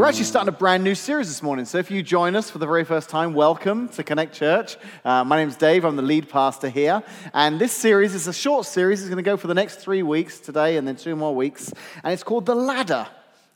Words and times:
We're 0.00 0.06
actually 0.06 0.24
starting 0.24 0.48
a 0.48 0.56
brand 0.56 0.82
new 0.82 0.94
series 0.94 1.28
this 1.28 1.42
morning. 1.42 1.66
So 1.66 1.76
if 1.76 1.90
you 1.90 2.02
join 2.02 2.34
us 2.34 2.48
for 2.48 2.56
the 2.56 2.64
very 2.64 2.84
first 2.84 3.10
time, 3.10 3.34
welcome 3.34 3.86
to 3.90 4.02
Connect 4.02 4.34
Church. 4.34 4.78
Uh, 5.04 5.24
my 5.24 5.36
name's 5.36 5.56
Dave, 5.56 5.84
I'm 5.84 5.96
the 5.96 6.00
lead 6.00 6.30
pastor 6.30 6.70
here. 6.70 7.02
And 7.34 7.60
this 7.60 7.72
series 7.72 8.14
is 8.14 8.26
a 8.26 8.32
short 8.32 8.64
series, 8.64 9.02
it's 9.02 9.10
going 9.10 9.22
to 9.22 9.30
go 9.30 9.36
for 9.36 9.46
the 9.46 9.52
next 9.52 9.76
three 9.76 10.02
weeks, 10.02 10.40
today 10.40 10.78
and 10.78 10.88
then 10.88 10.96
two 10.96 11.16
more 11.16 11.34
weeks. 11.34 11.70
And 12.02 12.14
it's 12.14 12.22
called 12.22 12.46
The 12.46 12.54
Ladder. 12.54 13.08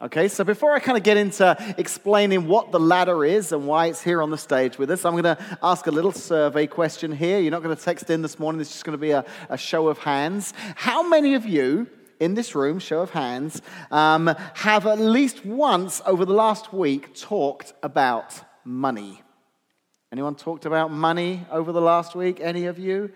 Okay, 0.03 0.29
so 0.29 0.45
before 0.45 0.73
I 0.73 0.81
kind 0.81 0.99
of 0.99 1.03
get 1.03 1.17
into 1.17 1.57
explaining 1.79 2.47
what 2.47 2.73
the 2.73 2.81
ladder 2.81 3.25
is 3.25 3.53
and 3.53 3.67
why 3.67 3.87
it's 3.87 4.03
here 4.03 4.21
on 4.21 4.29
the 4.29 4.37
stage 4.37 4.77
with 4.77 4.91
us, 4.91 5.07
I'm 5.07 5.13
going 5.13 5.25
to 5.25 5.39
ask 5.63 5.87
a 5.87 5.91
little 5.91 6.13
survey 6.13 6.67
question 6.67 7.11
here. 7.11 7.39
You're 7.39 7.53
not 7.53 7.63
going 7.63 7.75
to 7.75 7.83
text 7.83 8.11
in 8.11 8.21
this 8.21 8.39
morning, 8.39 8.61
it's 8.61 8.71
just 8.71 8.85
going 8.85 8.99
to 8.99 9.01
be 9.01 9.13
a, 9.13 9.25
a 9.49 9.57
show 9.57 9.89
of 9.89 9.97
hands. 9.97 10.53
How 10.75 11.09
many 11.09 11.37
of 11.37 11.47
you 11.47 11.87
in 12.21 12.35
this 12.35 12.55
room, 12.55 12.79
show 12.79 13.01
of 13.01 13.11
hands, 13.11 13.63
um, 13.91 14.35
have 14.55 14.87
at 14.87 14.99
least 14.99 15.45
once 15.45 16.01
over 16.07 16.25
the 16.25 16.33
last 16.33 16.73
week 16.73 17.15
talked 17.15 17.73
about 17.83 18.41
money? 18.65 19.23
Anyone 20.13 20.37
talked 20.37 20.65
about 20.65 20.93
money 20.93 21.45
over 21.51 21.73
the 21.73 21.81
last 21.81 22.15
week? 22.15 22.39
Any 22.41 22.67
of 22.67 22.79
you? 22.79 23.11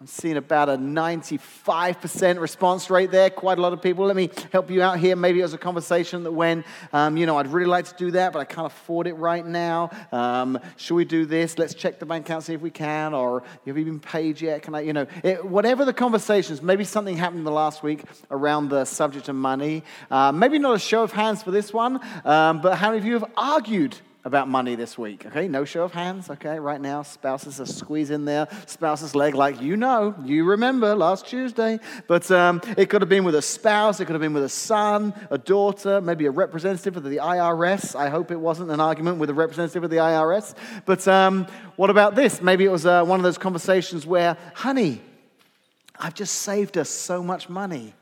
I'm 0.00 0.08
seeing 0.08 0.36
about 0.36 0.68
a 0.68 0.76
95% 0.76 2.40
response 2.40 2.90
rate 2.90 3.12
there. 3.12 3.30
Quite 3.30 3.58
a 3.58 3.60
lot 3.60 3.72
of 3.72 3.80
people. 3.80 4.04
Let 4.04 4.16
me 4.16 4.28
help 4.50 4.68
you 4.68 4.82
out 4.82 4.98
here. 4.98 5.14
Maybe 5.14 5.38
it 5.38 5.44
was 5.44 5.54
a 5.54 5.58
conversation 5.58 6.24
that 6.24 6.32
went, 6.32 6.66
um, 6.92 7.16
you 7.16 7.26
know, 7.26 7.38
I'd 7.38 7.46
really 7.46 7.68
like 7.68 7.86
to 7.86 7.94
do 7.96 8.10
that, 8.10 8.32
but 8.32 8.40
I 8.40 8.44
can't 8.44 8.66
afford 8.66 9.06
it 9.06 9.14
right 9.14 9.46
now. 9.46 9.90
Um, 10.10 10.58
should 10.76 10.96
we 10.96 11.04
do 11.04 11.26
this? 11.26 11.58
Let's 11.58 11.74
check 11.74 12.00
the 12.00 12.06
bank 12.06 12.26
account, 12.26 12.42
see 12.42 12.54
if 12.54 12.60
we 12.60 12.72
can. 12.72 13.14
Or 13.14 13.44
have 13.64 13.78
you 13.78 13.84
been 13.84 14.00
paid 14.00 14.40
yet? 14.40 14.62
Can 14.62 14.74
I, 14.74 14.80
you 14.80 14.92
know, 14.92 15.06
it, 15.22 15.44
whatever 15.44 15.84
the 15.84 15.94
conversations, 15.94 16.60
maybe 16.60 16.82
something 16.82 17.16
happened 17.16 17.46
the 17.46 17.52
last 17.52 17.84
week 17.84 18.02
around 18.32 18.70
the 18.70 18.84
subject 18.86 19.28
of 19.28 19.36
money. 19.36 19.84
Uh, 20.10 20.32
maybe 20.32 20.58
not 20.58 20.74
a 20.74 20.80
show 20.80 21.04
of 21.04 21.12
hands 21.12 21.44
for 21.44 21.52
this 21.52 21.72
one, 21.72 22.00
um, 22.24 22.60
but 22.60 22.78
how 22.78 22.88
many 22.88 22.98
of 22.98 23.04
you 23.04 23.14
have 23.14 23.30
argued 23.36 23.96
about 24.24 24.48
money 24.48 24.74
this 24.74 24.96
week. 24.96 25.26
Okay, 25.26 25.48
no 25.48 25.64
show 25.64 25.84
of 25.84 25.92
hands. 25.92 26.30
Okay, 26.30 26.58
right 26.58 26.80
now, 26.80 27.02
spouses 27.02 27.60
are 27.60 27.66
squeezing 27.66 28.24
their 28.24 28.48
spouse's 28.66 29.14
leg 29.14 29.34
like 29.34 29.60
you 29.60 29.76
know, 29.76 30.14
you 30.24 30.44
remember 30.44 30.94
last 30.94 31.26
Tuesday. 31.26 31.78
But 32.08 32.30
um, 32.30 32.62
it 32.78 32.88
could 32.88 33.02
have 33.02 33.08
been 33.08 33.24
with 33.24 33.34
a 33.34 33.42
spouse, 33.42 34.00
it 34.00 34.06
could 34.06 34.14
have 34.14 34.22
been 34.22 34.32
with 34.32 34.44
a 34.44 34.48
son, 34.48 35.12
a 35.30 35.36
daughter, 35.36 36.00
maybe 36.00 36.24
a 36.24 36.30
representative 36.30 36.96
of 36.96 37.04
the 37.04 37.18
IRS. 37.18 37.94
I 37.94 38.08
hope 38.08 38.30
it 38.30 38.40
wasn't 38.40 38.70
an 38.70 38.80
argument 38.80 39.18
with 39.18 39.28
a 39.28 39.34
representative 39.34 39.84
of 39.84 39.90
the 39.90 39.98
IRS. 39.98 40.54
But 40.86 41.06
um, 41.06 41.46
what 41.76 41.90
about 41.90 42.14
this? 42.14 42.40
Maybe 42.40 42.64
it 42.64 42.72
was 42.72 42.86
uh, 42.86 43.04
one 43.04 43.20
of 43.20 43.24
those 43.24 43.38
conversations 43.38 44.06
where, 44.06 44.38
honey, 44.54 45.02
I've 45.98 46.14
just 46.14 46.36
saved 46.36 46.78
us 46.78 46.88
so 46.88 47.22
much 47.22 47.48
money 47.48 47.94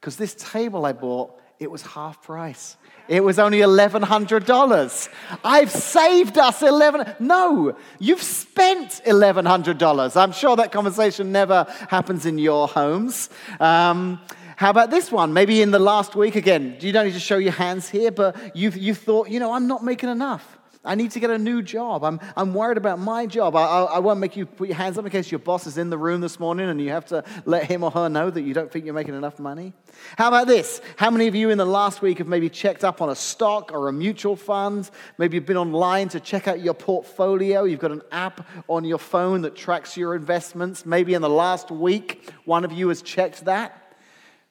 because 0.00 0.16
this 0.16 0.34
table 0.34 0.84
I 0.84 0.92
bought, 0.92 1.40
it 1.60 1.70
was 1.70 1.82
half 1.82 2.22
price. 2.22 2.78
It 3.06 3.22
was 3.22 3.38
only 3.38 3.58
$1,100. 3.58 5.08
I've 5.44 5.70
saved 5.70 6.38
us 6.38 6.62
11 6.62 7.16
No, 7.20 7.76
you've 7.98 8.22
spent 8.22 9.02
$1,100. 9.04 10.16
I'm 10.16 10.32
sure 10.32 10.56
that 10.56 10.72
conversation 10.72 11.32
never 11.32 11.66
happens 11.90 12.24
in 12.24 12.38
your 12.38 12.66
homes. 12.66 13.28
Um, 13.60 14.20
how 14.56 14.70
about 14.70 14.90
this 14.90 15.12
one? 15.12 15.34
Maybe 15.34 15.60
in 15.60 15.70
the 15.70 15.78
last 15.78 16.16
week, 16.16 16.34
again, 16.34 16.78
you 16.80 16.92
don't 16.92 17.04
need 17.04 17.12
to 17.12 17.20
show 17.20 17.36
your 17.36 17.52
hands 17.52 17.90
here, 17.90 18.10
but 18.10 18.56
you've, 18.56 18.78
you've 18.78 18.98
thought, 18.98 19.28
you 19.28 19.38
know, 19.38 19.52
I'm 19.52 19.66
not 19.66 19.84
making 19.84 20.08
enough. 20.08 20.59
I 20.82 20.94
need 20.94 21.10
to 21.10 21.20
get 21.20 21.28
a 21.28 21.36
new 21.36 21.60
job. 21.60 22.04
I'm, 22.04 22.18
I'm 22.34 22.54
worried 22.54 22.78
about 22.78 22.98
my 22.98 23.26
job. 23.26 23.54
I, 23.54 23.64
I, 23.64 23.82
I, 23.82 23.98
won't 23.98 24.18
make 24.18 24.34
you 24.34 24.46
put 24.46 24.68
your 24.68 24.78
hands 24.78 24.96
up 24.96 25.04
in 25.04 25.10
case 25.10 25.30
your 25.30 25.38
boss 25.38 25.66
is 25.66 25.76
in 25.76 25.90
the 25.90 25.98
room 25.98 26.22
this 26.22 26.40
morning 26.40 26.70
and 26.70 26.80
you 26.80 26.88
have 26.88 27.04
to 27.06 27.22
let 27.44 27.64
him 27.64 27.84
or 27.84 27.90
her 27.90 28.08
know 28.08 28.30
that 28.30 28.40
you 28.40 28.54
don't 28.54 28.72
think 28.72 28.86
you're 28.86 28.94
making 28.94 29.14
enough 29.14 29.38
money. 29.38 29.74
How 30.16 30.28
about 30.28 30.46
this? 30.46 30.80
How 30.96 31.10
many 31.10 31.26
of 31.26 31.34
you 31.34 31.50
in 31.50 31.58
the 31.58 31.66
last 31.66 32.00
week 32.00 32.16
have 32.16 32.28
maybe 32.28 32.48
checked 32.48 32.82
up 32.82 33.02
on 33.02 33.10
a 33.10 33.14
stock 33.14 33.72
or 33.72 33.88
a 33.88 33.92
mutual 33.92 34.36
fund? 34.36 34.90
Maybe 35.18 35.36
you've 35.36 35.44
been 35.44 35.58
online 35.58 36.08
to 36.10 36.20
check 36.20 36.48
out 36.48 36.60
your 36.60 36.72
portfolio. 36.72 37.64
You've 37.64 37.80
got 37.80 37.92
an 37.92 38.02
app 38.10 38.48
on 38.66 38.86
your 38.86 38.98
phone 38.98 39.42
that 39.42 39.54
tracks 39.54 39.98
your 39.98 40.14
investments. 40.14 40.86
Maybe 40.86 41.12
in 41.12 41.20
the 41.20 41.28
last 41.28 41.70
week, 41.70 42.30
one 42.46 42.64
of 42.64 42.72
you 42.72 42.88
has 42.88 43.02
checked 43.02 43.44
that. 43.44 43.96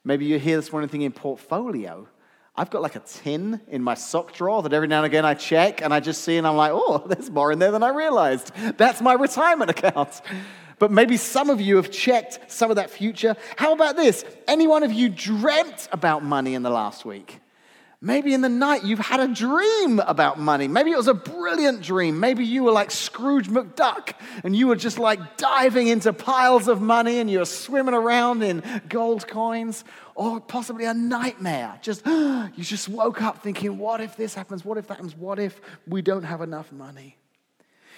Maybe 0.04 0.26
you're 0.26 0.38
here 0.38 0.58
this 0.58 0.72
morning 0.72 0.90
thinking, 0.90 1.12
portfolio? 1.12 2.08
I've 2.60 2.70
got 2.70 2.82
like 2.82 2.98
a 2.98 3.00
tin 3.00 3.62
in 3.70 3.82
my 3.82 3.94
sock 3.94 4.34
drawer 4.34 4.62
that 4.64 4.74
every 4.74 4.90
now 4.90 4.98
and 4.98 5.06
again 5.06 5.24
I 5.24 5.34
check 5.34 5.82
and 5.82 5.94
I 5.94 6.02
just 6.02 6.26
see 6.26 6.36
and 6.36 6.46
I'm 6.46 6.58
like, 6.58 6.74
oh, 6.74 6.98
there's 7.08 7.32
more 7.32 7.54
in 7.54 7.60
there 7.60 7.72
than 7.72 7.84
I 7.84 7.90
realized. 7.90 8.52
That's 8.76 9.00
my 9.02 9.14
retirement 9.14 9.72
account. 9.72 10.22
But 10.80 10.92
maybe 10.92 11.18
some 11.18 11.50
of 11.50 11.60
you 11.60 11.76
have 11.76 11.92
checked 11.92 12.50
some 12.50 12.70
of 12.70 12.78
that 12.78 12.90
future. 12.90 13.36
How 13.58 13.74
about 13.74 13.98
this? 13.98 14.24
Any 14.48 14.66
one 14.66 14.84
of 14.84 14.94
you 14.94 15.10
dreamt 15.10 15.90
about 15.92 16.24
money 16.24 16.54
in 16.54 16.64
the 16.64 16.70
last 16.70 17.04
week? 17.04 17.42
Maybe 18.02 18.34
in 18.34 18.40
the 18.40 18.50
night 18.50 18.86
you've 18.86 19.00
had 19.00 19.20
a 19.20 19.28
dream 19.28 20.00
about 20.00 20.40
money. 20.40 20.70
Maybe 20.70 20.92
it 20.92 20.98
was 20.98 21.10
a 21.10 21.14
brilliant 21.14 21.82
dream. 21.82 22.18
Maybe 22.18 22.46
you 22.46 22.64
were 22.64 22.72
like 22.72 22.92
Scrooge 22.92 23.50
McDuck 23.50 24.14
and 24.46 24.56
you 24.56 24.68
were 24.68 24.78
just 24.78 24.98
like 24.98 25.36
diving 25.36 25.88
into 25.88 26.14
piles 26.14 26.70
of 26.70 26.82
money 26.82 27.20
and 27.20 27.30
you 27.30 27.40
were 27.40 27.46
swimming 27.46 27.94
around 27.94 28.42
in 28.42 28.64
gold 28.88 29.28
coins. 29.28 29.84
Or 30.16 30.40
possibly 30.40 30.86
a 30.86 30.94
nightmare. 30.94 31.78
Just 31.82 32.06
you 32.06 32.50
just 32.64 32.88
woke 32.88 33.22
up 33.22 33.44
thinking, 33.44 33.78
what 33.78 34.00
if 34.00 34.16
this 34.16 34.34
happens? 34.34 34.64
What 34.64 34.78
if 34.78 34.88
that 34.88 34.96
happens? 34.96 35.16
What 35.16 35.38
if 35.38 35.60
we 35.86 36.02
don't 36.02 36.24
have 36.24 36.42
enough 36.42 36.72
money? 36.72 37.18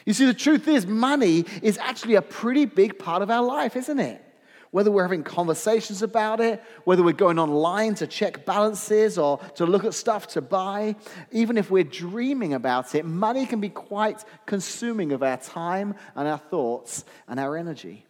You 0.05 0.13
see, 0.13 0.25
the 0.25 0.33
truth 0.33 0.67
is, 0.67 0.87
money 0.87 1.45
is 1.61 1.77
actually 1.77 2.15
a 2.15 2.23
pretty 2.23 2.65
big 2.65 2.97
part 2.97 3.21
of 3.21 3.29
our 3.29 3.43
life, 3.43 3.75
isn't 3.75 3.99
it? 3.99 4.23
Whether 4.71 4.89
we're 4.89 5.03
having 5.03 5.23
conversations 5.23 6.01
about 6.01 6.39
it, 6.39 6.63
whether 6.85 7.03
we're 7.03 7.11
going 7.11 7.37
online 7.37 7.93
to 7.95 8.07
check 8.07 8.45
balances 8.45 9.17
or 9.17 9.37
to 9.55 9.65
look 9.65 9.83
at 9.83 9.93
stuff 9.93 10.27
to 10.27 10.41
buy, 10.41 10.95
even 11.31 11.57
if 11.57 11.69
we're 11.69 11.83
dreaming 11.83 12.53
about 12.53 12.95
it, 12.95 13.05
money 13.05 13.45
can 13.45 13.59
be 13.59 13.69
quite 13.69 14.23
consuming 14.45 15.11
of 15.11 15.21
our 15.21 15.37
time 15.37 15.93
and 16.15 16.27
our 16.27 16.37
thoughts 16.37 17.03
and 17.27 17.39
our 17.39 17.57
energy. 17.57 18.05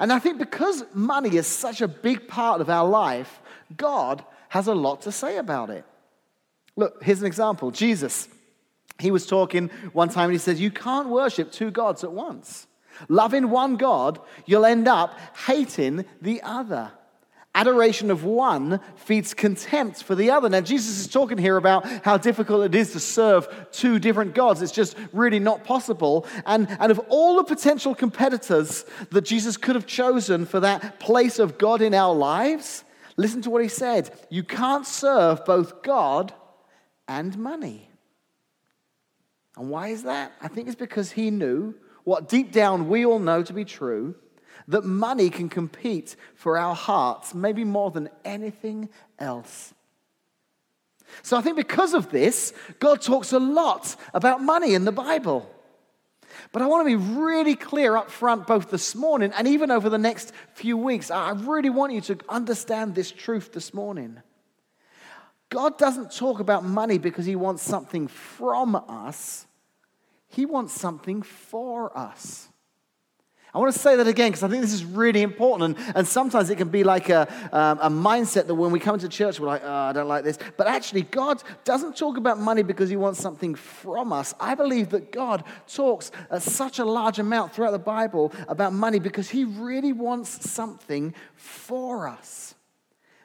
And 0.00 0.12
I 0.12 0.18
think 0.18 0.38
because 0.38 0.84
money 0.92 1.36
is 1.36 1.46
such 1.46 1.80
a 1.80 1.88
big 1.88 2.28
part 2.28 2.60
of 2.60 2.68
our 2.68 2.86
life, 2.86 3.40
God 3.76 4.24
has 4.48 4.66
a 4.66 4.74
lot 4.74 5.02
to 5.02 5.12
say 5.12 5.38
about 5.38 5.70
it. 5.70 5.84
Look, 6.76 7.02
here's 7.02 7.20
an 7.20 7.26
example 7.26 7.70
Jesus. 7.70 8.28
He 8.98 9.12
was 9.12 9.26
talking 9.26 9.68
one 9.92 10.08
time 10.08 10.24
and 10.24 10.32
he 10.32 10.38
says, 10.38 10.60
You 10.60 10.70
can't 10.70 11.08
worship 11.08 11.52
two 11.52 11.70
gods 11.70 12.02
at 12.02 12.12
once. 12.12 12.67
Loving 13.08 13.50
one 13.50 13.76
God, 13.76 14.20
you'll 14.46 14.64
end 14.64 14.88
up 14.88 15.18
hating 15.46 16.04
the 16.20 16.42
other. 16.42 16.92
Adoration 17.54 18.10
of 18.10 18.22
one 18.24 18.78
feeds 18.94 19.34
contempt 19.34 20.04
for 20.04 20.14
the 20.14 20.30
other. 20.30 20.48
Now, 20.48 20.60
Jesus 20.60 21.00
is 21.00 21.08
talking 21.08 21.38
here 21.38 21.56
about 21.56 21.86
how 22.04 22.16
difficult 22.16 22.66
it 22.66 22.74
is 22.74 22.92
to 22.92 23.00
serve 23.00 23.48
two 23.72 23.98
different 23.98 24.34
gods. 24.34 24.62
It's 24.62 24.70
just 24.70 24.96
really 25.12 25.40
not 25.40 25.64
possible. 25.64 26.26
And, 26.46 26.68
and 26.78 26.92
of 26.92 27.00
all 27.08 27.36
the 27.36 27.44
potential 27.44 27.94
competitors 27.94 28.84
that 29.10 29.24
Jesus 29.24 29.56
could 29.56 29.74
have 29.74 29.86
chosen 29.86 30.46
for 30.46 30.60
that 30.60 31.00
place 31.00 31.38
of 31.40 31.58
God 31.58 31.82
in 31.82 31.94
our 31.94 32.14
lives, 32.14 32.84
listen 33.16 33.42
to 33.42 33.50
what 33.50 33.62
he 33.62 33.68
said 33.68 34.10
You 34.30 34.44
can't 34.44 34.86
serve 34.86 35.44
both 35.44 35.82
God 35.82 36.32
and 37.08 37.36
money. 37.36 37.90
And 39.56 39.68
why 39.68 39.88
is 39.88 40.04
that? 40.04 40.32
I 40.40 40.46
think 40.46 40.68
it's 40.68 40.76
because 40.76 41.10
he 41.10 41.32
knew 41.32 41.74
what 42.08 42.28
deep 42.28 42.52
down 42.52 42.88
we 42.88 43.04
all 43.04 43.18
know 43.18 43.42
to 43.42 43.52
be 43.52 43.66
true 43.66 44.14
that 44.66 44.84
money 44.84 45.28
can 45.30 45.48
compete 45.48 46.16
for 46.34 46.58
our 46.58 46.74
hearts, 46.74 47.34
maybe 47.34 47.64
more 47.64 47.90
than 47.90 48.08
anything 48.24 48.88
else. 49.18 49.74
So 51.22 51.36
I 51.36 51.40
think 51.40 51.56
because 51.56 51.94
of 51.94 52.10
this, 52.10 52.52
God 52.78 53.00
talks 53.00 53.32
a 53.32 53.38
lot 53.38 53.96
about 54.14 54.42
money 54.42 54.74
in 54.74 54.84
the 54.84 54.92
Bible. 54.92 55.50
But 56.52 56.62
I 56.62 56.66
want 56.66 56.86
to 56.86 56.96
be 56.96 57.02
really 57.20 57.54
clear 57.54 57.96
up 57.96 58.10
front, 58.10 58.46
both 58.46 58.70
this 58.70 58.94
morning 58.94 59.32
and 59.34 59.48
even 59.48 59.70
over 59.70 59.88
the 59.88 59.98
next 59.98 60.32
few 60.54 60.76
weeks. 60.76 61.10
I 61.10 61.30
really 61.30 61.70
want 61.70 61.92
you 61.92 62.00
to 62.02 62.18
understand 62.28 62.94
this 62.94 63.10
truth 63.10 63.52
this 63.52 63.74
morning. 63.74 64.22
God 65.50 65.76
doesn't 65.78 66.14
talk 66.14 66.40
about 66.40 66.64
money 66.64 66.98
because 66.98 67.26
he 67.26 67.36
wants 67.36 67.62
something 67.62 68.06
from 68.08 68.76
us, 68.76 69.46
he 70.28 70.46
wants 70.46 70.78
something 70.78 71.22
for 71.22 71.96
us. 71.96 72.48
I 73.54 73.58
want 73.58 73.72
to 73.72 73.78
say 73.78 73.96
that 73.96 74.06
again 74.06 74.28
because 74.30 74.42
I 74.42 74.48
think 74.48 74.60
this 74.60 74.74
is 74.74 74.84
really 74.84 75.22
important. 75.22 75.78
And, 75.78 75.96
and 75.96 76.06
sometimes 76.06 76.50
it 76.50 76.56
can 76.56 76.68
be 76.68 76.84
like 76.84 77.08
a, 77.08 77.22
um, 77.50 77.78
a 77.80 77.88
mindset 77.88 78.46
that 78.46 78.54
when 78.54 78.70
we 78.70 78.78
come 78.78 78.98
to 78.98 79.08
church, 79.08 79.40
we're 79.40 79.46
like, 79.46 79.62
oh, 79.64 79.72
I 79.72 79.92
don't 79.94 80.06
like 80.06 80.22
this. 80.22 80.38
But 80.58 80.66
actually, 80.66 81.02
God 81.02 81.42
doesn't 81.64 81.96
talk 81.96 82.18
about 82.18 82.38
money 82.38 82.62
because 82.62 82.90
He 82.90 82.96
wants 82.96 83.20
something 83.20 83.54
from 83.54 84.12
us. 84.12 84.34
I 84.38 84.54
believe 84.54 84.90
that 84.90 85.12
God 85.12 85.44
talks 85.66 86.12
at 86.30 86.42
such 86.42 86.78
a 86.78 86.84
large 86.84 87.18
amount 87.18 87.54
throughout 87.54 87.70
the 87.70 87.78
Bible 87.78 88.32
about 88.48 88.74
money 88.74 88.98
because 88.98 89.30
He 89.30 89.44
really 89.44 89.94
wants 89.94 90.48
something 90.48 91.14
for 91.34 92.06
us. 92.06 92.54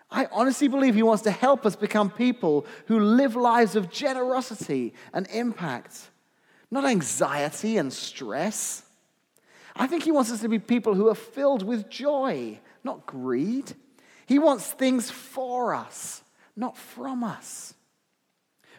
I 0.09 0.27
honestly 0.31 0.69
believe 0.69 0.95
He 0.95 1.03
wants 1.03 1.23
to 1.23 1.31
help 1.31 1.65
us 1.65 1.75
become 1.75 2.09
people 2.09 2.65
who 2.85 2.97
live 2.97 3.35
lives 3.35 3.75
of 3.75 3.91
generosity 3.91 4.93
and 5.11 5.27
impact 5.27 6.09
not 6.73 6.85
anxiety 6.85 7.77
and 7.77 7.93
stress. 7.93 8.81
I 9.75 9.85
think 9.85 10.03
he 10.03 10.11
wants 10.11 10.31
us 10.31 10.41
to 10.41 10.49
be 10.49 10.57
people 10.57 10.95
who 10.95 11.07
are 11.07 11.15
filled 11.15 11.61
with 11.61 11.87
joy, 11.87 12.59
not 12.83 13.05
greed. 13.05 13.73
He 14.25 14.39
wants 14.39 14.71
things 14.71 15.11
for 15.11 15.75
us, 15.75 16.23
not 16.55 16.75
from 16.75 17.23
us. 17.23 17.75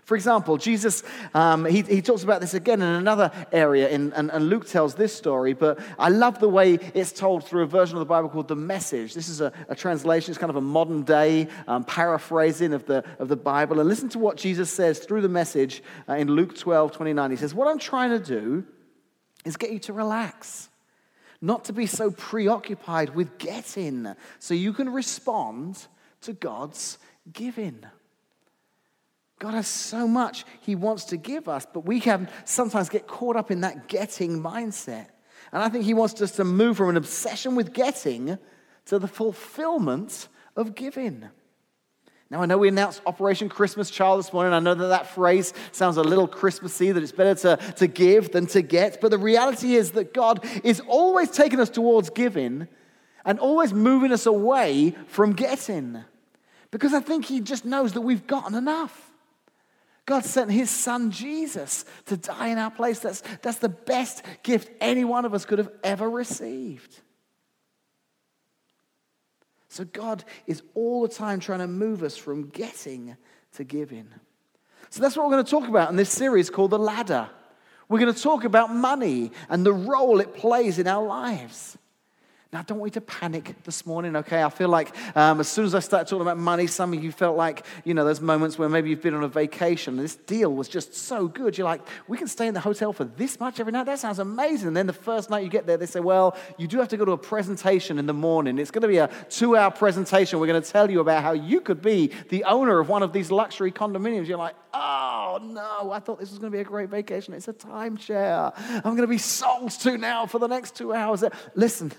For 0.05 0.17
example, 0.17 0.59
Jesus, 0.59 1.03
um, 1.33 1.65
he, 1.65 1.81
he 1.81 2.03
talks 2.03 2.25
about 2.25 2.43
this 2.43 2.53
again 2.53 2.83
in 2.83 2.89
another 2.89 3.31
area, 3.51 3.89
in, 3.89 4.12
and, 4.12 4.31
and, 4.31 4.51
Luke 4.51 4.69
tells 4.69 4.95
this 4.95 5.17
story, 5.17 5.55
but 5.55 5.79
I 5.99 6.11
love 6.11 6.41
the 6.41 6.49
way 6.49 6.75
it's 6.75 7.11
told 7.11 7.45
through 7.45 7.62
a 7.62 7.67
version 7.67 7.97
of 7.97 8.01
the 8.01 8.06
Bible 8.06 8.29
called 8.29 8.49
The 8.49 8.56
Message. 8.56 9.15
This 9.15 9.31
is 9.31 9.41
a, 9.41 9.51
a 9.71 9.75
translation, 9.75 10.31
it's 10.31 10.39
kind 10.39 10.51
of 10.51 10.56
a 10.56 10.61
modern 10.61 11.05
day 11.05 11.49
um, 11.67 11.85
paraphrasing 11.85 12.75
of 12.75 12.85
the, 12.85 13.03
of 13.19 13.29
the 13.29 13.37
Bible. 13.37 13.81
And 13.81 13.89
listen 13.89 14.11
to 14.11 14.19
what 14.19 14.37
Jesus 14.37 14.71
says 14.71 14.99
through 14.99 15.23
the 15.23 15.29
message 15.29 15.83
uh, 16.06 16.15
in 16.15 16.29
Luke 16.29 16.55
12 16.55 16.93
29. 16.93 17.31
He 17.31 17.37
says, 17.39 17.55
What 17.55 17.67
I'm 17.67 17.79
trying 17.79 18.11
to 18.11 18.19
do 18.19 18.67
is 19.47 19.56
get 19.56 19.73
you 19.73 19.79
to 19.81 19.95
relax, 19.95 20.69
not 21.41 21.65
to 21.65 21.73
be 21.73 21.87
so 21.87 22.11
preoccupied 22.11 23.15
with 23.15 23.39
getting, 23.39 24.15
so 24.39 24.53
you 24.53 24.75
can 24.75 24.91
respond 24.93 25.87
to 26.23 26.35
God's 26.35 26.99
giving. 27.33 27.87
God 29.39 29.55
has 29.55 29.67
so 29.67 30.07
much 30.07 30.45
He 30.61 30.75
wants 30.75 31.05
to 31.07 31.17
give 31.17 31.49
us, 31.49 31.67
but 31.73 31.85
we 31.85 32.01
can 32.01 32.29
sometimes 32.45 32.89
get 32.89 33.07
caught 33.07 33.37
up 33.37 33.51
in 33.51 33.61
that 33.63 33.89
getting 33.89 34.41
mindset. 34.41 35.09
And 35.53 35.63
I 35.63 35.69
think 35.69 35.85
He 35.85 35.95
wants 35.95 36.21
us 36.21 36.33
to 36.33 36.45
move 36.45 36.77
from 36.77 36.91
an 36.91 36.97
obsession 36.97 37.55
with 37.55 37.73
getting 37.73 38.39
to 38.87 38.99
the 38.99 39.09
fulfillment 39.09 40.29
of 40.57 40.75
giving. 40.75 41.29
Now, 42.31 42.43
I 42.43 42.47
know 42.47 42.59
we 42.59 42.69
announced 42.69 43.03
Operation 43.07 43.49
Christmas 43.49 43.91
Child 43.91 44.19
this 44.19 44.33
morning. 44.33 44.55
I 44.55 44.59
know 44.59 44.75
that 44.75 44.87
that 44.87 45.07
phrase 45.09 45.53
sounds 45.73 45.99
a 45.99 46.03
little 46.03 46.27
Christmassy, 46.27 46.91
that 46.91 47.03
it's 47.03 47.13
better 47.13 47.35
to, 47.43 47.57
to 47.75 47.87
give 47.87 48.33
than 48.33 48.47
to 48.49 48.63
get. 48.63 49.01
But 49.01 49.11
the 49.11 49.19
reality 49.19 49.75
is 49.75 49.93
that 49.93 50.15
God 50.15 50.45
is 50.65 50.81
always 50.89 51.31
taking 51.31 51.61
us 51.61 51.71
towards 51.71 52.11
giving 52.11 52.67
and 53.25 53.39
always 53.39 53.73
moving 53.73 54.11
us 54.11 54.27
away 54.27 54.97
from 55.07 55.35
getting. 55.35 56.03
Because 56.71 56.95
I 56.95 57.01
think 57.01 57.27
He 57.27 57.41
just 57.41 57.65
knows 57.65 57.93
that 57.93 58.01
we've 58.01 58.27
gotten 58.27 58.55
enough. 58.55 59.14
God 60.06 60.25
sent 60.25 60.51
his 60.51 60.71
son 60.71 61.11
Jesus 61.11 61.85
to 62.06 62.17
die 62.17 62.49
in 62.49 62.59
our 62.59 62.71
place. 62.71 62.99
That's, 62.99 63.23
that's 63.41 63.59
the 63.59 63.71
best 63.71 64.23
gift 64.43 64.71
any 64.81 65.05
one 65.05 65.25
of 65.25 65.33
us 65.33 65.47
could 65.47 65.59
have 65.59 65.71
ever 65.83 66.09
received. 66.09 67.01
So 69.69 69.85
God 69.85 70.25
is 70.47 70.62
all 70.75 71.03
the 71.03 71.09
time 71.09 71.41
trying 71.41 71.61
to 71.61 71.67
move 71.67 72.03
us 72.03 72.17
from 72.17 72.49
getting 72.49 73.17
to 73.55 73.65
giving. 73.65 74.09
So 74.91 75.01
that's 75.01 75.17
what 75.17 75.27
we're 75.27 75.33
going 75.33 75.45
to 75.45 75.51
talk 75.51 75.69
about 75.69 75.91
in 75.91 75.97
this 75.97 76.11
series 76.11 76.51
called 76.51 76.71
The 76.71 76.79
Ladder. 76.79 77.29
We're 77.89 77.99
going 77.99 78.15
to 78.15 78.23
talk 78.23 78.45
about 78.45 78.73
money 78.73 79.33
and 79.49 79.65
the 79.65 79.73
role 79.73 80.21
it 80.21 80.35
plays 80.35 80.79
in 80.79 80.87
our 80.87 81.05
lives. 81.05 81.77
Now, 82.55 82.61
I 82.61 82.62
don't 82.62 82.79
want 82.79 82.95
you 82.95 83.01
to 83.01 83.06
panic 83.06 83.53
this 83.65 83.85
morning, 83.85 84.15
okay? 84.15 84.41
I 84.45 84.49
feel 84.49 84.69
like 84.69 84.95
um, 85.17 85.41
as 85.41 85.49
soon 85.49 85.65
as 85.65 85.75
I 85.75 85.81
start 85.81 86.06
talking 86.06 86.23
about 86.23 86.39
money, 86.39 86.69
some 86.69 86.93
of 86.93 87.03
you 87.03 87.11
felt 87.11 87.37
like, 87.37 87.67
you 87.83 87.95
know, 87.95 88.05
those 88.05 88.21
moments 88.21 88.56
where 88.56 88.69
maybe 88.69 88.91
you've 88.91 89.03
been 89.03 89.15
on 89.15 89.25
a 89.25 89.29
vacation 89.29 89.95
and 89.95 90.05
this 90.05 90.15
deal 90.15 90.55
was 90.55 90.69
just 90.69 90.95
so 90.95 91.27
good. 91.27 91.59
You're 91.59 91.65
like, 91.65 91.81
we 92.06 92.17
can 92.17 92.29
stay 92.29 92.47
in 92.47 92.55
the 92.55 92.61
hotel 92.61 92.93
for 92.93 93.06
this 93.06 93.41
much 93.41 93.59
every 93.59 93.73
night? 93.73 93.87
That 93.87 93.99
sounds 93.99 94.21
amazing. 94.21 94.69
And 94.69 94.77
then 94.77 94.87
the 94.87 94.93
first 94.93 95.31
night 95.31 95.43
you 95.43 95.51
get 95.51 95.67
there, 95.67 95.77
they 95.77 95.87
say, 95.87 95.99
well, 95.99 96.37
you 96.56 96.69
do 96.69 96.79
have 96.79 96.87
to 96.91 96.97
go 96.97 97.05
to 97.05 97.11
a 97.11 97.19
presentation 97.19 97.99
in 97.99 98.06
the 98.06 98.15
morning. 98.15 98.61
It's 98.61 98.71
going 98.71 98.83
to 98.83 98.89
be 98.89 98.99
a 98.99 99.11
two 99.31 99.56
hour 99.56 99.73
presentation. 99.73 100.39
We're 100.39 100.47
going 100.47 100.62
to 100.62 100.71
tell 100.71 100.89
you 100.89 101.01
about 101.01 101.25
how 101.25 101.33
you 101.33 101.61
could 101.61 101.83
be 101.83 102.12
the 102.29 102.45
owner 102.45 102.79
of 102.79 102.89
one 102.89 103.03
of 103.03 103.12
these 103.12 103.33
luxury 103.33 103.73
condominiums. 103.73 104.29
You're 104.29 104.39
like, 104.39 104.55
oh, 104.73 105.41
no, 105.43 105.91
I 105.91 105.99
thought 105.99 106.21
this 106.21 106.31
was 106.31 106.39
going 106.39 106.53
to 106.53 106.56
be 106.56 106.61
a 106.61 106.65
great 106.65 106.89
vacation. 106.89 107.35
It's 107.35 107.49
a 107.49 107.53
timeshare. 107.53 108.53
I'm 108.77 108.95
going 108.95 108.99
to 108.99 109.09
be 109.09 109.19
sold 109.19 109.73
to 109.81 109.99
now 109.99 110.27
for 110.27 110.39
the 110.39 110.47
next 110.47 110.77
two 110.77 110.93
hours. 110.93 111.25
Listen, 111.56 111.91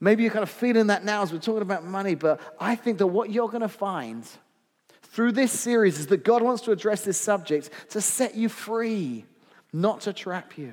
Maybe 0.00 0.22
you're 0.22 0.32
kind 0.32 0.42
of 0.42 0.50
feeling 0.50 0.86
that 0.86 1.04
now 1.04 1.22
as 1.22 1.32
we're 1.32 1.38
talking 1.38 1.62
about 1.62 1.84
money, 1.84 2.14
but 2.14 2.40
I 2.58 2.74
think 2.74 2.98
that 2.98 3.06
what 3.06 3.30
you're 3.30 3.48
going 3.48 3.60
to 3.60 3.68
find 3.68 4.26
through 5.02 5.32
this 5.32 5.52
series 5.52 5.98
is 5.98 6.06
that 6.06 6.24
God 6.24 6.42
wants 6.42 6.62
to 6.62 6.72
address 6.72 7.04
this 7.04 7.20
subject 7.20 7.68
to 7.90 8.00
set 8.00 8.34
you 8.34 8.48
free, 8.48 9.26
not 9.72 10.02
to 10.02 10.12
trap 10.12 10.56
you. 10.56 10.72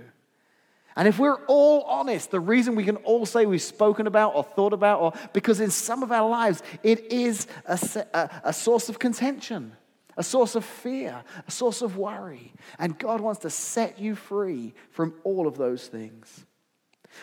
And 0.95 1.07
if 1.07 1.19
we're 1.19 1.43
all 1.45 1.81
honest, 1.83 2.31
the 2.31 2.39
reason 2.39 2.75
we 2.75 2.83
can 2.83 2.95
all 2.97 3.25
say 3.27 3.45
we've 3.45 3.61
spoken 3.61 4.07
about 4.07 4.35
or 4.35 4.43
thought 4.43 4.73
about, 4.73 5.01
or 5.01 5.13
because 5.33 5.59
in 5.59 5.69
some 5.69 6.01
of 6.01 6.11
our 6.11 6.27
lives 6.27 6.63
it 6.81 7.11
is 7.11 7.45
a, 7.65 7.79
a, 8.13 8.29
a 8.45 8.53
source 8.53 8.89
of 8.89 8.97
contention, 8.97 9.73
a 10.15 10.23
source 10.23 10.55
of 10.55 10.65
fear, 10.65 11.23
a 11.47 11.51
source 11.51 11.83
of 11.83 11.97
worry. 11.97 12.51
And 12.79 12.97
God 12.97 13.21
wants 13.21 13.41
to 13.41 13.51
set 13.51 13.99
you 13.99 14.15
free 14.15 14.73
from 14.89 15.13
all 15.23 15.47
of 15.47 15.55
those 15.55 15.85
things. 15.85 16.46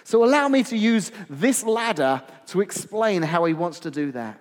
So 0.03 0.25
allow 0.25 0.49
me 0.49 0.63
to 0.65 0.77
use 0.77 1.13
this 1.31 1.63
ladder 1.65 2.23
to 2.47 2.61
explain 2.61 3.23
how 3.23 3.45
he 3.45 3.55
wants 3.55 3.81
to 3.81 3.91
do 3.91 4.13
that. 4.13 4.41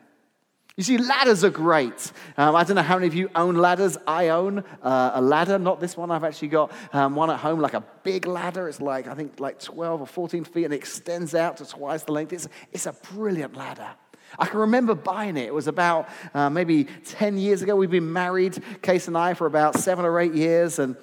You 0.75 0.83
see, 0.83 0.97
ladders 0.97 1.43
are 1.43 1.51
great. 1.51 2.11
Um, 2.35 2.55
I 2.55 2.63
don't 2.63 2.75
know 2.75 2.81
how 2.81 2.95
many 2.95 3.05
of 3.05 3.13
you 3.13 3.29
own 3.35 3.55
ladders. 3.55 3.95
I 4.07 4.29
own 4.29 4.63
uh, 4.81 5.11
a 5.13 5.21
ladder, 5.21 5.59
not 5.59 5.79
this 5.79 5.95
one. 5.95 6.09
I've 6.09 6.23
actually 6.23 6.47
got 6.47 6.71
um, 6.93 7.13
one 7.13 7.29
at 7.29 7.39
home, 7.39 7.59
like 7.59 7.75
a 7.75 7.83
big 8.01 8.25
ladder. 8.25 8.67
It's 8.67 8.81
like, 8.81 9.07
I 9.07 9.13
think, 9.13 9.39
like 9.39 9.59
12 9.59 10.01
or 10.01 10.07
14 10.07 10.43
feet 10.45 10.65
and 10.65 10.73
it 10.73 10.77
extends 10.77 11.35
out 11.35 11.57
to 11.57 11.65
twice 11.65 12.03
the 12.03 12.11
length. 12.11 12.33
It's, 12.33 12.47
it's 12.71 12.87
a 12.87 12.93
brilliant 13.13 13.55
ladder. 13.55 13.87
I 14.39 14.47
can 14.47 14.61
remember 14.61 14.95
buying 14.95 15.37
it. 15.37 15.45
It 15.45 15.53
was 15.53 15.67
about 15.67 16.09
uh, 16.33 16.49
maybe 16.49 16.85
10 16.85 17.37
years 17.37 17.61
ago. 17.61 17.75
We've 17.75 17.91
been 17.91 18.11
married, 18.11 18.63
Casey 18.81 19.09
and 19.09 19.17
I, 19.17 19.35
for 19.35 19.45
about 19.45 19.77
seven 19.77 20.05
or 20.05 20.19
eight 20.19 20.33
years. 20.33 20.79
And 20.79 20.95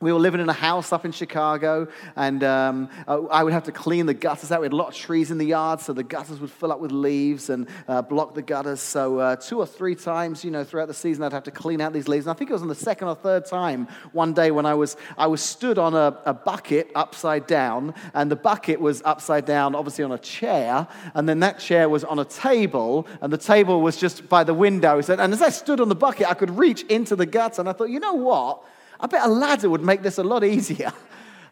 we 0.00 0.12
were 0.12 0.18
living 0.20 0.40
in 0.40 0.48
a 0.48 0.52
house 0.52 0.92
up 0.92 1.04
in 1.04 1.10
Chicago, 1.10 1.88
and 2.14 2.44
um, 2.44 2.88
uh, 3.08 3.24
I 3.24 3.42
would 3.42 3.52
have 3.52 3.64
to 3.64 3.72
clean 3.72 4.06
the 4.06 4.14
gutters 4.14 4.52
out. 4.52 4.60
We 4.60 4.66
had 4.66 4.72
a 4.72 4.76
lot 4.76 4.88
of 4.88 4.94
trees 4.94 5.32
in 5.32 5.38
the 5.38 5.46
yard, 5.46 5.80
so 5.80 5.92
the 5.92 6.04
gutters 6.04 6.38
would 6.38 6.52
fill 6.52 6.70
up 6.70 6.78
with 6.78 6.92
leaves 6.92 7.50
and 7.50 7.66
uh, 7.88 8.02
block 8.02 8.34
the 8.34 8.42
gutters. 8.42 8.80
So, 8.80 9.18
uh, 9.18 9.36
two 9.36 9.58
or 9.58 9.66
three 9.66 9.96
times, 9.96 10.44
you 10.44 10.52
know, 10.52 10.62
throughout 10.62 10.86
the 10.86 10.94
season, 10.94 11.24
I'd 11.24 11.32
have 11.32 11.42
to 11.44 11.50
clean 11.50 11.80
out 11.80 11.92
these 11.92 12.06
leaves. 12.06 12.26
And 12.26 12.30
I 12.30 12.38
think 12.38 12.48
it 12.48 12.52
was 12.52 12.62
on 12.62 12.68
the 12.68 12.76
second 12.76 13.08
or 13.08 13.16
third 13.16 13.46
time 13.46 13.88
one 14.12 14.34
day 14.34 14.52
when 14.52 14.66
I 14.66 14.74
was, 14.74 14.96
I 15.16 15.26
was 15.26 15.42
stood 15.42 15.78
on 15.78 15.94
a, 15.94 16.16
a 16.26 16.34
bucket 16.34 16.92
upside 16.94 17.48
down, 17.48 17.92
and 18.14 18.30
the 18.30 18.36
bucket 18.36 18.80
was 18.80 19.02
upside 19.04 19.46
down, 19.46 19.74
obviously 19.74 20.04
on 20.04 20.12
a 20.12 20.18
chair, 20.18 20.86
and 21.14 21.28
then 21.28 21.40
that 21.40 21.58
chair 21.58 21.88
was 21.88 22.04
on 22.04 22.20
a 22.20 22.24
table, 22.24 23.08
and 23.20 23.32
the 23.32 23.38
table 23.38 23.80
was 23.80 23.96
just 23.96 24.28
by 24.28 24.44
the 24.44 24.54
window. 24.54 25.00
And 25.08 25.32
as 25.32 25.42
I 25.42 25.48
stood 25.48 25.80
on 25.80 25.88
the 25.88 25.96
bucket, 25.96 26.28
I 26.28 26.34
could 26.34 26.56
reach 26.56 26.82
into 26.84 27.16
the 27.16 27.26
guts, 27.26 27.58
and 27.58 27.68
I 27.68 27.72
thought, 27.72 27.90
you 27.90 27.98
know 27.98 28.14
what? 28.14 28.62
I 29.00 29.06
bet 29.06 29.24
a 29.24 29.28
ladder 29.28 29.70
would 29.70 29.82
make 29.82 30.02
this 30.02 30.18
a 30.18 30.24
lot 30.24 30.44
easier. 30.44 30.92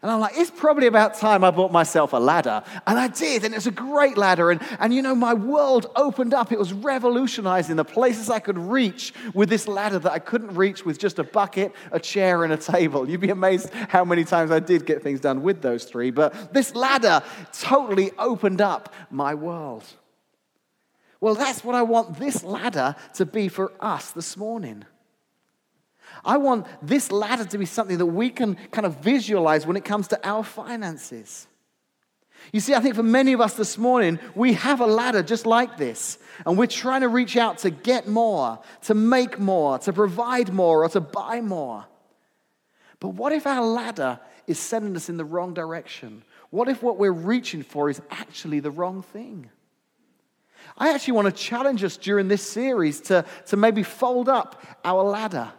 And 0.01 0.11
I'm 0.11 0.19
like, 0.19 0.33
it's 0.37 0.51
probably 0.51 0.85
about 0.85 1.15
time 1.15 1.43
I 1.43 1.49
bought 1.49 1.71
myself 1.71 2.13
a 2.13 2.17
ladder. 2.17 2.63
And 2.85 2.99
I 2.99 3.07
did, 3.07 3.43
and 3.43 3.55
it's 3.55 3.65
a 3.65 3.71
great 3.71 4.15
ladder. 4.15 4.51
And, 4.51 4.61
and 4.79 4.93
you 4.93 5.01
know, 5.01 5.15
my 5.15 5.33
world 5.33 5.87
opened 5.95 6.35
up. 6.35 6.51
It 6.51 6.59
was 6.59 6.71
revolutionizing 6.71 7.75
the 7.75 7.83
places 7.83 8.29
I 8.29 8.39
could 8.39 8.59
reach 8.59 9.13
with 9.33 9.49
this 9.49 9.67
ladder 9.67 9.97
that 9.99 10.11
I 10.11 10.19
couldn't 10.19 10.55
reach 10.55 10.85
with 10.85 10.99
just 10.99 11.17
a 11.17 11.23
bucket, 11.23 11.73
a 11.91 11.99
chair, 11.99 12.43
and 12.43 12.53
a 12.53 12.57
table. 12.57 13.09
You'd 13.09 13.21
be 13.21 13.31
amazed 13.31 13.73
how 13.73 14.05
many 14.05 14.23
times 14.23 14.51
I 14.51 14.59
did 14.59 14.85
get 14.85 15.01
things 15.01 15.19
done 15.19 15.41
with 15.41 15.63
those 15.63 15.85
three. 15.85 16.11
But 16.11 16.53
this 16.53 16.75
ladder 16.75 17.23
totally 17.51 18.11
opened 18.19 18.61
up 18.61 18.93
my 19.09 19.33
world. 19.33 19.83
Well, 21.19 21.33
that's 21.33 21.63
what 21.63 21.73
I 21.73 21.81
want 21.81 22.19
this 22.19 22.43
ladder 22.43 22.95
to 23.15 23.25
be 23.25 23.47
for 23.47 23.73
us 23.79 24.11
this 24.11 24.37
morning. 24.37 24.85
I 26.23 26.37
want 26.37 26.67
this 26.81 27.11
ladder 27.11 27.45
to 27.45 27.57
be 27.57 27.65
something 27.65 27.97
that 27.97 28.05
we 28.05 28.29
can 28.29 28.55
kind 28.71 28.85
of 28.85 28.97
visualize 28.97 29.65
when 29.65 29.77
it 29.77 29.85
comes 29.85 30.07
to 30.09 30.27
our 30.27 30.43
finances. 30.43 31.47
You 32.53 32.59
see, 32.59 32.73
I 32.73 32.79
think 32.79 32.95
for 32.95 33.03
many 33.03 33.33
of 33.33 33.41
us 33.41 33.55
this 33.55 33.77
morning, 33.77 34.19
we 34.35 34.53
have 34.53 34.79
a 34.79 34.85
ladder 34.85 35.21
just 35.21 35.45
like 35.45 35.77
this, 35.77 36.17
and 36.45 36.57
we're 36.57 36.67
trying 36.67 37.01
to 37.01 37.09
reach 37.09 37.35
out 37.35 37.59
to 37.59 37.69
get 37.69 38.07
more, 38.07 38.59
to 38.83 38.93
make 38.93 39.39
more, 39.39 39.79
to 39.79 39.91
provide 39.91 40.53
more, 40.53 40.83
or 40.83 40.89
to 40.89 41.01
buy 41.01 41.41
more. 41.41 41.85
But 42.99 43.09
what 43.09 43.33
if 43.33 43.45
our 43.45 43.65
ladder 43.65 44.19
is 44.47 44.59
sending 44.59 44.95
us 44.95 45.09
in 45.09 45.17
the 45.17 45.25
wrong 45.25 45.53
direction? 45.53 46.23
What 46.49 46.69
if 46.69 46.81
what 46.81 46.97
we're 46.97 47.11
reaching 47.11 47.63
for 47.63 47.89
is 47.89 48.01
actually 48.09 48.59
the 48.59 48.71
wrong 48.71 49.01
thing? 49.01 49.49
I 50.77 50.93
actually 50.93 51.13
want 51.13 51.25
to 51.25 51.43
challenge 51.43 51.83
us 51.83 51.97
during 51.97 52.27
this 52.27 52.47
series 52.47 53.01
to, 53.01 53.25
to 53.47 53.57
maybe 53.57 53.83
fold 53.83 54.29
up 54.29 54.61
our 54.85 55.03
ladder 55.03 55.51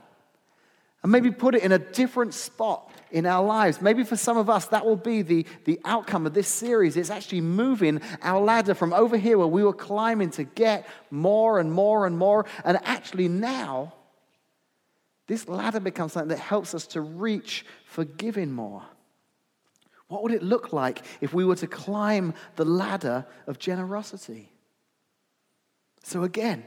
and 1.03 1.13
maybe 1.13 1.31
put 1.31 1.55
it 1.55 1.63
in 1.63 1.73
a 1.73 1.79
different 1.79 2.35
spot 2.35 2.91
in 3.11 3.25
our 3.25 3.45
lives. 3.45 3.81
Maybe 3.81 4.05
for 4.05 4.17
some 4.17 4.37
of 4.37 4.51
us, 4.51 4.67
that 4.67 4.85
will 4.85 4.97
be 4.97 5.23
the, 5.23 5.47
the 5.65 5.81
outcome 5.85 6.27
of 6.27 6.35
this 6.35 6.49
series. 6.49 6.97
It's 6.97 7.11
actually 7.11 7.41
moving 7.41 8.01
our 8.23 8.41
ladder 8.41 8.75
from 8.75 8.93
over 8.93 9.17
here 9.17 9.39
where 9.39 9.47
we 9.47 9.63
were 9.63 9.73
climbing 9.73 10.31
to 10.33 10.45
get 10.45 10.87
more 11.11 11.59
and 11.61 11.73
more 11.73 12.07
and 12.07 12.19
more. 12.19 12.47
And 12.65 12.79
actually, 12.83 13.29
now, 13.29 13.95
this 15.29 15.49
ladder 15.49 15.81
becomes 15.81 16.13
something 16.13 16.31
that 16.31 16.39
helps 16.39 16.75
us 16.75 16.87
to 16.89 17.01
reach 17.01 17.65
for 17.85 18.05
giving 18.05 18.53
more. 18.53 18.83
What 20.09 20.23
would 20.23 20.33
it 20.33 20.43
look 20.43 20.73
like 20.73 21.03
if 21.21 21.33
we 21.33 21.45
were 21.45 21.57
to 21.57 21.67
climb 21.67 22.35
the 22.57 22.65
ladder 22.65 23.27
of 23.47 23.59
generosity? 23.59 24.51
So, 26.03 26.25
again, 26.25 26.65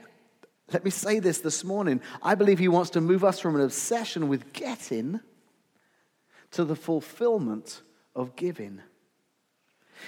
let 0.73 0.83
me 0.83 0.91
say 0.91 1.19
this 1.19 1.39
this 1.39 1.63
morning. 1.63 2.01
I 2.21 2.35
believe 2.35 2.59
he 2.59 2.67
wants 2.67 2.91
to 2.91 3.01
move 3.01 3.23
us 3.23 3.39
from 3.39 3.55
an 3.55 3.61
obsession 3.61 4.27
with 4.27 4.53
getting 4.53 5.19
to 6.51 6.63
the 6.63 6.75
fulfillment 6.75 7.81
of 8.15 8.35
giving. 8.35 8.81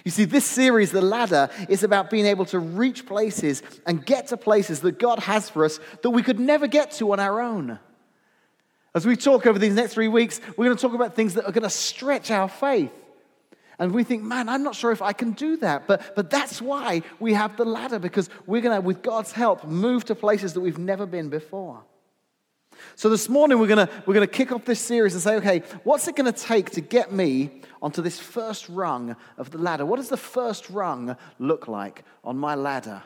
You 0.04 0.12
see, 0.12 0.26
this 0.26 0.46
series, 0.46 0.92
The 0.92 1.02
Ladder, 1.02 1.50
is 1.70 1.84
about 1.84 2.10
being 2.10 2.26
able 2.26 2.46
to 2.46 2.60
reach 2.60 3.06
places 3.06 3.62
and 3.86 4.06
get 4.06 4.28
to 4.28 4.38
places 4.38 4.82
that 4.82 5.00
God 5.00 5.20
has 5.20 5.50
for 5.50 5.66
us 5.66 5.80
that 6.02 6.10
we 6.10 6.24
could 6.24 6.40
never 6.40 6.68
get 6.68 6.92
to 6.94 7.12
on 7.14 7.20
our 7.20 7.42
own. 7.42 7.80
As 8.96 9.06
we 9.06 9.16
talk 9.16 9.46
over 9.46 9.58
these 9.58 9.74
next 9.74 9.94
three 9.94 10.08
weeks, 10.08 10.40
we're 10.58 10.66
going 10.66 10.78
to 10.78 10.82
talk 10.82 10.94
about 10.94 11.16
things 11.16 11.36
that 11.36 11.46
are 11.46 11.52
going 11.52 11.64
to 11.64 11.70
stretch 11.70 12.32
our 12.32 12.50
faith. 12.50 12.92
And 13.80 13.92
we 13.92 14.04
think, 14.04 14.24
man, 14.24 14.50
I'm 14.50 14.64
not 14.64 14.76
sure 14.76 14.92
if 14.92 15.02
I 15.02 15.14
can 15.14 15.32
do 15.32 15.58
that. 15.58 15.88
But, 15.88 16.16
but 16.16 16.30
that's 16.30 16.62
why 16.62 17.02
we 17.20 17.34
have 17.34 17.58
the 17.58 17.66
ladder, 17.66 18.00
because 18.00 18.30
we're 18.46 18.62
going 18.62 18.76
to, 18.76 18.82
with 18.82 19.02
God's 19.02 19.32
help, 19.32 19.66
move 19.66 20.06
to 20.06 20.16
places 20.16 20.54
that 20.54 20.62
we've 20.62 20.78
never 20.78 21.06
been 21.06 21.30
before. 21.30 21.84
So 22.96 23.10
this 23.10 23.30
morning, 23.30 23.60
we're 23.60 23.68
going 23.68 23.88
we're 24.06 24.14
going 24.14 24.28
to 24.28 24.34
kick 24.34 24.52
off 24.52 24.66
this 24.66 24.80
series 24.80 25.14
and 25.14 25.22
say, 25.22 25.36
okay, 25.36 25.64
what's 25.84 26.08
it 26.08 26.16
going 26.16 26.32
to 26.32 26.40
take 26.40 26.72
to 26.72 26.82
get 26.82 27.12
me 27.12 27.62
onto 27.82 28.02
this 28.02 28.20
first 28.20 28.68
rung 28.70 29.16
of 29.38 29.52
the 29.52 29.58
ladder? 29.58 29.86
What 29.86 29.98
does 29.98 30.10
the 30.10 30.18
first 30.18 30.70
rung 30.70 31.16
look 31.40 31.68
like 31.68 32.04
on 32.24 32.38
my 32.38 32.56
ladder? 32.56 33.04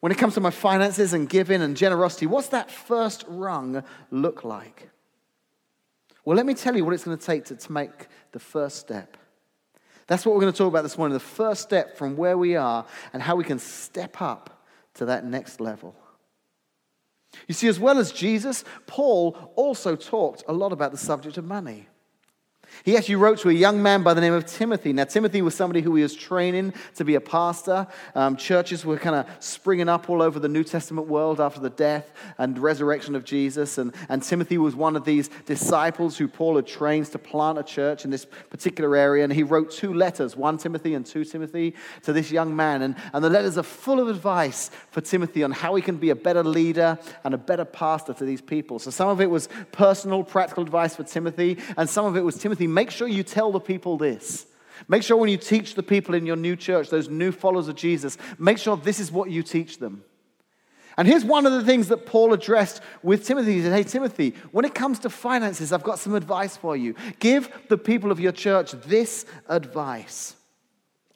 When 0.00 0.10
it 0.10 0.18
comes 0.18 0.34
to 0.34 0.40
my 0.40 0.50
finances 0.50 1.12
and 1.12 1.28
giving 1.28 1.62
and 1.62 1.76
generosity, 1.76 2.26
what's 2.26 2.48
that 2.48 2.70
first 2.70 3.24
rung 3.28 3.84
look 4.10 4.42
like? 4.42 4.90
Well, 6.24 6.36
let 6.36 6.46
me 6.46 6.54
tell 6.54 6.76
you 6.76 6.84
what 6.84 6.94
it's 6.94 7.04
going 7.04 7.18
to 7.18 7.24
take 7.24 7.44
to, 7.46 7.56
to 7.56 7.72
make 7.72 8.08
the 8.32 8.40
first 8.40 8.78
step. 8.78 9.16
That's 10.06 10.26
what 10.26 10.34
we're 10.34 10.40
going 10.40 10.52
to 10.52 10.58
talk 10.58 10.68
about 10.68 10.82
this 10.82 10.98
morning 10.98 11.14
the 11.14 11.20
first 11.20 11.62
step 11.62 11.96
from 11.96 12.16
where 12.16 12.36
we 12.36 12.56
are 12.56 12.84
and 13.12 13.22
how 13.22 13.36
we 13.36 13.44
can 13.44 13.58
step 13.58 14.20
up 14.20 14.64
to 14.94 15.06
that 15.06 15.24
next 15.24 15.60
level. 15.60 15.94
You 17.48 17.54
see, 17.54 17.68
as 17.68 17.80
well 17.80 17.98
as 17.98 18.12
Jesus, 18.12 18.64
Paul 18.86 19.52
also 19.56 19.96
talked 19.96 20.44
a 20.48 20.52
lot 20.52 20.72
about 20.72 20.92
the 20.92 20.98
subject 20.98 21.38
of 21.38 21.44
money. 21.44 21.88
He 22.84 22.96
actually 22.96 23.16
wrote 23.16 23.38
to 23.40 23.48
a 23.48 23.52
young 23.52 23.82
man 23.82 24.02
by 24.02 24.12
the 24.14 24.20
name 24.20 24.32
of 24.32 24.46
Timothy. 24.46 24.92
Now, 24.92 25.04
Timothy 25.04 25.40
was 25.40 25.54
somebody 25.54 25.82
who 25.82 25.94
he 25.94 26.02
was 26.02 26.14
training 26.14 26.74
to 26.96 27.04
be 27.04 27.14
a 27.14 27.20
pastor. 27.20 27.86
Um, 28.14 28.36
churches 28.36 28.84
were 28.84 28.98
kind 28.98 29.14
of 29.14 29.26
springing 29.38 29.88
up 29.88 30.10
all 30.10 30.20
over 30.20 30.40
the 30.40 30.48
New 30.48 30.64
Testament 30.64 31.06
world 31.06 31.40
after 31.40 31.60
the 31.60 31.70
death 31.70 32.10
and 32.38 32.58
resurrection 32.58 33.14
of 33.14 33.24
Jesus. 33.24 33.78
And, 33.78 33.94
and 34.08 34.22
Timothy 34.22 34.58
was 34.58 34.74
one 34.74 34.96
of 34.96 35.04
these 35.04 35.28
disciples 35.46 36.18
who 36.18 36.26
Paul 36.26 36.56
had 36.56 36.66
trained 36.66 37.06
to 37.06 37.18
plant 37.18 37.58
a 37.58 37.62
church 37.62 38.04
in 38.04 38.10
this 38.10 38.24
particular 38.24 38.96
area. 38.96 39.22
And 39.24 39.32
he 39.32 39.44
wrote 39.44 39.70
two 39.70 39.94
letters, 39.94 40.36
1 40.36 40.58
Timothy 40.58 40.94
and 40.94 41.06
2 41.06 41.24
Timothy, 41.24 41.74
to 42.02 42.12
this 42.12 42.32
young 42.32 42.54
man. 42.54 42.82
And, 42.82 42.96
and 43.12 43.24
the 43.24 43.30
letters 43.30 43.58
are 43.58 43.62
full 43.62 44.00
of 44.00 44.08
advice 44.08 44.70
for 44.90 45.00
Timothy 45.00 45.44
on 45.44 45.52
how 45.52 45.74
he 45.76 45.82
can 45.82 45.96
be 45.96 46.10
a 46.10 46.16
better 46.16 46.42
leader 46.42 46.98
and 47.22 47.32
a 47.32 47.38
better 47.38 47.64
pastor 47.64 48.12
to 48.14 48.24
these 48.24 48.40
people. 48.40 48.80
So 48.80 48.90
some 48.90 49.08
of 49.08 49.20
it 49.20 49.30
was 49.30 49.48
personal, 49.70 50.24
practical 50.24 50.64
advice 50.64 50.96
for 50.96 51.04
Timothy, 51.04 51.58
and 51.76 51.88
some 51.88 52.06
of 52.06 52.16
it 52.16 52.22
was 52.22 52.36
Timothy 52.36 52.66
make 52.74 52.90
sure 52.90 53.08
you 53.08 53.22
tell 53.22 53.52
the 53.52 53.60
people 53.60 53.96
this. 53.96 54.46
Make 54.88 55.02
sure 55.02 55.16
when 55.16 55.30
you 55.30 55.36
teach 55.36 55.74
the 55.74 55.82
people 55.82 56.14
in 56.14 56.26
your 56.26 56.36
new 56.36 56.56
church, 56.56 56.90
those 56.90 57.08
new 57.08 57.32
followers 57.32 57.68
of 57.68 57.76
Jesus, 57.76 58.18
make 58.38 58.58
sure 58.58 58.76
this 58.76 59.00
is 59.00 59.12
what 59.12 59.30
you 59.30 59.42
teach 59.42 59.78
them. 59.78 60.04
And 60.96 61.08
here's 61.08 61.24
one 61.24 61.46
of 61.46 61.52
the 61.52 61.64
things 61.64 61.88
that 61.88 62.04
Paul 62.04 62.32
addressed 62.32 62.82
with 63.02 63.24
Timothy. 63.26 63.54
He 63.54 63.62
said, 63.62 63.72
Hey, 63.72 63.82
Timothy, 63.82 64.34
when 64.50 64.64
it 64.64 64.74
comes 64.74 64.98
to 65.00 65.10
finances, 65.10 65.72
I've 65.72 65.82
got 65.82 65.98
some 65.98 66.14
advice 66.14 66.56
for 66.56 66.76
you. 66.76 66.94
Give 67.18 67.50
the 67.68 67.78
people 67.78 68.10
of 68.10 68.20
your 68.20 68.32
church 68.32 68.72
this 68.72 69.24
advice. 69.48 70.36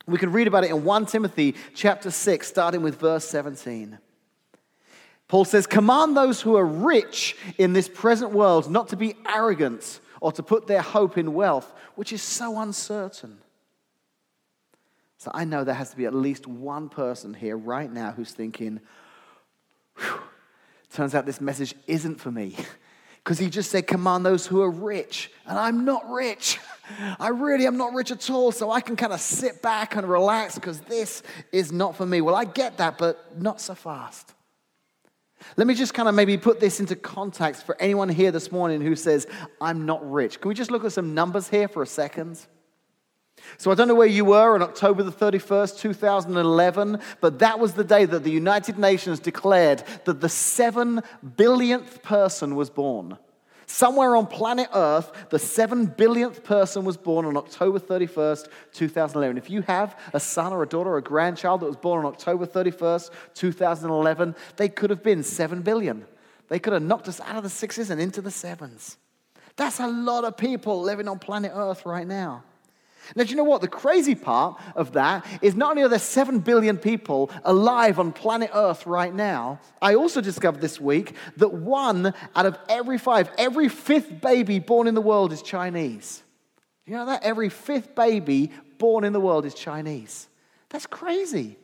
We 0.06 0.18
can 0.18 0.32
read 0.32 0.46
about 0.46 0.64
it 0.64 0.70
in 0.70 0.84
1 0.84 1.06
Timothy 1.06 1.56
chapter 1.74 2.10
6, 2.10 2.46
starting 2.46 2.82
with 2.82 2.98
verse 2.98 3.28
17. 3.28 3.98
Paul 5.28 5.44
says, 5.44 5.66
Command 5.66 6.16
those 6.16 6.40
who 6.40 6.56
are 6.56 6.64
rich 6.64 7.36
in 7.58 7.72
this 7.72 7.88
present 7.88 8.30
world 8.30 8.70
not 8.70 8.88
to 8.88 8.96
be 8.96 9.16
arrogant 9.28 10.00
or 10.20 10.32
to 10.32 10.42
put 10.42 10.66
their 10.66 10.82
hope 10.82 11.18
in 11.18 11.34
wealth, 11.34 11.72
which 11.94 12.12
is 12.12 12.22
so 12.22 12.58
uncertain. 12.58 13.38
So 15.18 15.30
I 15.34 15.44
know 15.44 15.64
there 15.64 15.74
has 15.74 15.90
to 15.90 15.96
be 15.96 16.06
at 16.06 16.14
least 16.14 16.46
one 16.46 16.88
person 16.88 17.34
here 17.34 17.56
right 17.56 17.90
now 17.90 18.12
who's 18.12 18.32
thinking, 18.32 18.80
turns 20.92 21.14
out 21.14 21.26
this 21.26 21.40
message 21.40 21.74
isn't 21.86 22.20
for 22.20 22.30
me. 22.30 22.56
Because 23.26 23.40
he 23.40 23.50
just 23.50 23.72
said, 23.72 23.88
command 23.88 24.24
those 24.24 24.46
who 24.46 24.62
are 24.62 24.70
rich. 24.70 25.32
And 25.46 25.58
I'm 25.58 25.84
not 25.84 26.08
rich. 26.08 26.60
I 27.18 27.30
really 27.30 27.66
am 27.66 27.76
not 27.76 27.92
rich 27.92 28.12
at 28.12 28.30
all. 28.30 28.52
So 28.52 28.70
I 28.70 28.80
can 28.80 28.94
kind 28.94 29.12
of 29.12 29.20
sit 29.20 29.60
back 29.60 29.96
and 29.96 30.08
relax 30.08 30.54
because 30.54 30.78
this 30.82 31.24
is 31.50 31.72
not 31.72 31.96
for 31.96 32.06
me. 32.06 32.20
Well, 32.20 32.36
I 32.36 32.44
get 32.44 32.76
that, 32.76 32.98
but 32.98 33.36
not 33.36 33.60
so 33.60 33.74
fast. 33.74 34.32
Let 35.56 35.66
me 35.66 35.74
just 35.74 35.94
kind 35.94 36.08
of 36.08 36.14
maybe 36.14 36.36
put 36.36 36.60
this 36.60 36.80
into 36.80 36.96
context 36.96 37.64
for 37.64 37.80
anyone 37.80 38.08
here 38.08 38.30
this 38.30 38.50
morning 38.50 38.80
who 38.80 38.96
says, 38.96 39.26
I'm 39.60 39.86
not 39.86 40.08
rich. 40.10 40.40
Can 40.40 40.48
we 40.48 40.54
just 40.54 40.70
look 40.70 40.84
at 40.84 40.92
some 40.92 41.14
numbers 41.14 41.48
here 41.48 41.68
for 41.68 41.82
a 41.82 41.86
second? 41.86 42.46
So 43.58 43.70
I 43.70 43.74
don't 43.74 43.88
know 43.88 43.94
where 43.94 44.06
you 44.06 44.24
were 44.24 44.54
on 44.54 44.62
October 44.62 45.02
the 45.02 45.12
31st, 45.12 45.78
2011, 45.78 47.00
but 47.20 47.38
that 47.38 47.58
was 47.58 47.74
the 47.74 47.84
day 47.84 48.04
that 48.04 48.24
the 48.24 48.30
United 48.30 48.78
Nations 48.78 49.20
declared 49.20 49.84
that 50.04 50.20
the 50.20 50.28
seven 50.28 51.02
billionth 51.36 52.02
person 52.02 52.56
was 52.56 52.70
born. 52.70 53.18
Somewhere 53.66 54.14
on 54.14 54.28
planet 54.28 54.68
Earth, 54.72 55.10
the 55.30 55.40
seven 55.40 55.86
billionth 55.86 56.44
person 56.44 56.84
was 56.84 56.96
born 56.96 57.26
on 57.26 57.36
October 57.36 57.80
31st, 57.80 58.48
2011. 58.72 59.36
If 59.36 59.50
you 59.50 59.62
have 59.62 59.98
a 60.12 60.20
son 60.20 60.52
or 60.52 60.62
a 60.62 60.68
daughter 60.68 60.90
or 60.90 60.98
a 60.98 61.02
grandchild 61.02 61.60
that 61.60 61.66
was 61.66 61.76
born 61.76 62.04
on 62.04 62.12
October 62.12 62.46
31st, 62.46 63.10
2011, 63.34 64.36
they 64.56 64.68
could 64.68 64.90
have 64.90 65.02
been 65.02 65.24
seven 65.24 65.62
billion. 65.62 66.06
They 66.48 66.60
could 66.60 66.74
have 66.74 66.82
knocked 66.82 67.08
us 67.08 67.20
out 67.20 67.36
of 67.36 67.42
the 67.42 67.50
sixes 67.50 67.90
and 67.90 68.00
into 68.00 68.22
the 68.22 68.30
sevens. 68.30 68.98
That's 69.56 69.80
a 69.80 69.88
lot 69.88 70.24
of 70.24 70.36
people 70.36 70.82
living 70.82 71.08
on 71.08 71.18
planet 71.18 71.50
Earth 71.54 71.84
right 71.84 72.06
now. 72.06 72.44
Now, 73.14 73.24
do 73.24 73.30
you 73.30 73.36
know 73.36 73.44
what? 73.44 73.60
The 73.60 73.68
crazy 73.68 74.14
part 74.14 74.60
of 74.74 74.92
that 74.92 75.24
is 75.40 75.54
not 75.54 75.70
only 75.70 75.82
are 75.82 75.88
there 75.88 75.98
7 75.98 76.40
billion 76.40 76.76
people 76.76 77.30
alive 77.44 77.98
on 77.98 78.12
planet 78.12 78.50
Earth 78.52 78.86
right 78.86 79.14
now, 79.14 79.60
I 79.80 79.94
also 79.94 80.20
discovered 80.20 80.60
this 80.60 80.80
week 80.80 81.14
that 81.36 81.52
one 81.52 82.12
out 82.34 82.46
of 82.46 82.58
every 82.68 82.98
five, 82.98 83.30
every 83.38 83.68
fifth 83.68 84.20
baby 84.20 84.58
born 84.58 84.88
in 84.88 84.94
the 84.94 85.00
world 85.00 85.32
is 85.32 85.42
Chinese. 85.42 86.22
You 86.86 86.94
know 86.94 87.06
that? 87.06 87.22
Every 87.22 87.48
fifth 87.48 87.94
baby 87.94 88.50
born 88.78 89.04
in 89.04 89.12
the 89.12 89.20
world 89.20 89.44
is 89.44 89.54
Chinese. 89.54 90.28
That's 90.70 90.86
crazy. 90.86 91.56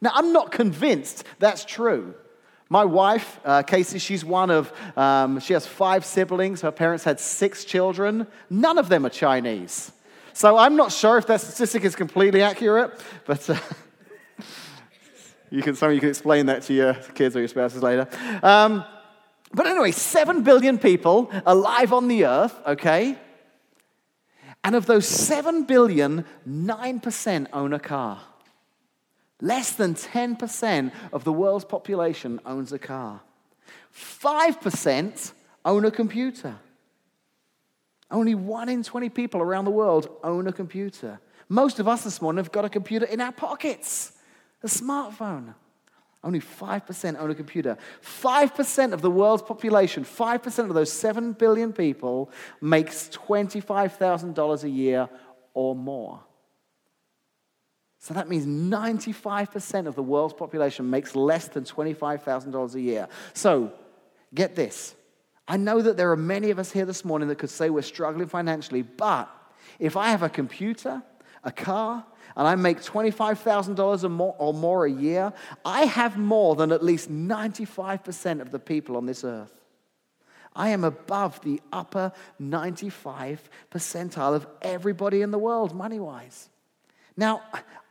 Now, 0.00 0.10
I'm 0.14 0.32
not 0.32 0.52
convinced 0.52 1.24
that's 1.38 1.64
true. 1.64 2.14
My 2.68 2.84
wife, 2.84 3.38
uh, 3.44 3.62
Casey, 3.62 3.98
she's 3.98 4.24
one 4.24 4.50
of, 4.50 4.72
um, 4.96 5.38
she 5.38 5.52
has 5.52 5.66
five 5.66 6.04
siblings. 6.04 6.62
Her 6.62 6.72
parents 6.72 7.04
had 7.04 7.20
six 7.20 7.64
children. 7.64 8.26
None 8.48 8.78
of 8.78 8.88
them 8.88 9.04
are 9.06 9.10
Chinese. 9.10 9.92
So 10.34 10.56
I'm 10.56 10.74
not 10.74 10.90
sure 10.90 11.16
if 11.16 11.28
that 11.28 11.40
statistic 11.40 11.84
is 11.84 11.94
completely 11.94 12.42
accurate, 12.42 13.00
but 13.24 13.48
uh, 13.48 13.56
you 15.50 15.62
can, 15.62 15.76
some 15.76 15.92
you 15.92 16.00
can 16.00 16.08
explain 16.08 16.46
that 16.46 16.62
to 16.64 16.74
your 16.74 16.94
kids 16.94 17.36
or 17.36 17.38
your 17.38 17.46
spouses 17.46 17.84
later. 17.84 18.08
Um, 18.42 18.84
but 19.52 19.68
anyway, 19.68 19.92
7 19.92 20.42
billion 20.42 20.78
people 20.78 21.30
alive 21.46 21.92
on 21.92 22.08
the 22.08 22.26
earth, 22.26 22.60
okay? 22.66 23.16
And 24.64 24.74
of 24.74 24.86
those 24.86 25.06
7 25.06 25.64
billion, 25.64 26.24
9% 26.48 27.46
own 27.52 27.72
a 27.72 27.78
car. 27.78 28.20
Less 29.40 29.70
than 29.70 29.94
10% 29.94 30.90
of 31.12 31.22
the 31.22 31.32
world's 31.32 31.64
population 31.64 32.40
owns 32.44 32.72
a 32.72 32.78
car. 32.80 33.20
5% 33.96 35.32
own 35.64 35.84
a 35.84 35.92
computer. 35.92 36.56
Only 38.10 38.34
one 38.34 38.68
in 38.68 38.82
20 38.82 39.08
people 39.08 39.40
around 39.40 39.64
the 39.64 39.70
world 39.70 40.08
own 40.22 40.46
a 40.46 40.52
computer. 40.52 41.20
Most 41.48 41.80
of 41.80 41.88
us 41.88 42.04
this 42.04 42.22
morning 42.22 42.42
have 42.42 42.52
got 42.52 42.64
a 42.64 42.68
computer 42.68 43.06
in 43.06 43.20
our 43.20 43.32
pockets, 43.32 44.12
a 44.62 44.66
smartphone. 44.66 45.54
Only 46.22 46.40
5% 46.40 47.20
own 47.20 47.30
a 47.30 47.34
computer. 47.34 47.76
5% 48.02 48.92
of 48.94 49.02
the 49.02 49.10
world's 49.10 49.42
population, 49.42 50.04
5% 50.04 50.58
of 50.60 50.74
those 50.74 50.90
7 50.90 51.32
billion 51.32 51.72
people, 51.72 52.30
makes 52.62 53.10
$25,000 53.10 54.64
a 54.64 54.70
year 54.70 55.08
or 55.52 55.76
more. 55.76 56.20
So 57.98 58.14
that 58.14 58.28
means 58.28 58.46
95% 58.46 59.86
of 59.86 59.94
the 59.94 60.02
world's 60.02 60.34
population 60.34 60.88
makes 60.88 61.14
less 61.14 61.48
than 61.48 61.64
$25,000 61.64 62.74
a 62.74 62.80
year. 62.80 63.08
So 63.32 63.72
get 64.34 64.54
this 64.54 64.94
I 65.46 65.56
know 65.56 65.82
that 65.82 65.96
there 65.96 66.10
are 66.10 66.16
many 66.16 66.50
of 66.50 66.58
us 66.58 66.72
here 66.72 66.86
this 66.86 67.04
morning 67.04 67.28
that 67.28 67.38
could 67.38 67.50
say 67.50 67.70
we're 67.70 67.82
struggling 67.82 68.28
financially, 68.28 68.82
but 68.82 69.28
if 69.78 69.96
I 69.96 70.08
have 70.08 70.22
a 70.22 70.28
computer, 70.28 71.02
a 71.42 71.52
car, 71.52 72.04
and 72.36 72.48
I 72.48 72.54
make 72.54 72.80
$25,000 72.80 74.04
or 74.04 74.08
more, 74.08 74.34
or 74.38 74.54
more 74.54 74.86
a 74.86 74.90
year, 74.90 75.32
I 75.64 75.84
have 75.84 76.16
more 76.16 76.56
than 76.56 76.72
at 76.72 76.82
least 76.82 77.10
95% 77.10 78.40
of 78.40 78.50
the 78.50 78.58
people 78.58 78.96
on 78.96 79.06
this 79.06 79.22
earth. 79.22 79.52
I 80.56 80.70
am 80.70 80.84
above 80.84 81.40
the 81.42 81.60
upper 81.72 82.12
95 82.38 83.48
percentile 83.70 84.34
of 84.34 84.46
everybody 84.62 85.20
in 85.20 85.30
the 85.30 85.38
world, 85.38 85.74
money 85.74 86.00
wise. 86.00 86.48
Now, 87.16 87.42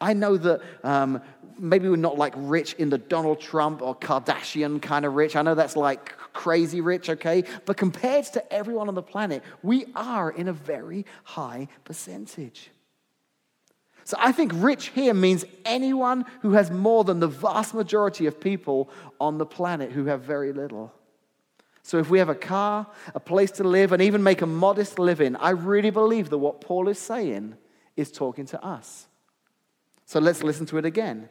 I 0.01 0.13
know 0.13 0.37
that 0.37 0.61
um, 0.83 1.21
maybe 1.57 1.87
we're 1.87 1.95
not 1.95 2.17
like 2.17 2.33
rich 2.35 2.73
in 2.73 2.89
the 2.89 2.97
Donald 2.97 3.39
Trump 3.39 3.81
or 3.81 3.95
Kardashian 3.95 4.81
kind 4.81 5.05
of 5.05 5.13
rich. 5.13 5.35
I 5.35 5.41
know 5.41 5.55
that's 5.55 5.75
like 5.75 6.13
crazy 6.33 6.81
rich, 6.81 7.09
okay? 7.09 7.43
But 7.65 7.77
compared 7.77 8.25
to 8.25 8.53
everyone 8.53 8.89
on 8.89 8.95
the 8.95 9.03
planet, 9.03 9.43
we 9.61 9.85
are 9.95 10.31
in 10.31 10.47
a 10.47 10.53
very 10.53 11.05
high 11.23 11.67
percentage. 11.83 12.69
So 14.05 14.17
I 14.19 14.33
think 14.33 14.51
rich 14.55 14.87
here 14.89 15.13
means 15.13 15.45
anyone 15.63 16.25
who 16.41 16.51
has 16.51 16.69
more 16.69 17.05
than 17.05 17.21
the 17.21 17.27
vast 17.27 17.73
majority 17.73 18.25
of 18.25 18.39
people 18.39 18.89
on 19.19 19.37
the 19.37 19.45
planet 19.45 19.91
who 19.91 20.05
have 20.05 20.21
very 20.21 20.51
little. 20.51 20.91
So 21.83 21.97
if 21.99 22.09
we 22.09 22.19
have 22.19 22.29
a 22.29 22.35
car, 22.35 22.87
a 23.15 23.19
place 23.19 23.51
to 23.51 23.63
live, 23.63 23.91
and 23.91 24.01
even 24.01 24.23
make 24.23 24.41
a 24.41 24.45
modest 24.45 24.99
living, 24.99 25.35
I 25.37 25.51
really 25.51 25.89
believe 25.89 26.29
that 26.29 26.37
what 26.37 26.61
Paul 26.61 26.89
is 26.89 26.99
saying 26.99 27.55
is 27.95 28.11
talking 28.11 28.45
to 28.47 28.63
us. 28.63 29.07
So 30.05 30.19
let's 30.19 30.43
listen 30.43 30.65
to 30.67 30.77
it 30.77 30.85
again. 30.85 31.29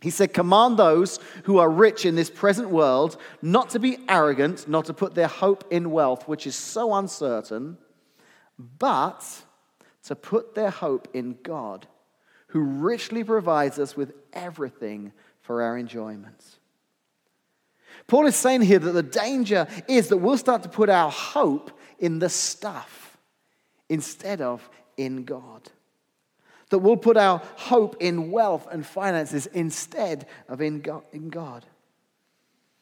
He 0.00 0.10
said, 0.10 0.34
Command 0.34 0.78
those 0.78 1.20
who 1.44 1.58
are 1.58 1.70
rich 1.70 2.04
in 2.04 2.16
this 2.16 2.30
present 2.30 2.70
world 2.70 3.16
not 3.40 3.70
to 3.70 3.78
be 3.78 3.98
arrogant, 4.08 4.68
not 4.68 4.86
to 4.86 4.94
put 4.94 5.14
their 5.14 5.28
hope 5.28 5.64
in 5.70 5.92
wealth, 5.92 6.26
which 6.26 6.46
is 6.46 6.56
so 6.56 6.94
uncertain, 6.94 7.78
but 8.58 9.24
to 10.04 10.16
put 10.16 10.54
their 10.54 10.70
hope 10.70 11.08
in 11.14 11.38
God, 11.42 11.86
who 12.48 12.60
richly 12.60 13.22
provides 13.22 13.78
us 13.78 13.96
with 13.96 14.12
everything 14.32 15.12
for 15.40 15.62
our 15.62 15.78
enjoyment. 15.78 16.58
Paul 18.08 18.26
is 18.26 18.36
saying 18.36 18.62
here 18.62 18.80
that 18.80 18.92
the 18.92 19.02
danger 19.02 19.68
is 19.88 20.08
that 20.08 20.16
we'll 20.16 20.36
start 20.36 20.64
to 20.64 20.68
put 20.68 20.88
our 20.88 21.10
hope 21.10 21.78
in 21.98 22.18
the 22.18 22.28
stuff 22.28 23.16
instead 23.88 24.40
of 24.40 24.68
in 24.96 25.24
God. 25.24 25.70
That 26.72 26.78
we'll 26.78 26.96
put 26.96 27.16
our 27.16 27.42
hope 27.56 27.98
in 28.00 28.30
wealth 28.30 28.66
and 28.72 28.84
finances 28.84 29.46
instead 29.46 30.26
of 30.48 30.60
in 30.60 30.80
God. 30.80 31.64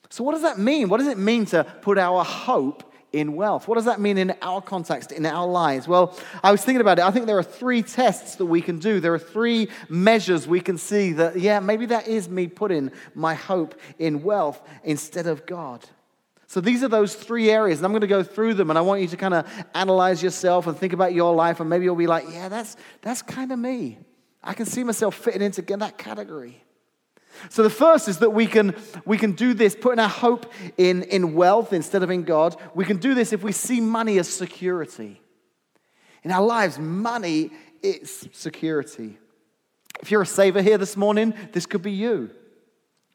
So, 0.08 0.24
what 0.24 0.32
does 0.32 0.42
that 0.42 0.58
mean? 0.58 0.88
What 0.88 0.98
does 0.98 1.08
it 1.08 1.18
mean 1.18 1.44
to 1.46 1.64
put 1.82 1.98
our 1.98 2.24
hope 2.24 2.90
in 3.12 3.34
wealth. 3.34 3.66
What 3.66 3.74
does 3.74 3.86
that 3.86 4.00
mean 4.00 4.18
in 4.18 4.34
our 4.40 4.60
context, 4.60 5.12
in 5.12 5.26
our 5.26 5.46
lives? 5.46 5.88
Well, 5.88 6.16
I 6.42 6.52
was 6.52 6.64
thinking 6.64 6.80
about 6.80 6.98
it. 6.98 7.04
I 7.04 7.10
think 7.10 7.26
there 7.26 7.38
are 7.38 7.42
three 7.42 7.82
tests 7.82 8.36
that 8.36 8.46
we 8.46 8.60
can 8.60 8.78
do. 8.78 9.00
There 9.00 9.14
are 9.14 9.18
three 9.18 9.68
measures 9.88 10.46
we 10.46 10.60
can 10.60 10.78
see 10.78 11.12
that, 11.14 11.38
yeah, 11.38 11.60
maybe 11.60 11.86
that 11.86 12.06
is 12.06 12.28
me 12.28 12.46
putting 12.46 12.92
my 13.14 13.34
hope 13.34 13.74
in 13.98 14.22
wealth 14.22 14.60
instead 14.84 15.26
of 15.26 15.44
God. 15.46 15.84
So 16.50 16.60
these 16.60 16.82
are 16.82 16.88
those 16.88 17.14
three 17.14 17.48
areas, 17.48 17.78
and 17.78 17.86
I'm 17.86 17.92
going 17.92 18.00
to 18.00 18.08
go 18.08 18.24
through 18.24 18.54
them, 18.54 18.70
and 18.70 18.76
I 18.76 18.82
want 18.82 19.00
you 19.02 19.06
to 19.06 19.16
kind 19.16 19.34
of 19.34 19.46
analyze 19.72 20.20
yourself 20.20 20.66
and 20.66 20.76
think 20.76 20.92
about 20.92 21.14
your 21.14 21.32
life, 21.32 21.60
and 21.60 21.70
maybe 21.70 21.84
you'll 21.84 21.94
be 21.94 22.08
like, 22.08 22.24
yeah, 22.28 22.48
that's, 22.48 22.76
that's 23.02 23.22
kind 23.22 23.52
of 23.52 23.58
me. 23.60 23.98
I 24.42 24.52
can 24.54 24.66
see 24.66 24.82
myself 24.82 25.14
fitting 25.14 25.42
into 25.42 25.62
that 25.62 25.96
category. 25.96 26.64
So 27.50 27.62
the 27.62 27.70
first 27.70 28.08
is 28.08 28.18
that 28.18 28.30
we 28.30 28.48
can, 28.48 28.74
we 29.06 29.16
can 29.16 29.30
do 29.30 29.54
this, 29.54 29.76
putting 29.76 30.00
our 30.00 30.08
hope 30.08 30.52
in, 30.76 31.04
in 31.04 31.34
wealth 31.34 31.72
instead 31.72 32.02
of 32.02 32.10
in 32.10 32.24
God. 32.24 32.56
We 32.74 32.84
can 32.84 32.96
do 32.96 33.14
this 33.14 33.32
if 33.32 33.44
we 33.44 33.52
see 33.52 33.80
money 33.80 34.18
as 34.18 34.28
security. 34.28 35.22
In 36.24 36.32
our 36.32 36.44
lives, 36.44 36.80
money 36.80 37.52
is 37.80 38.28
security. 38.32 39.18
If 40.02 40.10
you're 40.10 40.22
a 40.22 40.26
saver 40.26 40.62
here 40.62 40.78
this 40.78 40.96
morning, 40.96 41.32
this 41.52 41.66
could 41.66 41.82
be 41.82 41.92
you. 41.92 42.30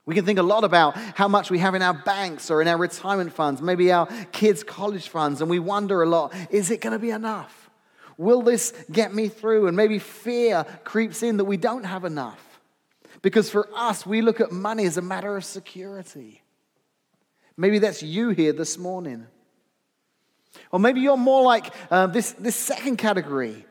We 0.05 0.13
can 0.13 0.25
think 0.25 0.37
a 0.37 0.43
lot 0.43 0.63
about 0.63 0.95
how 0.95 1.27
much 1.27 1.49
we 1.49 1.59
have 1.59 1.73
in 1.73 1.81
our 1.81 1.93
banks 1.93 2.51
or 2.51 2.61
in 2.61 2.67
our 2.67 2.77
retirement 2.77 3.33
funds, 3.33 3.61
maybe 3.61 3.91
our 3.91 4.07
kids' 4.31 4.63
college 4.63 5.09
funds, 5.09 5.41
and 5.41 5.49
we 5.49 5.59
wonder 5.59 6.03
a 6.03 6.07
lot 6.07 6.33
is 6.51 6.69
it 6.69 6.81
going 6.81 6.93
to 6.93 6.99
be 6.99 7.09
enough? 7.09 7.69
Will 8.17 8.41
this 8.41 8.71
get 8.91 9.13
me 9.13 9.27
through? 9.27 9.67
And 9.67 9.75
maybe 9.75 9.99
fear 9.99 10.65
creeps 10.83 11.23
in 11.23 11.37
that 11.37 11.45
we 11.45 11.57
don't 11.57 11.83
have 11.83 12.05
enough. 12.05 12.39
Because 13.21 13.49
for 13.49 13.67
us, 13.75 14.05
we 14.05 14.21
look 14.21 14.39
at 14.39 14.51
money 14.51 14.85
as 14.85 14.97
a 14.97 15.01
matter 15.01 15.35
of 15.35 15.43
security. 15.43 16.43
Maybe 17.57 17.79
that's 17.79 18.03
you 18.03 18.29
here 18.29 18.53
this 18.53 18.77
morning. 18.77 19.25
Or 20.71 20.79
maybe 20.79 21.01
you're 21.01 21.17
more 21.17 21.43
like 21.43 21.73
uh, 21.89 22.07
this, 22.07 22.33
this 22.33 22.55
second 22.55 22.97
category. 22.97 23.65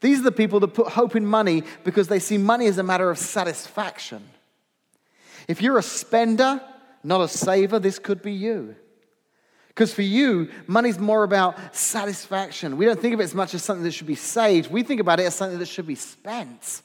These 0.00 0.20
are 0.20 0.24
the 0.24 0.32
people 0.32 0.60
that 0.60 0.68
put 0.68 0.88
hope 0.88 1.16
in 1.16 1.26
money 1.26 1.64
because 1.82 2.08
they 2.08 2.18
see 2.18 2.38
money 2.38 2.66
as 2.66 2.78
a 2.78 2.82
matter 2.82 3.10
of 3.10 3.18
satisfaction. 3.18 4.22
If 5.48 5.62
you're 5.62 5.78
a 5.78 5.82
spender, 5.82 6.60
not 7.02 7.22
a 7.22 7.28
saver, 7.28 7.78
this 7.78 7.98
could 7.98 8.22
be 8.22 8.32
you. 8.32 8.76
Because 9.68 9.94
for 9.94 10.02
you, 10.02 10.50
money's 10.66 10.98
more 10.98 11.24
about 11.24 11.74
satisfaction. 11.74 12.76
We 12.76 12.84
don't 12.84 13.00
think 13.00 13.14
of 13.14 13.20
it 13.20 13.24
as 13.24 13.34
much 13.34 13.54
as 13.54 13.62
something 13.62 13.84
that 13.84 13.92
should 13.92 14.06
be 14.06 14.14
saved, 14.14 14.70
we 14.70 14.82
think 14.82 15.00
about 15.00 15.20
it 15.20 15.24
as 15.24 15.34
something 15.34 15.58
that 15.58 15.68
should 15.68 15.86
be 15.86 15.94
spent. 15.94 16.82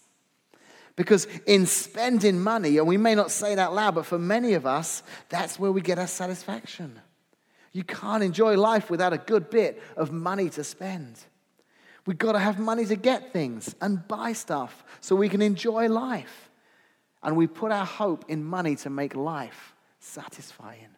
Because 0.96 1.28
in 1.48 1.66
spending 1.66 2.40
money, 2.40 2.78
and 2.78 2.88
we 2.88 2.98
may 2.98 3.16
not 3.16 3.32
say 3.32 3.54
it 3.54 3.60
out 3.60 3.74
loud, 3.74 3.96
but 3.96 4.06
for 4.06 4.20
many 4.20 4.54
of 4.54 4.68
us, 4.68 5.02
that's 5.30 5.58
where 5.58 5.72
we 5.72 5.82
get 5.82 5.98
our 5.98 6.08
satisfaction. 6.08 7.00
You 7.72 7.84
can't 7.84 8.22
enjoy 8.22 8.58
life 8.58 8.92
without 8.92 9.12
a 9.12 9.18
good 9.18 9.50
bit 9.50 9.82
of 9.98 10.12
money 10.12 10.50
to 10.52 10.64
spend. 10.64 11.18
We've 12.06 12.18
got 12.18 12.34
to 12.34 12.40
have 12.40 12.60
money 12.60 12.86
to 12.86 12.96
get 12.96 13.34
things 13.34 13.76
and 13.82 14.08
buy 14.08 14.34
stuff 14.34 14.84
so 15.02 15.16
we 15.16 15.30
can 15.30 15.42
enjoy 15.42 15.90
life. 15.90 16.52
And 17.24 17.38
we 17.38 17.48
put 17.48 17.72
our 17.72 17.86
hope 17.86 18.26
in 18.28 18.44
money 18.44 18.76
to 18.78 18.90
make 18.90 19.16
life 19.16 19.74
satisfying. 20.00 20.90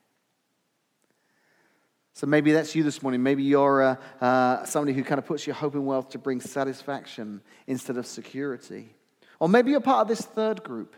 So 2.13 2.27
maybe 2.27 2.53
that's 2.53 2.73
you 2.73 2.83
this 2.83 3.03
morning. 3.03 3.21
Maybe 3.21 3.43
you're 3.43 3.81
uh, 3.81 3.95
uh, 4.23 4.63
somebody 4.63 4.93
who 4.93 5.03
kind 5.03 5.19
of 5.19 5.25
puts 5.25 5.45
your 5.45 5.53
hope 5.53 5.75
in 5.75 5.85
wealth 5.85 6.09
to 6.11 6.17
bring 6.17 6.39
satisfaction 6.39 7.41
instead 7.67 7.97
of 7.97 8.07
security. 8.07 8.95
Or 9.39 9.49
maybe 9.49 9.71
you're 9.71 9.81
part 9.81 10.03
of 10.03 10.07
this 10.07 10.21
third 10.21 10.63
group. 10.63 10.95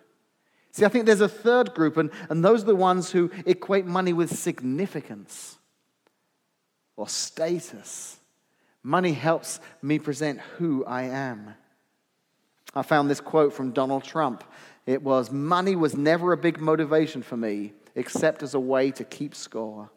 See, 0.71 0.85
I 0.85 0.89
think 0.89 1.07
there's 1.07 1.21
a 1.21 1.27
third 1.27 1.73
group, 1.73 1.97
and, 1.97 2.11
and 2.29 2.45
those 2.45 2.61
are 2.61 2.67
the 2.67 2.75
ones 2.75 3.09
who 3.09 3.31
equate 3.47 3.87
money 3.87 4.13
with 4.13 4.37
significance 4.37 5.57
or 6.95 7.09
status. 7.09 8.17
Money 8.83 9.13
helps 9.13 9.59
me 9.81 9.97
present 9.97 10.39
who 10.57 10.85
I 10.85 11.03
am. 11.03 11.55
I 12.75 12.83
found 12.83 13.09
this 13.09 13.21
quote 13.21 13.53
from 13.53 13.71
Donald 13.71 14.03
Trump. 14.03 14.43
It 14.87 15.03
was 15.03 15.31
Money 15.31 15.75
was 15.75 15.95
never 15.95 16.33
a 16.33 16.37
big 16.37 16.59
motivation 16.59 17.21
for 17.21 17.37
me, 17.37 17.73
except 17.93 18.41
as 18.41 18.55
a 18.55 18.59
way 18.59 18.89
to 18.91 19.03
keep 19.03 19.35
score. 19.35 19.91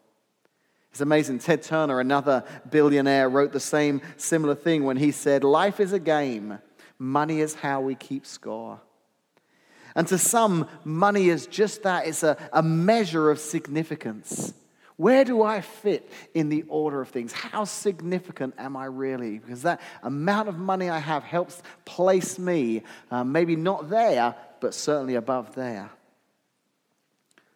It's 0.90 1.00
amazing. 1.00 1.38
Ted 1.38 1.62
Turner, 1.62 2.00
another 2.00 2.44
billionaire, 2.68 3.30
wrote 3.30 3.52
the 3.52 3.60
same 3.60 4.02
similar 4.18 4.54
thing 4.54 4.84
when 4.84 4.98
he 4.98 5.12
said, 5.12 5.44
Life 5.44 5.80
is 5.80 5.94
a 5.94 6.00
game 6.00 6.58
Money 7.00 7.40
is 7.40 7.54
how 7.54 7.80
we 7.80 7.94
keep 7.94 8.26
score. 8.26 8.78
And 9.96 10.06
to 10.08 10.18
some, 10.18 10.68
money 10.84 11.30
is 11.30 11.46
just 11.46 11.82
that 11.84 12.06
it's 12.06 12.22
a, 12.22 12.36
a 12.52 12.62
measure 12.62 13.30
of 13.30 13.40
significance. 13.40 14.52
Where 14.98 15.24
do 15.24 15.42
I 15.42 15.62
fit 15.62 16.12
in 16.34 16.50
the 16.50 16.62
order 16.68 17.00
of 17.00 17.08
things? 17.08 17.32
How 17.32 17.64
significant 17.64 18.54
am 18.58 18.76
I 18.76 18.84
really? 18.84 19.38
Because 19.38 19.62
that 19.62 19.80
amount 20.02 20.50
of 20.50 20.58
money 20.58 20.90
I 20.90 20.98
have 20.98 21.22
helps 21.22 21.62
place 21.86 22.38
me, 22.38 22.82
uh, 23.10 23.24
maybe 23.24 23.56
not 23.56 23.88
there, 23.88 24.34
but 24.60 24.74
certainly 24.74 25.14
above 25.14 25.54
there. 25.54 25.90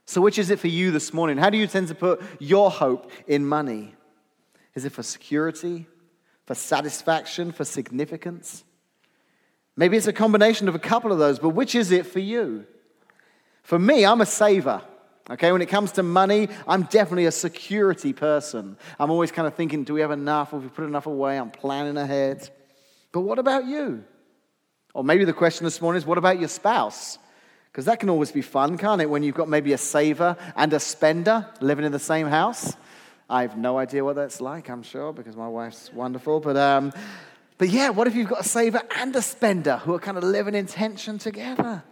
So, 0.07 0.21
which 0.21 0.38
is 0.38 0.51
it 0.51 0.59
for 0.59 0.69
you 0.69 0.90
this 0.90 1.12
morning? 1.14 1.38
How 1.38 1.51
do 1.51 1.57
you 1.57 1.67
tend 1.67 1.88
to 1.88 1.95
put 1.95 2.23
your 2.38 2.71
hope 2.71 3.11
in 3.27 3.47
money? 3.47 3.95
Is 4.75 4.85
it 4.85 4.93
for 4.93 5.03
security, 5.03 5.87
for 6.45 6.55
satisfaction, 6.55 7.53
for 7.53 7.64
significance? 7.64 8.64
Maybe 9.77 9.97
it's 9.97 10.07
a 10.07 10.12
combination 10.12 10.69
of 10.69 10.75
a 10.75 10.79
couple 10.79 11.11
of 11.11 11.19
those, 11.19 11.38
but 11.38 11.51
which 11.51 11.75
is 11.75 11.90
it 11.90 12.07
for 12.07 12.21
you? 12.21 12.67
For 13.62 13.79
me, 13.79 14.05
I'm 14.05 14.21
a 14.21 14.27
saver. 14.27 14.83
Okay, 15.31 15.51
when 15.53 15.62
it 15.62 15.71
comes 15.71 15.93
to 15.93 16.03
money, 16.03 16.49
I'm 16.69 16.83
definitely 16.83 17.25
a 17.25 17.33
security 17.33 18.12
person. 18.12 18.77
I'm 19.01 19.11
always 19.11 19.33
kind 19.33 19.49
of 19.49 19.55
thinking, 19.55 19.83
do 19.85 19.95
we 19.95 20.03
have 20.03 20.11
enough? 20.11 20.51
Have 20.51 20.62
we 20.62 20.69
put 20.69 20.85
enough 20.85 21.07
away? 21.07 21.38
I'm 21.38 21.51
planning 21.51 21.97
ahead. 21.97 22.51
But 23.11 23.21
what 23.21 23.38
about 23.38 23.64
you? 23.64 24.05
Or 24.94 25.04
maybe 25.04 25.24
the 25.24 25.33
question 25.33 25.64
this 25.64 25.83
morning 25.83 25.98
is, 25.98 26.07
what 26.07 26.18
about 26.18 26.38
your 26.38 26.48
spouse? 26.48 27.18
Because 27.70 27.85
that 27.87 27.98
can 27.98 28.09
always 28.09 28.30
be 28.30 28.42
fun, 28.42 28.78
can't 28.78 29.02
it? 29.02 29.11
When 29.11 29.24
you've 29.24 29.35
got 29.35 29.48
maybe 29.48 29.72
a 29.72 29.78
saver 29.78 30.37
and 30.57 30.72
a 30.72 30.80
spender 30.80 31.46
living 31.61 31.85
in 31.85 31.92
the 31.92 31.98
same 31.98 32.28
house. 32.28 32.74
I 33.28 33.42
have 33.42 33.59
no 33.59 33.76
idea 33.78 34.04
what 34.04 34.14
that's 34.14 34.40
like, 34.40 34.70
I'm 34.70 34.85
sure, 34.85 35.12
because 35.12 35.35
my 35.35 35.48
wife's 35.48 35.92
wonderful. 35.92 36.38
But 36.38 36.57
um, 36.57 36.92
but 37.59 37.68
yeah, 37.70 37.90
what 37.90 38.07
if 38.07 38.14
you've 38.14 38.28
got 38.28 38.40
a 38.40 38.48
saver 38.48 38.80
and 38.96 39.14
a 39.16 39.22
spender 39.22 39.78
who 39.78 39.94
are 39.94 39.98
kind 39.98 40.16
of 40.16 40.24
living 40.24 40.54
in 40.54 40.66
tension 40.66 41.18
together? 41.18 41.83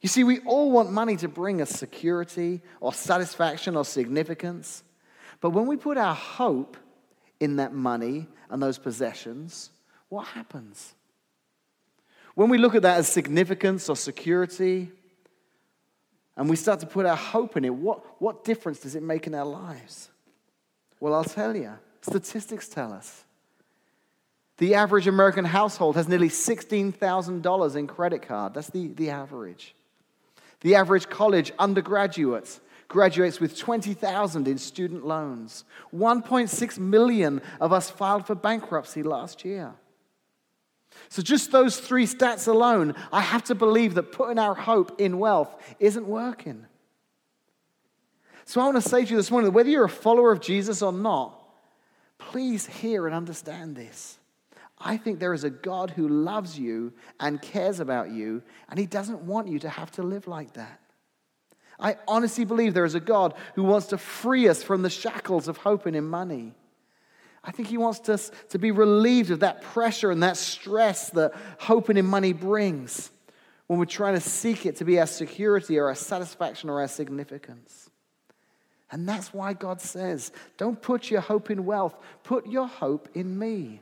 You 0.00 0.08
see, 0.08 0.24
we 0.24 0.40
all 0.40 0.70
want 0.70 0.92
money 0.92 1.16
to 1.16 1.28
bring 1.28 1.60
us 1.60 1.70
security 1.70 2.60
or 2.80 2.92
satisfaction 2.92 3.76
or 3.76 3.84
significance. 3.84 4.82
But 5.40 5.50
when 5.50 5.66
we 5.66 5.76
put 5.76 5.96
our 5.96 6.14
hope 6.14 6.76
in 7.40 7.56
that 7.56 7.72
money 7.72 8.26
and 8.50 8.62
those 8.62 8.78
possessions, 8.78 9.70
what 10.08 10.26
happens? 10.26 10.94
When 12.38 12.50
we 12.50 12.58
look 12.58 12.76
at 12.76 12.82
that 12.82 12.98
as 12.98 13.08
significance 13.08 13.88
or 13.88 13.96
security, 13.96 14.92
and 16.36 16.48
we 16.48 16.54
start 16.54 16.78
to 16.78 16.86
put 16.86 17.04
our 17.04 17.16
hope 17.16 17.56
in 17.56 17.64
it, 17.64 17.74
what, 17.74 18.22
what 18.22 18.44
difference 18.44 18.78
does 18.78 18.94
it 18.94 19.02
make 19.02 19.26
in 19.26 19.34
our 19.34 19.44
lives? 19.44 20.08
Well, 21.00 21.14
I'll 21.14 21.24
tell 21.24 21.56
you. 21.56 21.72
Statistics 22.00 22.68
tell 22.68 22.92
us 22.92 23.24
the 24.58 24.76
average 24.76 25.08
American 25.08 25.46
household 25.46 25.96
has 25.96 26.06
nearly 26.06 26.28
$16,000 26.28 27.76
in 27.76 27.86
credit 27.88 28.22
card. 28.22 28.54
That's 28.54 28.70
the, 28.70 28.86
the 28.86 29.10
average. 29.10 29.74
The 30.60 30.76
average 30.76 31.08
college 31.08 31.50
undergraduate 31.58 32.60
graduates 32.86 33.40
with 33.40 33.58
20,000 33.58 34.46
in 34.46 34.58
student 34.58 35.04
loans. 35.04 35.64
1.6 35.92 36.78
million 36.78 37.42
of 37.60 37.72
us 37.72 37.90
filed 37.90 38.28
for 38.28 38.36
bankruptcy 38.36 39.02
last 39.02 39.44
year. 39.44 39.74
So, 41.08 41.22
just 41.22 41.52
those 41.52 41.78
three 41.78 42.06
stats 42.06 42.48
alone, 42.48 42.94
I 43.12 43.20
have 43.20 43.44
to 43.44 43.54
believe 43.54 43.94
that 43.94 44.12
putting 44.12 44.38
our 44.38 44.54
hope 44.54 45.00
in 45.00 45.18
wealth 45.18 45.56
isn't 45.78 46.06
working. 46.06 46.66
So 48.48 48.62
I 48.62 48.64
want 48.64 48.82
to 48.82 48.88
say 48.88 49.04
to 49.04 49.10
you 49.10 49.16
this 49.18 49.30
morning 49.30 49.52
whether 49.52 49.68
you're 49.68 49.84
a 49.84 49.90
follower 49.90 50.32
of 50.32 50.40
Jesus 50.40 50.80
or 50.80 50.90
not, 50.90 51.38
please 52.16 52.64
hear 52.64 53.06
and 53.06 53.14
understand 53.14 53.76
this. 53.76 54.18
I 54.78 54.96
think 54.96 55.18
there 55.18 55.34
is 55.34 55.44
a 55.44 55.50
God 55.50 55.90
who 55.90 56.08
loves 56.08 56.58
you 56.58 56.94
and 57.20 57.42
cares 57.42 57.78
about 57.78 58.10
you, 58.10 58.42
and 58.70 58.78
He 58.78 58.86
doesn't 58.86 59.20
want 59.20 59.48
you 59.48 59.58
to 59.58 59.68
have 59.68 59.90
to 59.92 60.02
live 60.02 60.26
like 60.26 60.54
that. 60.54 60.80
I 61.78 61.96
honestly 62.08 62.46
believe 62.46 62.72
there 62.72 62.86
is 62.86 62.94
a 62.94 63.00
God 63.00 63.34
who 63.54 63.64
wants 63.64 63.88
to 63.88 63.98
free 63.98 64.48
us 64.48 64.62
from 64.62 64.80
the 64.80 64.88
shackles 64.88 65.46
of 65.46 65.58
hoping 65.58 65.94
in 65.94 66.06
money. 66.06 66.54
I 67.48 67.50
think 67.50 67.68
He 67.68 67.78
wants 67.78 68.06
us 68.10 68.30
to 68.50 68.58
be 68.58 68.72
relieved 68.72 69.30
of 69.30 69.40
that 69.40 69.62
pressure 69.62 70.10
and 70.10 70.22
that 70.22 70.36
stress 70.36 71.08
that 71.10 71.32
hoping 71.58 71.96
in 71.96 72.04
money 72.04 72.34
brings 72.34 73.10
when 73.68 73.78
we're 73.78 73.86
trying 73.86 74.12
to 74.12 74.20
seek 74.20 74.66
it 74.66 74.76
to 74.76 74.84
be 74.84 75.00
our 75.00 75.06
security 75.06 75.78
or 75.78 75.86
our 75.86 75.94
satisfaction 75.94 76.68
or 76.68 76.82
our 76.82 76.88
significance. 76.88 77.88
And 78.90 79.08
that's 79.08 79.32
why 79.32 79.54
God 79.54 79.80
says, 79.80 80.30
don't 80.58 80.80
put 80.80 81.10
your 81.10 81.22
hope 81.22 81.50
in 81.50 81.64
wealth, 81.64 81.96
put 82.22 82.46
your 82.46 82.66
hope 82.66 83.08
in 83.14 83.38
me. 83.38 83.80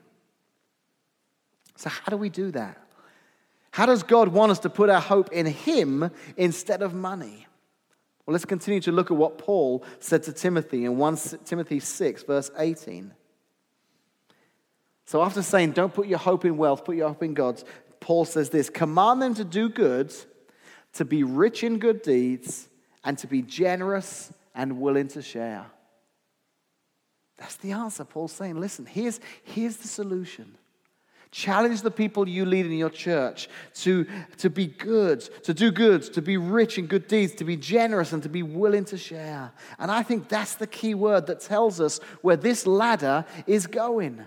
So, 1.75 1.91
how 1.91 2.11
do 2.11 2.17
we 2.17 2.29
do 2.29 2.53
that? 2.53 2.81
How 3.73 3.87
does 3.87 4.05
God 4.05 4.29
want 4.29 4.53
us 4.53 4.61
to 4.61 4.71
put 4.71 4.91
our 4.91 5.01
hope 5.01 5.33
in 5.33 5.45
Him 5.45 6.09
instead 6.37 6.83
of 6.83 6.95
money? 6.95 7.49
Well, 8.25 8.33
let's 8.33 8.45
continue 8.45 8.81
to 8.83 8.93
look 8.93 9.11
at 9.11 9.17
what 9.17 9.39
Paul 9.39 9.85
said 9.99 10.23
to 10.25 10.33
Timothy 10.33 10.85
in 10.85 10.99
1 10.99 11.17
Timothy 11.45 11.81
6, 11.81 12.23
verse 12.23 12.53
18. 12.57 13.13
So, 15.07 15.23
after 15.23 15.41
saying, 15.41 15.73
Don't 15.73 15.95
put 15.95 16.09
your 16.09 16.19
hope 16.19 16.45
in 16.45 16.57
wealth, 16.57 16.85
put 16.85 16.97
your 16.97 17.09
hope 17.09 17.23
in 17.23 17.33
God, 17.33 17.63
Paul 18.01 18.25
says 18.25 18.51
this 18.51 18.69
Command 18.69 19.23
them 19.23 19.35
to 19.35 19.45
do 19.45 19.69
good, 19.69 20.13
to 20.95 21.05
be 21.05 21.23
rich 21.23 21.65
in 21.65 21.79
good 21.79 22.03
deeds, 22.03 22.69
and 23.05 23.17
to 23.19 23.27
be 23.27 23.41
generous 23.41 24.33
and 24.55 24.81
willing 24.81 25.09
to 25.09 25.23
share. 25.23 25.67
That's 27.39 27.57
the 27.57 27.73
answer. 27.73 28.05
Paul's 28.05 28.33
saying, 28.33 28.61
Listen, 28.61 28.85
here's, 28.85 29.21
here's 29.45 29.77
the 29.77 29.89
solution. 29.89 30.59
Challenge 31.33 31.83
the 31.83 31.91
people 31.91 32.29
you 32.29 32.47
lead 32.47 32.67
in 32.67 32.73
your 32.73 32.89
church 32.89 33.49
to, 33.75 34.07
to 34.39 34.49
be 34.49 34.67
good, 34.67 35.21
to 35.43 35.53
do 35.53 35.71
good, 35.71 36.03
to 36.15 36.23
be 36.23 36.37
rich 36.37 36.79
in 36.79 36.87
good 36.87 37.09
deeds, 37.09 37.35
to 37.35 37.45
be 37.45 37.57
generous, 37.57 38.13
and 38.13 38.23
to 38.23 38.29
be 38.29 38.43
willing 38.43 38.87
to 38.87 38.97
share. 38.97 39.53
And 39.79 39.91
I 39.91 40.03
think 40.03 40.29
that's 40.29 40.55
the 40.55 40.67
key 40.67 40.95
word 40.95 41.27
that 41.27 41.41
tells 41.41 41.81
us 41.81 41.99
where 42.23 42.37
this 42.37 42.67
ladder 42.67 43.27
is 43.47 43.67
going 43.67 44.27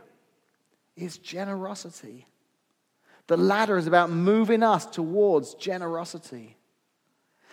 is 1.01 1.17
generosity. 1.17 2.27
The 3.27 3.37
ladder 3.37 3.77
is 3.77 3.87
about 3.87 4.09
moving 4.09 4.63
us 4.63 4.85
towards 4.85 5.53
generosity. 5.55 6.57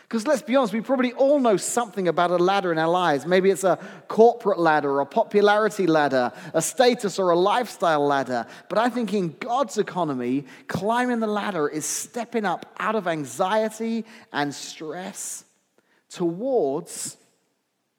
Because 0.09 0.25
let's 0.25 0.43
be 0.43 0.55
honest, 0.55 0.73
we 0.73 0.81
probably 0.81 1.13
all 1.15 1.41
know 1.41 1.57
something 1.57 2.07
about 2.07 2.31
a 2.31 2.37
ladder 2.37 2.71
in 2.71 2.79
our 2.79 2.89
lives. 2.89 3.27
Maybe 3.27 3.51
it's 3.51 3.65
a 3.65 3.77
corporate 4.07 4.59
ladder, 4.61 4.93
or 4.93 5.01
a 5.01 5.07
popularity 5.07 5.89
ladder, 5.89 6.31
a 6.55 6.63
status 6.63 7.19
or 7.19 7.31
a 7.31 7.37
lifestyle 7.37 8.07
ladder. 8.07 8.47
But 8.69 8.79
I 8.79 8.89
think 8.89 9.13
in 9.13 9.37
God's 9.41 9.79
economy, 9.79 10.45
climbing 10.69 11.19
the 11.19 11.27
ladder 11.27 11.69
is 11.69 11.85
stepping 11.85 12.45
up 12.45 12.73
out 12.79 12.95
of 12.95 13.09
anxiety 13.09 14.05
and 14.33 14.55
stress 14.55 15.45
towards, 16.09 17.17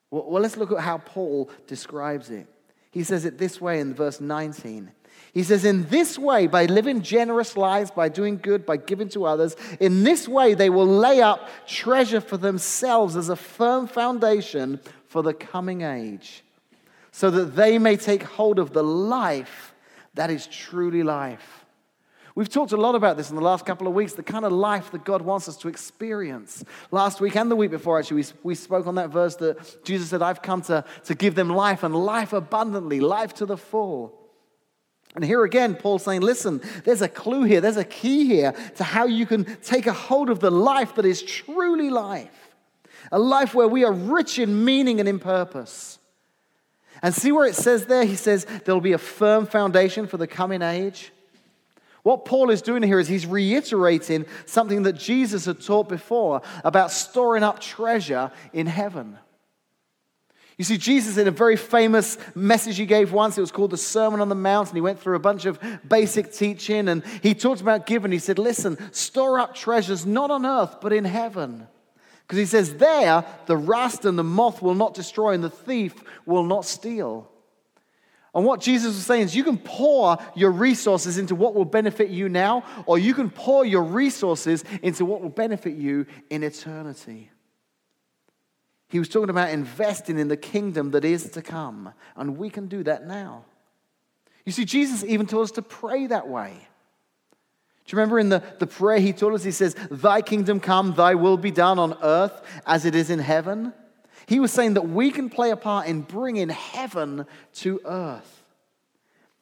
well, 0.09 0.41
let's 0.41 0.55
look 0.55 0.71
at 0.71 0.79
how 0.79 0.99
Paul 0.99 1.51
describes 1.67 2.29
it. 2.29 2.47
He 2.89 3.03
says 3.03 3.25
it 3.25 3.37
this 3.37 3.59
way 3.59 3.81
in 3.81 3.93
verse 3.93 4.21
19. 4.21 4.91
He 5.33 5.43
says, 5.43 5.65
In 5.65 5.87
this 5.89 6.17
way, 6.17 6.47
by 6.47 6.65
living 6.65 7.01
generous 7.01 7.57
lives, 7.57 7.91
by 7.91 8.09
doing 8.09 8.37
good, 8.37 8.65
by 8.65 8.77
giving 8.77 9.09
to 9.09 9.25
others, 9.25 9.55
in 9.79 10.03
this 10.03 10.27
way 10.27 10.53
they 10.53 10.69
will 10.69 10.87
lay 10.87 11.21
up 11.21 11.49
treasure 11.67 12.21
for 12.21 12.37
themselves 12.37 13.15
as 13.15 13.29
a 13.29 13.35
firm 13.35 13.87
foundation 13.87 14.79
for 15.07 15.23
the 15.23 15.33
coming 15.33 15.81
age, 15.81 16.43
so 17.11 17.29
that 17.31 17.55
they 17.55 17.77
may 17.77 17.97
take 17.97 18.23
hold 18.23 18.59
of 18.59 18.73
the 18.73 18.83
life 18.83 19.73
that 20.15 20.29
is 20.29 20.47
truly 20.47 21.03
life. 21.03 21.65
We've 22.37 22.47
talked 22.47 22.71
a 22.71 22.77
lot 22.77 22.93
about 22.93 23.17
this 23.17 23.31
in 23.31 23.35
the 23.35 23.41
last 23.41 23.65
couple 23.65 23.87
of 23.87 23.95
weeks, 23.95 24.13
the 24.13 24.21
kind 24.21 24.45
of 24.45 24.51
life 24.51 24.91
that 24.91 25.03
God 25.03 25.23
wants 25.23 25.49
us 25.49 25.57
to 25.57 25.69
experience. 25.69 26.63
Last 26.91 27.19
week 27.19 27.35
and 27.35 27.49
the 27.49 27.55
week 27.55 27.71
before, 27.71 27.97
actually, 27.97 28.21
we, 28.21 28.27
we 28.43 28.55
spoke 28.55 28.85
on 28.85 28.93
that 28.95 29.09
verse 29.09 29.35
that 29.37 29.83
Jesus 29.83 30.09
said, 30.09 30.21
I've 30.21 30.43
come 30.43 30.61
to, 30.63 30.85
to 31.05 31.15
give 31.15 31.33
them 31.33 31.49
life 31.49 31.81
and 31.81 31.95
life 31.95 32.33
abundantly, 32.33 32.99
life 32.99 33.33
to 33.35 33.47
the 33.47 33.57
full. 33.57 34.26
And 35.17 35.25
here 35.25 35.43
again, 35.43 35.73
Paul's 35.73 36.03
saying, 36.03 36.21
listen, 36.21 36.61
there's 36.83 37.01
a 37.01 37.09
clue 37.09 37.41
here, 37.41 37.59
there's 37.59 37.75
a 37.75 37.83
key 37.83 38.27
here 38.27 38.53
to 38.75 38.83
how 38.83 39.07
you 39.07 39.25
can 39.25 39.45
take 39.63 39.87
a 39.87 39.91
hold 39.91 40.29
of 40.29 40.39
the 40.39 40.51
life 40.51 40.93
that 40.93 41.05
is 41.07 41.23
truly 41.23 41.89
life. 41.89 42.53
A 43.11 43.17
life 43.17 43.55
where 43.55 43.67
we 43.67 43.83
are 43.83 43.91
rich 43.91 44.37
in 44.37 44.63
meaning 44.63 44.99
and 44.99 45.09
in 45.09 45.17
purpose. 45.17 45.97
And 47.01 47.15
see 47.15 47.31
where 47.31 47.47
it 47.47 47.55
says 47.55 47.87
there? 47.87 48.05
He 48.05 48.15
says 48.15 48.45
there'll 48.63 48.79
be 48.79 48.93
a 48.93 48.99
firm 48.99 49.47
foundation 49.47 50.05
for 50.05 50.17
the 50.17 50.27
coming 50.27 50.61
age. 50.61 51.11
What 52.03 52.25
Paul 52.25 52.51
is 52.51 52.61
doing 52.61 52.83
here 52.83 52.99
is 52.99 53.07
he's 53.07 53.25
reiterating 53.25 54.27
something 54.45 54.83
that 54.83 54.93
Jesus 54.93 55.45
had 55.45 55.61
taught 55.61 55.89
before 55.89 56.43
about 56.63 56.91
storing 56.91 57.41
up 57.41 57.59
treasure 57.59 58.31
in 58.53 58.67
heaven. 58.67 59.17
You 60.57 60.63
see, 60.63 60.77
Jesus, 60.77 61.17
in 61.17 61.27
a 61.27 61.31
very 61.31 61.55
famous 61.55 62.17
message 62.33 62.77
he 62.77 62.87
gave 62.87 63.13
once, 63.13 63.37
it 63.37 63.41
was 63.41 63.51
called 63.51 63.69
the 63.69 63.77
Sermon 63.77 64.21
on 64.21 64.29
the 64.29 64.35
Mount, 64.35 64.69
and 64.69 64.77
he 64.77 64.81
went 64.81 64.99
through 64.99 65.15
a 65.15 65.19
bunch 65.19 65.45
of 65.45 65.59
basic 65.87 66.33
teaching, 66.33 66.87
and 66.87 67.03
he 67.21 67.35
talked 67.35 67.61
about 67.61 67.85
giving. 67.85 68.11
He 68.11 68.17
said, 68.17 68.39
Listen, 68.39 68.91
store 68.91 69.39
up 69.39 69.53
treasures 69.53 70.05
not 70.05 70.31
on 70.31 70.47
earth, 70.47 70.77
but 70.81 70.93
in 70.93 71.05
heaven. 71.05 71.67
Because 72.21 72.39
he 72.39 72.45
says, 72.45 72.73
There, 72.75 73.23
the 73.45 73.55
rust 73.55 74.03
and 74.05 74.17
the 74.17 74.23
moth 74.23 74.63
will 74.63 74.73
not 74.73 74.95
destroy, 74.95 75.33
and 75.33 75.43
the 75.43 75.51
thief 75.51 75.93
will 76.25 76.43
not 76.43 76.65
steal. 76.65 77.29
And 78.33 78.43
what 78.43 78.59
Jesus 78.59 78.95
was 78.95 79.05
saying 79.05 79.23
is, 79.23 79.35
you 79.35 79.43
can 79.43 79.59
pour 79.59 80.17
your 80.35 80.51
resources 80.51 81.19
into 81.19 81.35
what 81.35 81.53
will 81.53 81.65
benefit 81.65 82.09
you 82.09 82.29
now, 82.29 82.63
or 82.87 82.97
you 82.97 83.13
can 83.13 83.29
pour 83.29 83.63
your 83.63 83.83
resources 83.83 84.63
into 84.81 85.05
what 85.05 85.21
will 85.21 85.29
benefit 85.29 85.75
you 85.75 86.07
in 86.31 86.41
eternity. 86.43 87.29
He 88.89 88.99
was 88.99 89.09
talking 89.09 89.29
about 89.29 89.49
investing 89.49 90.17
in 90.17 90.29
the 90.29 90.37
kingdom 90.37 90.91
that 90.91 91.03
is 91.03 91.29
to 91.31 91.41
come. 91.41 91.93
And 92.15 92.37
we 92.37 92.49
can 92.49 92.67
do 92.67 92.83
that 92.83 93.05
now. 93.05 93.43
You 94.45 94.53
see, 94.53 94.63
Jesus 94.63 95.03
even 95.03 95.27
told 95.27 95.43
us 95.43 95.51
to 95.51 95.61
pray 95.61 96.07
that 96.07 96.27
way. 96.27 96.53
Do 97.85 97.95
you 97.95 97.99
remember 97.99 98.19
in 98.19 98.29
the, 98.29 98.43
the 98.59 98.67
prayer 98.67 98.99
he 98.99 99.13
told 99.13 99.33
us, 99.33 99.43
he 99.43 99.51
says, 99.51 99.75
Thy 99.91 100.21
kingdom 100.21 100.59
come, 100.59 100.93
thy 100.93 101.15
will 101.15 101.37
be 101.37 101.51
done 101.51 101.79
on 101.79 101.97
earth 102.01 102.41
as 102.65 102.85
it 102.85 102.95
is 102.95 103.09
in 103.09 103.19
heaven? 103.19 103.73
He 104.25 104.39
was 104.39 104.51
saying 104.51 104.73
that 104.75 104.89
we 104.89 105.11
can 105.11 105.29
play 105.29 105.51
a 105.51 105.57
part 105.57 105.87
in 105.87 106.01
bringing 106.01 106.49
heaven 106.49 107.25
to 107.55 107.81
earth. 107.85 108.43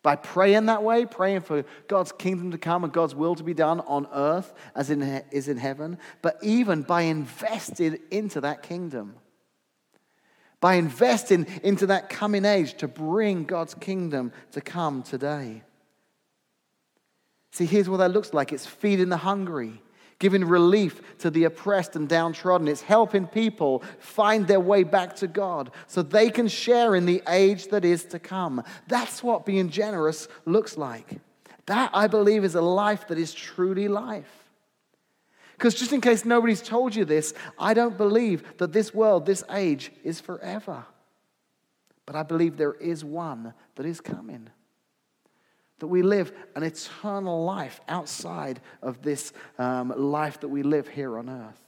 By 0.03 0.15
praying 0.15 0.67
that 0.67 0.83
way, 0.83 1.07
praying 1.07 1.41
for 1.41 1.65
God's 1.87 2.11
kingdom 2.11 2.51
to 2.51 2.59
come 2.59 2.83
and 2.83 2.93
God's 2.93 3.15
will 3.15 3.33
to 3.33 3.43
be 3.43 3.55
done 3.55 3.79
on 3.81 4.07
earth 4.13 4.53
as 4.75 4.91
in, 4.91 5.01
is 5.31 5.47
in 5.47 5.57
heaven, 5.57 5.97
but 6.21 6.37
even 6.43 6.83
by 6.83 7.01
investing 7.01 7.97
into 8.11 8.41
that 8.41 8.61
kingdom 8.61 9.15
by 10.65 10.73
investing 10.73 11.45
into 11.61 11.85
that 11.85 12.09
coming 12.09 12.43
age 12.43 12.73
to 12.73 12.87
bring 12.87 13.43
God's 13.43 13.75
kingdom 13.75 14.31
to 14.51 14.61
come 14.61 15.03
today. 15.03 15.61
See, 17.51 17.67
here's 17.67 17.87
what 17.87 17.97
that 17.97 18.09
looks 18.09 18.33
like 18.33 18.51
it's 18.51 18.65
feeding 18.65 19.09
the 19.09 19.17
hungry, 19.17 19.79
giving 20.17 20.43
relief 20.43 21.19
to 21.19 21.29
the 21.29 21.43
oppressed 21.43 21.95
and 21.95 22.09
downtrodden. 22.09 22.67
It's 22.67 22.81
helping 22.81 23.27
people 23.27 23.83
find 23.99 24.47
their 24.47 24.59
way 24.59 24.81
back 24.81 25.15
to 25.17 25.27
God 25.27 25.69
so 25.85 26.01
they 26.01 26.31
can 26.31 26.47
share 26.47 26.95
in 26.95 27.05
the 27.05 27.21
age 27.29 27.67
that 27.67 27.85
is 27.85 28.03
to 28.05 28.17
come. 28.17 28.63
That's 28.87 29.21
what 29.21 29.45
being 29.45 29.69
generous 29.69 30.27
looks 30.45 30.79
like. 30.79 31.19
That, 31.67 31.91
I 31.93 32.07
believe, 32.07 32.43
is 32.43 32.55
a 32.55 32.61
life 32.61 33.07
that 33.09 33.19
is 33.19 33.35
truly 33.35 33.87
life. 33.87 34.44
Because 35.57 35.73
just 35.73 35.93
in 35.93 36.01
case 36.01 36.25
nobody's 36.25 36.61
told 36.61 36.95
you 36.95 37.05
this, 37.05 37.33
I 37.57 37.73
don't 37.73 37.97
believe 37.97 38.57
that 38.57 38.73
this 38.73 38.93
world, 38.93 39.25
this 39.25 39.43
age, 39.49 39.91
is 40.03 40.19
forever. 40.19 40.85
But 42.05 42.15
I 42.15 42.23
believe 42.23 42.57
there 42.57 42.73
is 42.73 43.03
one 43.03 43.53
that 43.75 43.85
is 43.85 44.01
coming. 44.01 44.49
That 45.79 45.87
we 45.87 46.01
live 46.01 46.33
an 46.55 46.63
eternal 46.63 47.43
life 47.45 47.79
outside 47.87 48.61
of 48.81 49.01
this 49.01 49.33
um, 49.57 49.93
life 49.95 50.41
that 50.41 50.49
we 50.49 50.63
live 50.63 50.87
here 50.87 51.17
on 51.17 51.29
earth. 51.29 51.59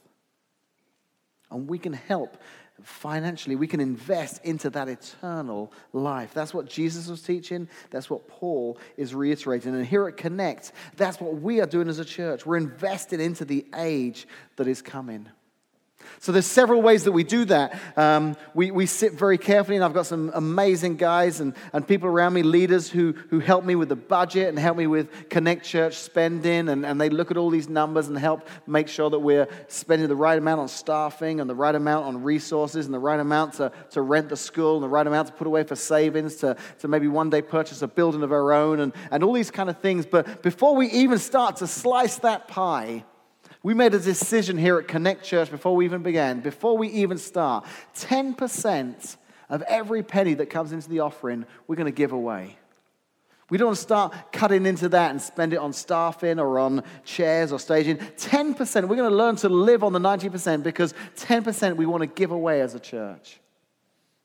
And 1.50 1.68
we 1.68 1.78
can 1.78 1.94
help 1.94 2.36
financially, 2.82 3.56
we 3.56 3.66
can 3.66 3.80
invest 3.80 4.44
into 4.44 4.70
that 4.70 4.88
eternal 4.88 5.72
life. 5.92 6.32
That's 6.34 6.54
what 6.54 6.68
Jesus 6.68 7.08
was 7.08 7.22
teaching. 7.22 7.68
That's 7.90 8.08
what 8.08 8.28
Paul 8.28 8.78
is 8.96 9.14
reiterating. 9.14 9.74
And 9.74 9.86
here 9.86 10.06
at 10.08 10.16
Connect, 10.16 10.72
that's 10.96 11.20
what 11.20 11.40
we 11.40 11.60
are 11.60 11.66
doing 11.66 11.88
as 11.88 11.98
a 11.98 12.04
church. 12.04 12.46
We're 12.46 12.56
investing 12.56 13.20
into 13.20 13.44
the 13.44 13.66
age 13.74 14.26
that 14.56 14.66
is 14.66 14.82
coming. 14.82 15.28
So 16.20 16.32
there's 16.32 16.46
several 16.46 16.82
ways 16.82 17.04
that 17.04 17.12
we 17.12 17.22
do 17.22 17.44
that. 17.44 17.78
Um, 17.96 18.36
we, 18.52 18.72
we 18.72 18.86
sit 18.86 19.12
very 19.12 19.38
carefully, 19.38 19.76
and 19.76 19.84
I've 19.84 19.94
got 19.94 20.06
some 20.06 20.32
amazing 20.34 20.96
guys 20.96 21.40
and, 21.40 21.54
and 21.72 21.86
people 21.86 22.08
around 22.08 22.32
me, 22.32 22.42
leaders 22.42 22.90
who, 22.90 23.12
who 23.30 23.38
help 23.38 23.64
me 23.64 23.76
with 23.76 23.88
the 23.88 23.96
budget 23.96 24.48
and 24.48 24.58
help 24.58 24.76
me 24.76 24.88
with 24.88 25.28
Connect 25.28 25.64
Church 25.64 25.94
spending, 25.94 26.68
and, 26.68 26.84
and 26.84 27.00
they 27.00 27.08
look 27.08 27.30
at 27.30 27.36
all 27.36 27.50
these 27.50 27.68
numbers 27.68 28.08
and 28.08 28.18
help 28.18 28.48
make 28.66 28.88
sure 28.88 29.08
that 29.10 29.18
we're 29.20 29.46
spending 29.68 30.08
the 30.08 30.16
right 30.16 30.36
amount 30.36 30.60
on 30.60 30.68
staffing 30.68 31.40
and 31.40 31.48
the 31.48 31.54
right 31.54 31.74
amount 31.74 32.06
on 32.06 32.22
resources 32.22 32.86
and 32.86 32.94
the 32.94 32.98
right 32.98 33.20
amount 33.20 33.54
to, 33.54 33.70
to 33.90 34.02
rent 34.02 34.28
the 34.28 34.36
school 34.36 34.74
and 34.74 34.82
the 34.82 34.88
right 34.88 35.06
amount 35.06 35.28
to 35.28 35.34
put 35.34 35.46
away 35.46 35.62
for 35.62 35.76
savings 35.76 36.34
to, 36.36 36.56
to 36.80 36.88
maybe 36.88 37.06
one 37.06 37.30
day 37.30 37.42
purchase 37.42 37.80
a 37.82 37.88
building 37.88 38.22
of 38.22 38.32
our 38.32 38.52
own 38.52 38.80
and, 38.80 38.92
and 39.12 39.22
all 39.22 39.32
these 39.32 39.52
kind 39.52 39.70
of 39.70 39.78
things. 39.78 40.04
But 40.04 40.42
before 40.42 40.74
we 40.74 40.88
even 40.90 41.18
start 41.18 41.56
to 41.56 41.68
slice 41.68 42.16
that 42.18 42.48
pie, 42.48 43.04
we 43.62 43.74
made 43.74 43.94
a 43.94 43.98
decision 43.98 44.56
here 44.56 44.78
at 44.78 44.88
Connect 44.88 45.24
Church 45.24 45.50
before 45.50 45.74
we 45.74 45.84
even 45.84 46.02
began, 46.02 46.40
before 46.40 46.78
we 46.78 46.88
even 46.88 47.18
start 47.18 47.66
10% 47.96 49.16
of 49.48 49.62
every 49.62 50.02
penny 50.02 50.34
that 50.34 50.46
comes 50.46 50.72
into 50.72 50.88
the 50.88 51.00
offering, 51.00 51.44
we're 51.66 51.76
going 51.76 51.86
to 51.86 51.92
give 51.92 52.12
away. 52.12 52.56
We 53.50 53.56
don't 53.56 53.68
want 53.68 53.76
to 53.78 53.82
start 53.82 54.14
cutting 54.30 54.66
into 54.66 54.90
that 54.90 55.10
and 55.10 55.20
spend 55.20 55.54
it 55.54 55.56
on 55.56 55.72
staffing 55.72 56.38
or 56.38 56.58
on 56.58 56.82
chairs 57.04 57.50
or 57.50 57.58
staging. 57.58 57.96
10%, 57.96 58.88
we're 58.88 58.96
going 58.96 59.10
to 59.10 59.16
learn 59.16 59.36
to 59.36 59.48
live 59.48 59.82
on 59.82 59.94
the 59.94 59.98
90% 59.98 60.62
because 60.62 60.92
10% 61.16 61.76
we 61.76 61.86
want 61.86 62.02
to 62.02 62.06
give 62.06 62.30
away 62.30 62.60
as 62.60 62.74
a 62.74 62.80
church. 62.80 63.40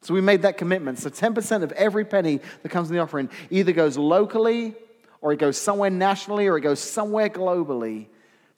So 0.01 0.13
we 0.13 0.19
made 0.19 0.41
that 0.41 0.57
commitment. 0.57 0.99
So 0.99 1.09
10% 1.09 1.63
of 1.63 1.71
every 1.71 2.03
penny 2.03 2.41
that 2.61 2.69
comes 2.69 2.89
in 2.89 2.95
the 2.97 3.01
offering 3.01 3.29
either 3.49 3.71
goes 3.71 3.97
locally 3.97 4.75
or 5.21 5.31
it 5.31 5.39
goes 5.39 5.57
somewhere 5.57 5.89
nationally 5.89 6.47
or 6.47 6.57
it 6.57 6.61
goes 6.61 6.81
somewhere 6.81 7.29
globally 7.29 8.07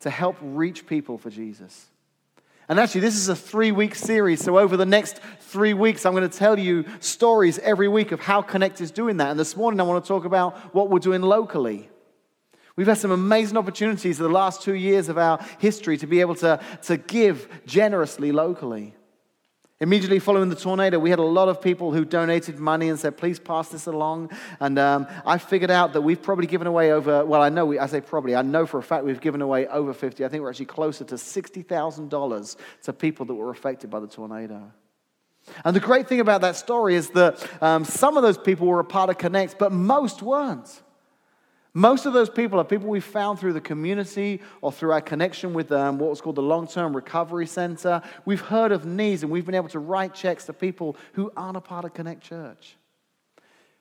to 0.02 0.10
help 0.10 0.38
reach 0.42 0.86
people 0.86 1.18
for 1.18 1.30
Jesus. 1.30 1.88
And 2.68 2.80
actually, 2.80 3.02
this 3.02 3.16
is 3.16 3.30
a 3.30 3.36
three 3.36 3.72
week 3.72 3.94
series. 3.94 4.44
So, 4.44 4.58
over 4.58 4.76
the 4.76 4.86
next 4.86 5.20
three 5.40 5.74
weeks, 5.74 6.06
I'm 6.06 6.14
going 6.14 6.28
to 6.28 6.38
tell 6.38 6.58
you 6.58 6.86
stories 7.00 7.60
every 7.60 7.88
week 7.88 8.12
of 8.12 8.20
how 8.20 8.42
Connect 8.42 8.82
is 8.82 8.90
doing 8.90 9.18
that. 9.18 9.30
And 9.30 9.40
this 9.40 9.56
morning, 9.56 9.80
I 9.80 9.84
want 9.84 10.04
to 10.04 10.08
talk 10.08 10.26
about 10.26 10.58
what 10.74 10.90
we're 10.90 11.00
doing 11.00 11.22
locally. 11.22 11.90
We've 12.76 12.88
had 12.88 12.98
some 12.98 13.12
amazing 13.12 13.56
opportunities 13.56 14.20
in 14.20 14.24
the 14.24 14.32
last 14.32 14.62
two 14.62 14.74
years 14.74 15.10
of 15.10 15.18
our 15.18 15.40
history 15.60 15.98
to 15.98 16.08
be 16.08 16.20
able 16.22 16.36
to, 16.36 16.60
to 16.84 16.98
give 16.98 17.48
generously 17.66 18.32
locally. 18.32 18.96
Immediately 19.82 20.20
following 20.20 20.48
the 20.48 20.56
tornado, 20.56 21.00
we 21.00 21.10
had 21.10 21.20
a 21.20 21.24
lot 21.24 21.50
of 21.50 21.62
people 21.62 21.92
who 21.92 22.06
donated 22.06 22.60
money 22.60 22.88
and 22.88 22.98
said, 22.98 23.18
please 23.18 23.40
pass 23.40 23.68
this 23.68 23.88
along. 23.88 24.32
And 24.62 24.80
um, 24.80 25.06
I 25.26 25.38
figured 25.38 25.70
out 25.70 25.92
that 25.94 26.02
we've 26.02 26.22
probably 26.22 26.48
given 26.48 26.66
away 26.66 26.94
over, 26.94 27.26
well, 27.26 27.42
I 27.42 27.50
know, 27.50 27.66
we, 27.66 27.78
I 27.78 27.88
say 27.88 28.00
probably, 28.00 28.38
I 28.38 28.42
know 28.42 28.66
for 28.66 28.78
a 28.78 28.84
fact 28.84 29.04
we've 29.04 29.20
given 29.20 29.42
away 29.42 29.68
over 29.68 29.94
50. 29.94 30.24
I 30.24 30.30
think 30.30 30.44
we're 30.44 30.50
actually 30.50 30.68
closer 30.68 31.04
to 31.04 31.16
$60,000 31.16 32.56
to 32.84 32.94
people 32.94 33.26
that 33.26 33.34
were 33.36 33.52
affected 33.52 33.90
by 33.90 34.00
the 34.00 34.08
tornado. 34.08 34.72
And 35.66 35.76
the 35.76 35.82
great 35.82 36.08
thing 36.08 36.22
about 36.22 36.40
that 36.42 36.56
story 36.56 36.96
is 36.96 37.10
that 37.10 37.46
um, 37.62 37.84
some 37.84 38.16
of 38.16 38.24
those 38.24 38.38
people 38.38 38.68
were 38.68 38.80
a 38.80 38.86
part 38.86 39.10
of 39.10 39.18
Connect, 39.18 39.60
but 39.60 39.74
most 39.74 40.22
weren't. 40.22 40.84
Most 41.78 42.06
of 42.06 42.14
those 42.14 42.30
people 42.30 42.58
are 42.58 42.64
people 42.64 42.88
we 42.88 43.02
found 43.02 43.38
through 43.38 43.52
the 43.52 43.60
community 43.60 44.42
or 44.62 44.72
through 44.72 44.94
our 44.94 45.02
connection 45.02 45.54
with 45.54 45.74
um, 45.74 46.00
what 46.00 46.10
was 46.10 46.22
called 46.22 46.38
the 46.38 46.42
Long 46.42 46.68
Term 46.68 46.96
Recovery 46.96 47.46
Center. 47.46 48.02
We've 48.24 48.40
heard 48.40 48.72
of 48.72 48.86
needs 48.86 49.24
and 49.24 49.32
we've 49.32 49.46
been 49.46 49.56
able 49.56 49.68
to 49.68 49.80
write 49.80 50.14
checks 50.14 50.46
to 50.46 50.54
people 50.54 50.96
who 51.14 51.34
aren't 51.36 51.58
a 51.58 51.62
part 51.62 51.84
of 51.84 51.94
Connect 51.94 52.22
Church. 52.22 52.78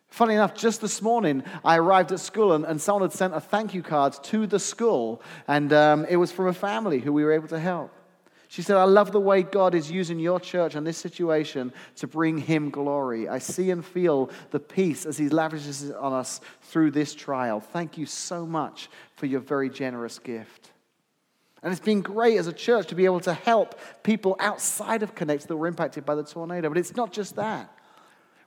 Funny 0.09 0.35
enough, 0.35 0.57
just 0.57 0.81
this 0.81 1.01
morning, 1.01 1.45
I 1.65 1.79
arrived 1.79 2.11
at 2.11 2.19
school 2.19 2.53
and, 2.55 2.65
and 2.65 2.83
someone 2.83 3.03
had 3.03 3.13
sent 3.13 3.33
a 3.33 3.41
thank 3.41 3.75
you 3.75 3.83
card 3.83 4.15
to 4.25 4.49
the 4.49 4.59
school, 4.59 5.23
and 5.47 5.73
um, 5.73 6.05
it 6.09 6.17
was 6.17 6.33
from 6.33 6.49
a 6.49 6.53
family 6.53 6.99
who 6.99 7.13
we 7.13 7.23
were 7.23 7.33
able 7.33 7.49
to 7.49 7.61
help. 7.61 7.93
She 8.55 8.63
said, 8.63 8.77
I 8.77 8.85
love 8.85 9.11
the 9.11 9.19
way 9.19 9.43
God 9.43 9.75
is 9.75 9.91
using 9.91 10.21
your 10.21 10.39
church 10.39 10.77
and 10.77 10.87
this 10.87 10.97
situation 10.97 11.73
to 11.97 12.07
bring 12.07 12.39
him 12.39 12.71
glory. 12.71 13.29
I 13.29 13.41
see 13.41 13.73
and 13.73 13.85
feel 13.85 14.31
the 14.53 14.61
peace 14.61 15.07
as 15.07 15.19
he 15.19 15.29
lavishes 15.29 15.83
it 15.83 15.97
on 15.97 16.13
us 16.13 16.41
through 16.63 16.93
this 16.93 17.17
trial. 17.17 17.59
Thank 17.59 17.99
you 17.99 18.07
so 18.07 18.47
much 18.47 18.89
for 19.17 19.27
your 19.27 19.41
very 19.41 19.69
generous 19.69 20.21
gift. 20.21 20.71
And 21.65 21.73
it's 21.73 21.85
been 21.85 22.01
great 22.01 22.39
as 22.39 22.47
a 22.47 22.53
church 22.53 22.87
to 22.91 22.95
be 22.95 23.07
able 23.07 23.19
to 23.23 23.35
help 23.35 23.77
people 24.05 24.37
outside 24.39 25.03
of 25.03 25.17
Connect 25.17 25.49
that 25.49 25.57
were 25.57 25.67
impacted 25.67 26.05
by 26.07 26.15
the 26.15 26.23
tornado. 26.23 26.69
But 26.69 26.79
it's 26.79 26.95
not 26.95 27.13
just 27.13 27.35
that. 27.35 27.77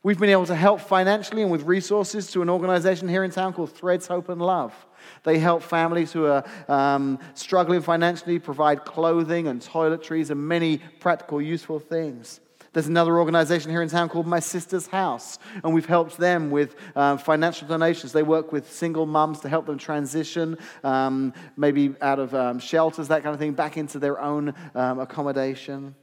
We've 0.04 0.18
been 0.18 0.30
able 0.30 0.46
to 0.46 0.56
help 0.56 0.80
financially 0.80 1.42
and 1.42 1.52
with 1.52 1.64
resources 1.64 2.32
to 2.32 2.42
an 2.42 2.50
organization 2.50 3.10
here 3.10 3.26
in 3.26 3.32
town 3.32 3.52
called 3.52 3.74
Threads 3.74 4.08
Hope 4.08 4.30
and 4.30 4.42
Love. 4.42 4.74
They 5.24 5.40
help 5.40 5.64
families 5.64 6.12
who 6.12 6.26
are 6.26 6.44
um, 6.68 7.20
struggling 7.34 7.82
financially, 7.82 8.40
provide 8.40 8.86
clothing 8.86 9.48
and 9.48 9.62
toiletries 9.62 10.30
and 10.30 10.48
many 10.48 10.80
practical, 11.00 11.42
useful 11.42 11.80
things. 11.80 12.40
There's 12.74 12.88
another 12.88 13.18
organization 13.18 13.72
here 13.72 13.82
in 13.82 13.90
town 13.90 14.08
called 14.08 14.28
My 14.28 14.40
Sister's 14.40 14.86
House, 14.86 15.40
and 15.64 15.74
we've 15.74 15.88
helped 15.88 16.18
them 16.18 16.52
with 16.52 16.76
uh, 16.96 17.18
financial 17.18 17.68
donations. 17.68 18.12
They 18.12 18.22
work 18.22 18.52
with 18.52 18.72
single 18.72 19.08
mums 19.08 19.40
to 19.40 19.50
help 19.50 19.66
them 19.66 19.80
transition, 19.80 20.60
um, 20.84 21.34
maybe 21.56 21.96
out 22.02 22.20
of 22.20 22.36
um, 22.36 22.60
shelters, 22.60 23.08
that 23.08 23.24
kind 23.24 23.34
of 23.34 23.40
thing, 23.40 23.54
back 23.54 23.78
into 23.78 23.98
their 23.98 24.22
own 24.22 24.54
um, 24.76 25.00
accommodation. 25.00 25.96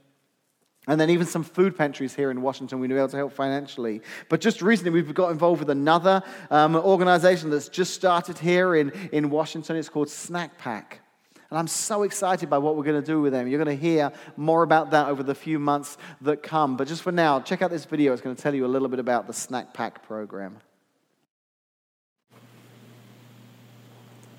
And 0.87 0.99
then 0.99 1.09
even 1.09 1.25
some 1.25 1.43
food 1.43 1.75
pantries 1.75 2.13
here 2.13 2.29
in 2.29 2.41
Washington, 2.41 2.79
we 2.79 2.87
were 2.87 2.97
able 2.97 3.07
to 3.09 3.17
help 3.17 3.33
financially. 3.33 4.01
But 4.29 4.39
just 4.39 4.61
recently, 4.61 4.91
we've 4.91 5.13
got 5.13 5.31
involved 5.31 5.59
with 5.59 5.69
another 5.69 6.21
um, 6.51 6.75
organization 6.75 7.49
that's 7.49 7.69
just 7.69 7.93
started 7.93 8.37
here 8.37 8.75
in, 8.75 8.91
in 9.11 9.29
Washington. 9.29 9.77
It's 9.77 9.89
called 9.89 10.09
Snack 10.09 10.57
Pack. 10.57 11.01
And 11.49 11.59
I'm 11.59 11.67
so 11.67 12.03
excited 12.03 12.49
by 12.49 12.57
what 12.57 12.75
we're 12.75 12.83
going 12.83 13.01
to 13.01 13.05
do 13.05 13.21
with 13.21 13.31
them. 13.33 13.47
You're 13.47 13.63
going 13.63 13.77
to 13.77 13.81
hear 13.81 14.11
more 14.35 14.63
about 14.63 14.91
that 14.91 15.07
over 15.07 15.23
the 15.23 15.35
few 15.35 15.59
months 15.59 15.97
that 16.21 16.43
come. 16.43 16.75
But 16.75 16.87
just 16.87 17.01
for 17.01 17.11
now, 17.11 17.39
check 17.39 17.61
out 17.61 17.71
this 17.71 17.85
video. 17.85 18.13
It's 18.13 18.21
going 18.21 18.35
to 18.35 18.41
tell 18.41 18.53
you 18.53 18.65
a 18.65 18.67
little 18.67 18.87
bit 18.87 18.99
about 18.99 19.27
the 19.27 19.33
Snack 19.33 19.73
Pack 19.73 20.03
program. 20.03 20.57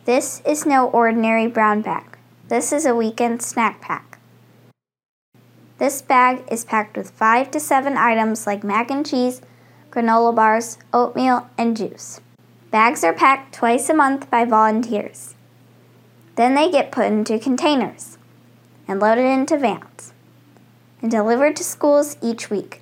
This 0.05 0.41
is 0.47 0.65
no 0.67 0.89
ordinary 0.89 1.49
brown 1.49 1.83
bag. 1.83 2.19
This 2.49 2.73
is 2.73 2.87
a 2.87 2.95
weekend 2.95 3.43
snack 3.43 3.81
pack. 3.81 4.16
This 5.79 6.01
bag 6.01 6.43
is 6.51 6.65
packed 6.65 6.97
with 6.97 7.11
five 7.11 7.51
to 7.51 7.61
seven 7.61 7.99
items 7.99 8.47
like 8.47 8.65
mac 8.65 8.91
and 8.91 9.05
cheese, 9.05 9.43
granola 9.91 10.35
bars, 10.35 10.79
oatmeal, 10.91 11.51
and 11.59 11.77
juice. 11.77 12.19
Bags 12.71 13.05
are 13.05 13.13
packed 13.13 13.55
twice 13.55 13.91
a 13.91 13.95
month 13.95 14.31
by 14.31 14.47
volunteers. 14.47 15.35
Then 16.37 16.55
they 16.55 16.71
get 16.71 16.91
put 16.91 17.07
into 17.07 17.39
containers 17.39 18.17
and 18.89 19.01
loaded 19.01 19.27
into 19.27 19.59
vans 19.59 20.15
and 21.03 21.11
delivered 21.11 21.57
to 21.57 21.65
schools 21.65 22.17
each 22.23 22.49
week, 22.49 22.81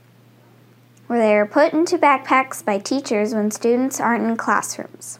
where 1.08 1.18
they 1.18 1.34
are 1.34 1.46
put 1.46 1.72
into 1.72 1.98
backpacks 1.98 2.64
by 2.64 2.78
teachers 2.78 3.34
when 3.34 3.50
students 3.50 4.00
aren't 4.00 4.24
in 4.24 4.36
classrooms. 4.36 5.18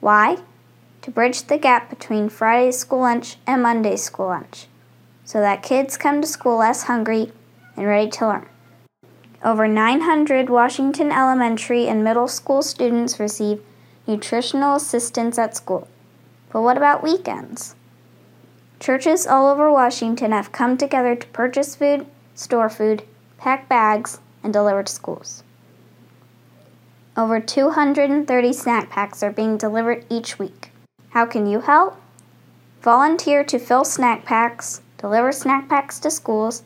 Why? 0.00 0.36
To 1.00 1.10
bridge 1.10 1.44
the 1.44 1.56
gap 1.56 1.88
between 1.88 2.28
Friday's 2.28 2.78
school 2.78 3.00
lunch 3.00 3.36
and 3.46 3.62
Monday's 3.62 4.02
school 4.02 4.26
lunch 4.26 4.66
so 5.28 5.40
that 5.40 5.62
kids 5.62 5.98
come 5.98 6.22
to 6.22 6.26
school 6.26 6.56
less 6.56 6.84
hungry 6.84 7.30
and 7.76 7.86
ready 7.86 8.08
to 8.08 8.26
learn. 8.26 8.48
Over 9.44 9.68
900 9.68 10.48
Washington 10.48 11.12
elementary 11.12 11.86
and 11.86 12.02
middle 12.02 12.28
school 12.28 12.62
students 12.62 13.20
receive 13.20 13.62
nutritional 14.06 14.76
assistance 14.76 15.38
at 15.38 15.54
school. 15.54 15.86
But 16.50 16.62
what 16.62 16.78
about 16.78 17.02
weekends? 17.02 17.76
Churches 18.80 19.26
all 19.26 19.48
over 19.48 19.70
Washington 19.70 20.32
have 20.32 20.50
come 20.50 20.78
together 20.78 21.14
to 21.14 21.26
purchase 21.26 21.76
food, 21.76 22.06
store 22.34 22.70
food, 22.70 23.02
pack 23.36 23.68
bags, 23.68 24.20
and 24.42 24.50
deliver 24.50 24.82
to 24.82 24.90
schools. 24.90 25.44
Over 27.18 27.38
230 27.38 28.52
snack 28.54 28.88
packs 28.88 29.22
are 29.22 29.30
being 29.30 29.58
delivered 29.58 30.06
each 30.08 30.38
week. 30.38 30.70
How 31.10 31.26
can 31.26 31.46
you 31.46 31.60
help? 31.60 32.00
Volunteer 32.80 33.44
to 33.44 33.58
fill 33.58 33.84
snack 33.84 34.24
packs, 34.24 34.80
deliver 34.98 35.32
snack 35.32 35.68
packs 35.68 35.98
to 36.00 36.10
schools, 36.10 36.62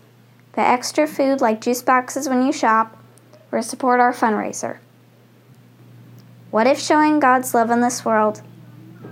buy 0.57 0.65
extra 0.65 1.07
food 1.07 1.41
like 1.41 1.61
juice 1.61 1.83
boxes 1.83 2.29
when 2.29 2.45
you 2.45 2.53
shop, 2.53 2.99
or 3.53 3.63
support 3.63 4.01
our 4.01 4.13
fundraiser. 4.13 4.79
What 6.51 6.67
if 6.67 6.79
showing 6.79 7.21
God's 7.21 7.55
love 7.55 7.71
in 7.71 7.81
this 7.81 8.05
world 8.05 8.43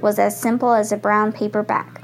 was 0.00 0.18
as 0.18 0.40
simple 0.40 0.72
as 0.72 0.90
a 0.90 0.96
brown 0.96 1.32
paper 1.32 1.62
bag? 1.62 1.99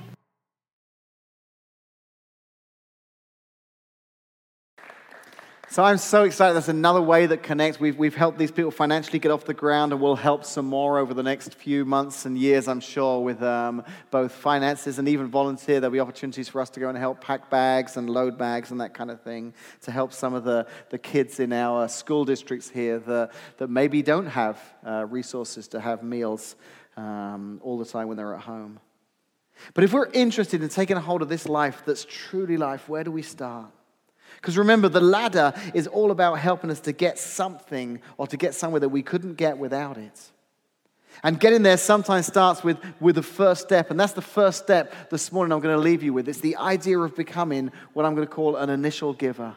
So 5.77 5.85
I'm 5.85 5.99
so 5.99 6.25
excited. 6.25 6.55
That's 6.55 6.71
another 6.71 7.03
way 7.03 7.27
that 7.27 7.43
connects. 7.43 7.79
We've, 7.79 7.99
we've 7.99 8.15
helped 8.15 8.39
these 8.39 8.51
people 8.51 8.71
financially 8.71 9.19
get 9.19 9.31
off 9.31 9.45
the 9.45 9.53
ground, 9.53 9.93
and 9.93 10.01
we'll 10.01 10.17
help 10.17 10.47
some 10.47 10.65
more 10.65 10.97
over 10.97 11.12
the 11.12 11.23
next 11.23 11.55
few 11.55 11.85
months 11.85 12.25
and 12.25 12.39
years, 12.39 12.67
I'm 12.67 12.81
sure, 12.81 13.21
with 13.21 13.43
um, 13.43 13.85
both 14.11 14.33
finances 14.33 14.99
and 14.99 15.07
even 15.07 15.27
volunteer. 15.27 15.79
There'll 15.79 15.93
be 15.93 16.01
opportunities 16.01 16.49
for 16.49 16.62
us 16.62 16.71
to 16.71 16.81
go 16.81 16.89
and 16.89 16.97
help 16.97 17.21
pack 17.21 17.51
bags 17.51 17.99
and 17.99 18.09
load 18.09 18.39
bags 18.39 18.71
and 18.71 18.81
that 18.81 18.95
kind 18.95 19.11
of 19.11 19.21
thing 19.21 19.53
to 19.83 19.91
help 19.91 20.15
some 20.15 20.33
of 20.33 20.45
the, 20.45 20.67
the 20.89 20.97
kids 20.97 21.41
in 21.41 21.53
our 21.53 21.89
school 21.89 22.25
districts 22.25 22.71
here 22.71 22.99
that, 23.01 23.33
that 23.59 23.69
maybe 23.69 24.01
don't 24.01 24.29
have 24.29 24.59
uh, 24.83 25.05
resources 25.05 25.69
to 25.69 25.79
have 25.79 26.03
meals 26.03 26.57
um, 26.97 27.61
all 27.62 27.77
the 27.77 27.85
time 27.85 28.09
when 28.09 28.17
they're 28.17 28.35
at 28.35 28.41
home. 28.41 28.81
But 29.75 29.85
if 29.85 29.93
we're 29.93 30.09
interested 30.12 30.62
in 30.62 30.71
taking 30.71 30.97
a 30.97 31.03
hold 31.03 31.21
of 31.21 31.29
this 31.29 31.47
life 31.47 31.83
that's 31.85 32.07
truly 32.09 32.57
life, 32.57 32.89
where 32.89 33.05
do 33.05 33.12
we 33.12 33.21
start? 33.21 33.76
Because 34.47 34.59
remember, 34.59 34.89
the 34.89 35.01
ladder 35.01 35.53
is 35.75 35.89
all 35.89 36.13
about 36.13 36.35
helping 36.35 36.71
us 36.71 36.79
to 36.83 36.93
get 36.93 37.19
something 37.19 38.01
or 38.17 38.29
to 38.29 38.37
get 38.37 38.55
somewhere 38.55 38.79
that 38.79 38.91
we 38.91 39.03
couldn't 39.03 39.35
get 39.35 39.59
without 39.59 39.99
it. 39.99 40.31
And 41.25 41.41
getting 41.41 41.65
there 41.65 41.77
sometimes 41.77 42.29
starts 42.29 42.63
with, 42.63 42.79
with 43.01 43.17
the 43.17 43.25
first 43.25 43.63
step. 43.63 43.91
And 43.91 43.99
that's 43.99 44.13
the 44.13 44.23
first 44.23 44.63
step 44.63 45.11
this 45.11 45.33
morning 45.33 45.53
I'm 45.53 45.59
going 45.59 45.75
to 45.75 45.83
leave 45.83 46.01
you 46.01 46.13
with. 46.13 46.29
It's 46.29 46.39
the 46.39 46.55
idea 46.59 46.97
of 47.01 47.17
becoming 47.17 47.73
what 47.93 48.07
I'm 48.07 48.15
going 48.15 48.25
to 48.25 48.33
call 48.33 48.55
an 48.55 48.71
initial 48.71 49.15
giver. 49.15 49.57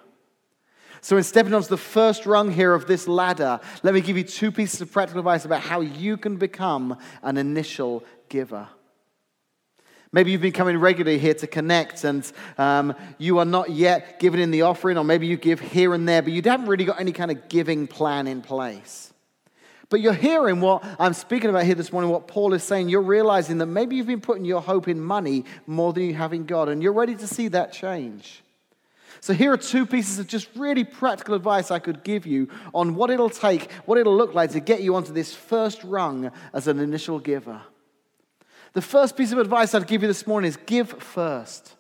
So, 1.02 1.18
in 1.18 1.24
stepping 1.24 1.54
onto 1.54 1.68
the 1.68 1.78
first 1.78 2.26
rung 2.26 2.50
here 2.50 2.74
of 2.74 2.88
this 2.88 3.08
ladder, 3.08 3.60
let 3.84 3.94
me 3.94 4.02
give 4.02 4.18
you 4.18 4.24
two 4.24 4.52
pieces 4.52 4.82
of 4.82 4.92
practical 4.92 5.20
advice 5.20 5.46
about 5.46 5.62
how 5.62 5.82
you 5.82 6.18
can 6.18 6.38
become 6.38 6.98
an 7.22 7.38
initial 7.38 8.04
giver. 8.28 8.68
Maybe 10.12 10.32
you've 10.32 10.42
been 10.42 10.52
coming 10.52 10.78
regularly 10.78 11.20
here 11.20 11.36
to 11.36 11.46
connect 11.46 12.04
and 12.04 12.30
um, 12.58 12.96
you 13.20 13.38
are 13.38 13.46
not 13.46 13.70
yet 13.70 14.20
giving 14.20 14.42
in 14.42 14.50
the 14.50 14.64
offering, 14.64 14.98
or 14.98 15.04
maybe 15.04 15.28
you 15.28 15.38
give 15.38 15.60
here 15.60 15.94
and 15.94 16.08
there, 16.08 16.24
but 16.24 16.34
you 16.34 16.42
haven't 16.44 16.66
really 16.66 16.86
got 16.86 17.00
any 17.00 17.12
kind 17.12 17.30
of 17.30 17.48
giving 17.48 17.86
plan 17.86 18.26
in 18.26 18.42
place. 18.42 19.14
But 19.90 20.02
you're 20.02 20.14
hearing 20.14 20.62
what 20.62 20.84
I'm 21.00 21.14
speaking 21.14 21.50
about 21.50 21.64
here 21.64 21.76
this 21.76 21.92
morning, 21.92 22.10
what 22.10 22.28
Paul 22.28 22.54
is 22.54 22.64
saying. 22.64 22.90
You're 22.90 23.02
realizing 23.02 23.58
that 23.60 23.68
maybe 23.68 23.96
you've 23.96 24.08
been 24.08 24.22
putting 24.22 24.46
your 24.46 24.62
hope 24.62 24.88
in 24.88 25.00
money 25.02 25.46
more 25.66 25.94
than 25.94 26.04
you 26.04 26.14
have 26.14 26.34
in 26.34 26.46
God, 26.46 26.70
and 26.70 26.82
you're 26.82 26.94
ready 26.94 27.16
to 27.16 27.28
see 27.28 27.48
that 27.50 27.74
change. 27.74 28.44
So, 29.22 29.34
here 29.34 29.52
are 29.52 29.58
two 29.58 29.86
pieces 29.86 30.20
of 30.20 30.28
just 30.28 30.48
really 30.56 30.84
practical 30.84 31.34
advice 31.34 31.72
I 31.72 31.80
could 31.80 32.04
give 32.04 32.26
you 32.26 32.50
on 32.74 32.96
what 32.96 33.10
it'll 33.10 33.32
take, 33.32 33.72
what 33.86 33.98
it'll 33.98 34.16
look 34.16 34.34
like 34.34 34.52
to 34.52 34.60
get 34.60 34.82
you 34.82 34.96
onto 34.96 35.12
this 35.12 35.34
first 35.34 35.84
rung 35.84 36.32
as 36.54 36.68
an 36.68 36.80
initial 36.80 37.20
giver. 37.20 37.62
The 38.74 38.82
first 38.82 39.18
piece 39.18 39.32
of 39.32 39.40
advice 39.40 39.74
I'd 39.74 39.88
give 39.88 40.02
you 40.02 40.08
this 40.08 40.28
morning 40.28 40.50
is 40.50 40.58
give 40.58 40.90
first. 41.02 41.76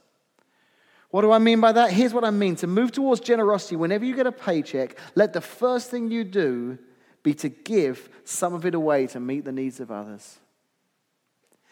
What 1.11 1.21
do 1.21 1.31
I 1.31 1.39
mean 1.39 1.59
by 1.59 1.71
that? 1.71 1.91
Here's 1.91 2.13
what 2.13 2.23
I 2.23 2.29
mean 2.29 2.55
to 2.57 2.67
move 2.67 2.91
towards 2.91 3.21
generosity, 3.21 3.75
whenever 3.75 4.05
you 4.05 4.15
get 4.15 4.27
a 4.27 4.31
paycheck, 4.31 4.97
let 5.15 5.33
the 5.33 5.41
first 5.41 5.89
thing 5.89 6.11
you 6.11 6.23
do 6.23 6.77
be 7.23 7.33
to 7.35 7.49
give 7.49 8.09
some 8.23 8.53
of 8.53 8.65
it 8.65 8.75
away 8.75 9.07
to 9.07 9.19
meet 9.19 9.45
the 9.45 9.51
needs 9.51 9.79
of 9.79 9.91
others. 9.91 10.39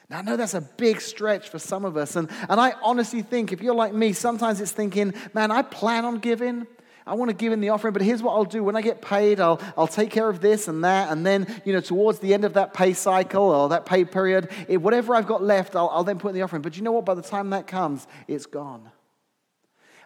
Now, 0.09 0.19
I 0.19 0.21
know 0.21 0.37
that's 0.37 0.53
a 0.53 0.61
big 0.61 1.01
stretch 1.01 1.49
for 1.49 1.59
some 1.59 1.83
of 1.83 1.97
us, 1.97 2.15
and, 2.15 2.29
and 2.49 2.59
I 2.59 2.73
honestly 2.81 3.21
think 3.21 3.51
if 3.51 3.61
you're 3.61 3.75
like 3.75 3.93
me, 3.93 4.13
sometimes 4.13 4.61
it's 4.61 4.71
thinking, 4.71 5.13
man, 5.33 5.51
I 5.51 5.61
plan 5.61 6.05
on 6.05 6.19
giving. 6.19 6.65
I 7.07 7.13
want 7.13 7.29
to 7.29 7.35
give 7.35 7.53
in 7.53 7.61
the 7.61 7.69
offering, 7.69 7.93
but 7.93 8.01
here's 8.01 8.21
what 8.21 8.33
I'll 8.33 8.43
do. 8.43 8.63
When 8.63 8.75
I 8.75 8.81
get 8.81 9.01
paid, 9.01 9.39
I'll, 9.39 9.61
I'll 9.77 9.87
take 9.87 10.11
care 10.11 10.29
of 10.29 10.41
this 10.41 10.67
and 10.67 10.83
that. 10.83 11.11
And 11.11 11.25
then, 11.25 11.61
you 11.65 11.73
know, 11.73 11.79
towards 11.79 12.19
the 12.19 12.33
end 12.33 12.45
of 12.45 12.53
that 12.53 12.73
pay 12.73 12.93
cycle 12.93 13.49
or 13.49 13.69
that 13.69 13.85
pay 13.85 14.05
period, 14.05 14.49
it, 14.67 14.77
whatever 14.77 15.15
I've 15.15 15.27
got 15.27 15.41
left, 15.41 15.75
I'll, 15.75 15.89
I'll 15.89 16.03
then 16.03 16.19
put 16.19 16.29
in 16.29 16.35
the 16.35 16.41
offering. 16.41 16.61
But 16.61 16.75
you 16.75 16.83
know 16.83 16.91
what? 16.91 17.05
By 17.05 17.15
the 17.15 17.21
time 17.21 17.51
that 17.51 17.65
comes, 17.65 18.07
it's 18.27 18.45
gone. 18.45 18.91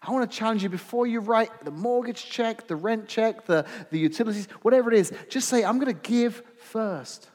I 0.04 0.12
want 0.12 0.30
to 0.30 0.36
challenge 0.36 0.64
you 0.64 0.70
before 0.70 1.06
you 1.06 1.20
write 1.20 1.64
the 1.64 1.72
mortgage 1.72 2.26
check, 2.26 2.68
the 2.68 2.76
rent 2.76 3.08
check, 3.08 3.46
the, 3.46 3.66
the 3.92 4.00
utilities, 4.00 4.48
whatever 4.64 4.92
it 4.92 4.98
is, 4.98 5.14
just 5.30 5.48
say, 5.48 5.64
I'm 5.64 5.80
going 5.80 5.94
to 5.94 6.10
give 6.10 6.42
first. 6.58 7.30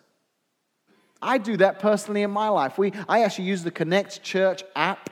I 1.23 1.39
do 1.39 1.57
that 1.59 1.79
personally 1.79 2.23
in 2.23 2.31
my 2.31 2.49
life. 2.49 2.77
We, 2.77 2.93
I 3.09 3.23
actually 3.23 3.45
use 3.45 3.63
the 3.63 3.71
Connect 3.71 4.23
Church 4.23 4.63
app. 4.75 5.11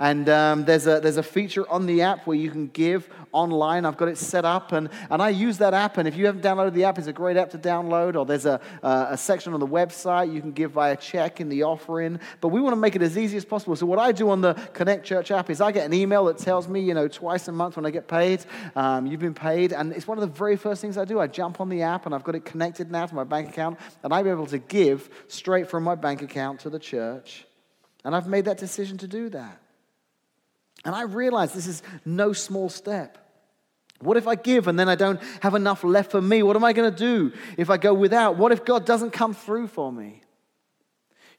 And 0.00 0.28
um, 0.28 0.64
there's, 0.64 0.86
a, 0.86 1.00
there's 1.00 1.16
a 1.16 1.22
feature 1.22 1.68
on 1.70 1.86
the 1.86 2.02
app 2.02 2.26
where 2.26 2.36
you 2.36 2.50
can 2.50 2.68
give 2.68 3.08
online. 3.32 3.84
I've 3.84 3.96
got 3.96 4.08
it 4.08 4.18
set 4.18 4.44
up, 4.44 4.72
and, 4.72 4.88
and 5.10 5.22
I 5.22 5.28
use 5.30 5.58
that 5.58 5.74
app. 5.74 5.98
And 5.98 6.08
if 6.08 6.16
you 6.16 6.26
haven't 6.26 6.42
downloaded 6.42 6.74
the 6.74 6.84
app, 6.84 6.98
it's 6.98 7.06
a 7.06 7.12
great 7.12 7.36
app 7.36 7.50
to 7.50 7.58
download. 7.58 8.16
Or 8.16 8.26
there's 8.26 8.46
a, 8.46 8.60
uh, 8.82 9.08
a 9.10 9.16
section 9.16 9.54
on 9.54 9.60
the 9.60 9.66
website 9.66 10.32
you 10.32 10.40
can 10.40 10.52
give 10.52 10.72
via 10.72 10.96
check 10.96 11.40
in 11.40 11.48
the 11.48 11.62
offering. 11.62 12.20
But 12.40 12.48
we 12.48 12.60
want 12.60 12.72
to 12.72 12.80
make 12.80 12.96
it 12.96 13.02
as 13.02 13.16
easy 13.16 13.36
as 13.36 13.44
possible. 13.44 13.76
So 13.76 13.86
what 13.86 13.98
I 13.98 14.12
do 14.12 14.30
on 14.30 14.40
the 14.40 14.54
Connect 14.72 15.04
Church 15.04 15.30
app 15.30 15.50
is 15.50 15.60
I 15.60 15.72
get 15.72 15.86
an 15.86 15.94
email 15.94 16.24
that 16.26 16.38
tells 16.38 16.68
me, 16.68 16.80
you 16.80 16.94
know, 16.94 17.08
twice 17.08 17.48
a 17.48 17.52
month 17.52 17.76
when 17.76 17.86
I 17.86 17.90
get 17.90 18.08
paid, 18.08 18.44
um, 18.76 19.06
you've 19.06 19.20
been 19.20 19.34
paid. 19.34 19.72
And 19.72 19.92
it's 19.92 20.06
one 20.06 20.18
of 20.18 20.22
the 20.22 20.38
very 20.38 20.56
first 20.56 20.80
things 20.80 20.98
I 20.98 21.04
do. 21.04 21.20
I 21.20 21.26
jump 21.26 21.60
on 21.60 21.68
the 21.68 21.82
app, 21.82 22.06
and 22.06 22.14
I've 22.14 22.24
got 22.24 22.34
it 22.34 22.44
connected 22.44 22.90
now 22.90 23.06
to 23.06 23.14
my 23.14 23.24
bank 23.24 23.48
account, 23.48 23.78
and 24.02 24.12
I'm 24.12 24.26
able 24.26 24.46
to 24.46 24.58
give 24.58 25.08
straight 25.28 25.68
from 25.70 25.84
my 25.84 25.94
bank 25.94 26.22
account 26.22 26.60
to 26.60 26.70
the 26.70 26.78
church. 26.78 27.46
And 28.04 28.14
I've 28.14 28.26
made 28.26 28.44
that 28.46 28.58
decision 28.58 28.98
to 28.98 29.08
do 29.08 29.30
that. 29.30 29.60
And 30.84 30.94
I 30.94 31.02
realize 31.02 31.52
this 31.52 31.66
is 31.66 31.82
no 32.04 32.32
small 32.32 32.68
step. 32.68 33.18
What 34.00 34.16
if 34.16 34.26
I 34.26 34.34
give 34.34 34.68
and 34.68 34.78
then 34.78 34.88
I 34.88 34.96
don't 34.96 35.20
have 35.40 35.54
enough 35.54 35.82
left 35.82 36.10
for 36.10 36.20
me? 36.20 36.42
What 36.42 36.56
am 36.56 36.64
I 36.64 36.72
going 36.72 36.90
to 36.90 36.96
do 36.96 37.32
if 37.56 37.70
I 37.70 37.76
go 37.76 37.94
without? 37.94 38.36
What 38.36 38.52
if 38.52 38.64
God 38.64 38.84
doesn't 38.84 39.12
come 39.12 39.32
through 39.32 39.68
for 39.68 39.90
me? 39.90 40.23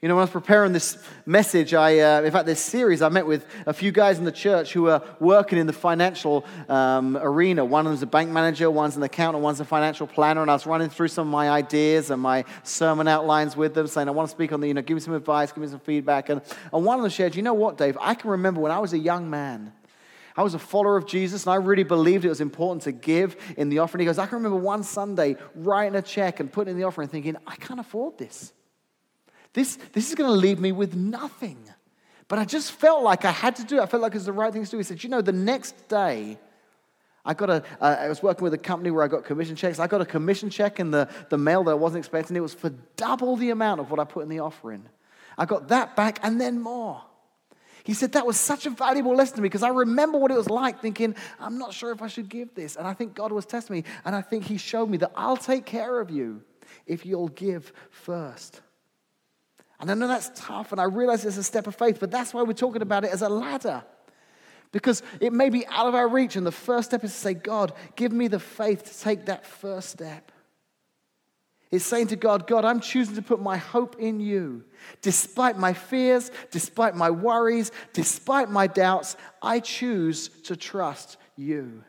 You 0.02 0.10
know, 0.10 0.16
when 0.16 0.24
I 0.24 0.26
was 0.26 0.32
preparing 0.32 0.74
this 0.74 0.98
message, 1.26 1.74
I, 1.74 2.00
uh, 2.00 2.22
in 2.22 2.32
fact, 2.32 2.46
this 2.46 2.60
series, 2.60 3.02
I 3.02 3.08
met 3.08 3.26
with 3.26 3.46
a 3.66 3.74
few 3.74 3.94
guys 3.94 4.20
in 4.20 4.26
the 4.26 4.32
church 4.32 4.74
who 4.74 4.90
are 4.90 5.02
working 5.22 5.58
in 5.58 5.68
the 5.68 5.74
financial 5.74 6.46
um, 6.68 7.16
arena. 7.16 7.64
One 7.64 7.86
of 7.86 7.92
them's 7.94 8.04
a 8.04 8.06
bank 8.06 8.30
manager, 8.30 8.70
one's 8.70 8.98
an 8.98 9.04
accountant, 9.04 9.42
one's 9.42 9.62
a 9.62 9.66
financial 9.66 10.06
planner. 10.06 10.42
And 10.42 10.52
I 10.52 10.54
was 10.54 10.66
running 10.66 10.90
through 10.90 11.08
some 11.08 11.28
of 11.30 11.32
my 11.32 11.50
ideas 11.50 12.12
and 12.12 12.22
my 12.22 12.44
sermon 12.64 13.08
outlines 13.08 13.56
with 13.56 13.74
them, 13.74 13.88
saying, 13.88 14.10
I 14.10 14.12
want 14.12 14.30
to 14.30 14.32
speak 14.32 14.52
on 14.52 14.60
the, 14.60 14.68
you 14.68 14.74
know, 14.74 14.82
give 14.82 14.96
me 14.96 15.02
some 15.02 15.14
advice, 15.14 15.54
give 15.54 15.62
me 15.62 15.70
some 15.70 15.80
feedback. 15.80 16.28
And, 16.28 16.42
and 16.74 16.86
one 16.86 17.00
of 17.00 17.04
them 17.04 17.10
shared, 17.10 17.34
you 17.34 17.42
know 17.42 17.54
what, 17.54 17.78
Dave? 17.78 17.98
I 18.02 18.16
can 18.16 18.32
remember 18.32 18.60
when 18.60 18.74
I 18.74 18.80
was 18.80 18.92
a 18.92 19.00
young 19.00 19.30
man. 19.30 19.72
I 20.36 20.44
was 20.44 20.54
a 20.54 20.60
follower 20.60 20.98
of 20.98 21.08
Jesus 21.08 21.46
and 21.46 21.54
I 21.54 21.56
really 21.56 21.84
believed 21.84 22.26
it 22.26 22.30
was 22.30 22.42
important 22.42 22.82
to 22.84 22.92
give 22.92 23.38
in 23.56 23.70
the 23.70 23.80
offering. 23.80 24.02
He 24.02 24.06
goes, 24.06 24.20
I 24.20 24.26
can 24.26 24.36
remember 24.36 24.58
one 24.58 24.84
Sunday 24.84 25.38
writing 25.56 25.96
a 25.96 26.02
check 26.02 26.42
and 26.42 26.52
putting 26.52 26.74
in 26.74 26.78
the 26.78 26.86
offering 26.86 27.08
thinking, 27.08 27.38
I 27.48 27.56
can't 27.56 27.80
afford 27.80 28.18
this. 28.18 28.52
This, 29.56 29.78
this 29.94 30.10
is 30.10 30.16
going 30.16 30.30
to 30.30 30.36
leave 30.36 30.60
me 30.60 30.74
with 30.74 30.96
nothing. 30.96 31.58
But 32.28 32.40
I 32.40 32.46
just 32.46 32.74
felt 32.74 33.04
like 33.04 33.24
I 33.24 33.32
had 33.32 33.56
to 33.56 33.64
do 33.64 33.78
it. 33.78 33.82
I 33.82 33.86
felt 33.86 34.04
like 34.04 34.12
it 34.12 34.18
was 34.18 34.26
the 34.26 34.34
right 34.34 34.52
thing 34.52 34.66
to 34.66 34.70
do. 34.70 34.78
He 34.78 34.84
said, 34.84 35.02
You 35.02 35.10
know, 35.10 35.22
the 35.22 35.32
next 35.32 35.88
day, 35.88 36.38
I 37.24 37.34
got 37.34 37.50
a, 37.50 37.64
uh, 37.80 37.96
I 38.02 38.10
was 38.10 38.22
working 38.22 38.44
with 38.44 38.54
a 38.54 38.58
company 38.58 38.92
where 38.92 39.04
I 39.04 39.08
got 39.08 39.24
commission 39.24 39.56
checks. 39.56 39.80
I 39.80 39.88
got 39.88 40.02
a 40.02 40.06
commission 40.06 40.50
check 40.50 40.82
in 40.82 40.92
the, 40.92 41.08
the 41.30 41.38
mail 41.38 41.64
that 41.64 41.72
I 41.72 41.76
wasn't 41.76 42.00
expecting. 42.00 42.36
It 42.36 42.42
was 42.42 42.54
for 42.54 42.70
double 42.98 43.38
the 43.38 43.52
amount 43.52 43.80
of 43.80 43.90
what 43.90 44.00
I 44.00 44.04
put 44.04 44.24
in 44.24 44.30
the 44.30 44.40
offering. 44.40 44.84
I 45.38 45.46
got 45.46 45.70
that 45.70 45.96
back 45.96 46.20
and 46.22 46.40
then 46.40 46.62
more. 46.62 47.02
He 47.86 47.94
said 47.94 48.12
that 48.12 48.26
was 48.26 48.38
such 48.38 48.66
a 48.66 48.72
valuable 48.72 49.16
lesson 49.16 49.38
to 49.38 49.42
me 49.42 49.46
because 49.46 49.64
I 49.64 49.70
remember 49.70 50.18
what 50.18 50.32
it 50.32 50.38
was 50.38 50.50
like 50.50 50.82
thinking, 50.82 51.16
I'm 51.40 51.58
not 51.58 51.74
sure 51.74 51.92
if 51.94 52.02
I 52.02 52.08
should 52.08 52.28
give 52.28 52.54
this. 52.56 52.76
And 52.76 52.86
I 52.86 52.94
think 52.94 53.16
God 53.16 53.32
was 53.32 53.46
testing 53.46 53.78
me. 53.78 53.84
And 54.04 54.16
I 54.16 54.22
think 54.22 54.44
He 54.44 54.58
showed 54.58 54.90
me 54.90 54.98
that 54.98 55.14
I'll 55.16 55.38
take 55.38 55.66
care 55.66 56.02
of 56.02 56.10
you 56.12 56.42
if 56.88 57.06
you'll 57.06 57.30
give 57.30 57.72
first. 57.90 58.60
And 59.80 59.92
I 59.92 59.94
know 59.94 60.08
that's 60.08 60.32
tough, 60.36 60.72
and 60.72 60.80
I 60.80 60.86
realize 60.86 61.26
it's 61.26 61.38
a 61.38 61.44
step 61.44 61.68
of 61.68 61.76
faith, 61.76 62.00
but 62.00 62.12
that's 62.12 62.34
why 62.34 62.44
we're 62.44 62.54
talking 62.54 62.82
about 62.82 63.04
it 63.04 63.12
as 63.12 63.22
a 63.22 63.30
ladder. 63.30 63.84
Because 64.72 65.04
it 65.20 65.34
may 65.34 65.50
be 65.50 65.66
out 65.68 65.88
of 65.88 65.96
our 65.96 66.08
reach, 66.08 66.36
and 66.36 66.46
the 66.46 66.52
first 66.52 66.90
step 66.90 67.04
is 67.04 67.12
to 67.12 67.18
say, 67.18 67.34
God, 67.34 67.74
give 67.96 68.12
me 68.12 68.28
the 68.28 68.40
faith 68.40 68.84
to 68.86 69.00
take 69.04 69.26
that 69.26 69.46
first 69.46 69.90
step. 69.90 70.32
It's 71.72 71.86
saying 71.86 72.08
to 72.08 72.16
God, 72.16 72.48
God, 72.48 72.64
I'm 72.64 72.80
choosing 72.80 73.16
to 73.16 73.22
put 73.22 73.42
my 73.42 73.58
hope 73.58 73.98
in 74.00 74.20
you. 74.20 74.64
Despite 75.02 75.58
my 75.58 75.74
fears, 75.74 76.32
despite 76.52 76.96
my 76.96 77.10
worries, 77.10 77.72
despite 77.92 78.50
my 78.50 78.68
doubts, 78.68 79.18
I 79.42 79.60
choose 79.60 80.30
to 80.44 80.56
trust 80.56 81.18
you. 81.36 81.84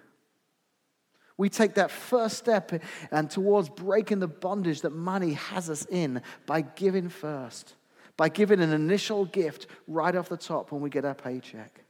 We 1.38 1.48
take 1.48 1.74
that 1.74 1.90
first 1.90 2.38
step 2.38 2.72
and 3.10 3.30
towards 3.30 3.68
breaking 3.68 4.20
the 4.20 4.28
bondage 4.28 4.80
that 4.82 4.90
money 4.90 5.34
has 5.34 5.68
us 5.68 5.86
in 5.86 6.22
by 6.46 6.62
giving 6.62 7.08
first, 7.08 7.74
by 8.16 8.28
giving 8.28 8.60
an 8.60 8.72
initial 8.72 9.26
gift 9.26 9.66
right 9.86 10.14
off 10.14 10.28
the 10.28 10.36
top 10.38 10.72
when 10.72 10.80
we 10.80 10.88
get 10.88 11.04
our 11.04 11.14
paycheck. 11.14 11.82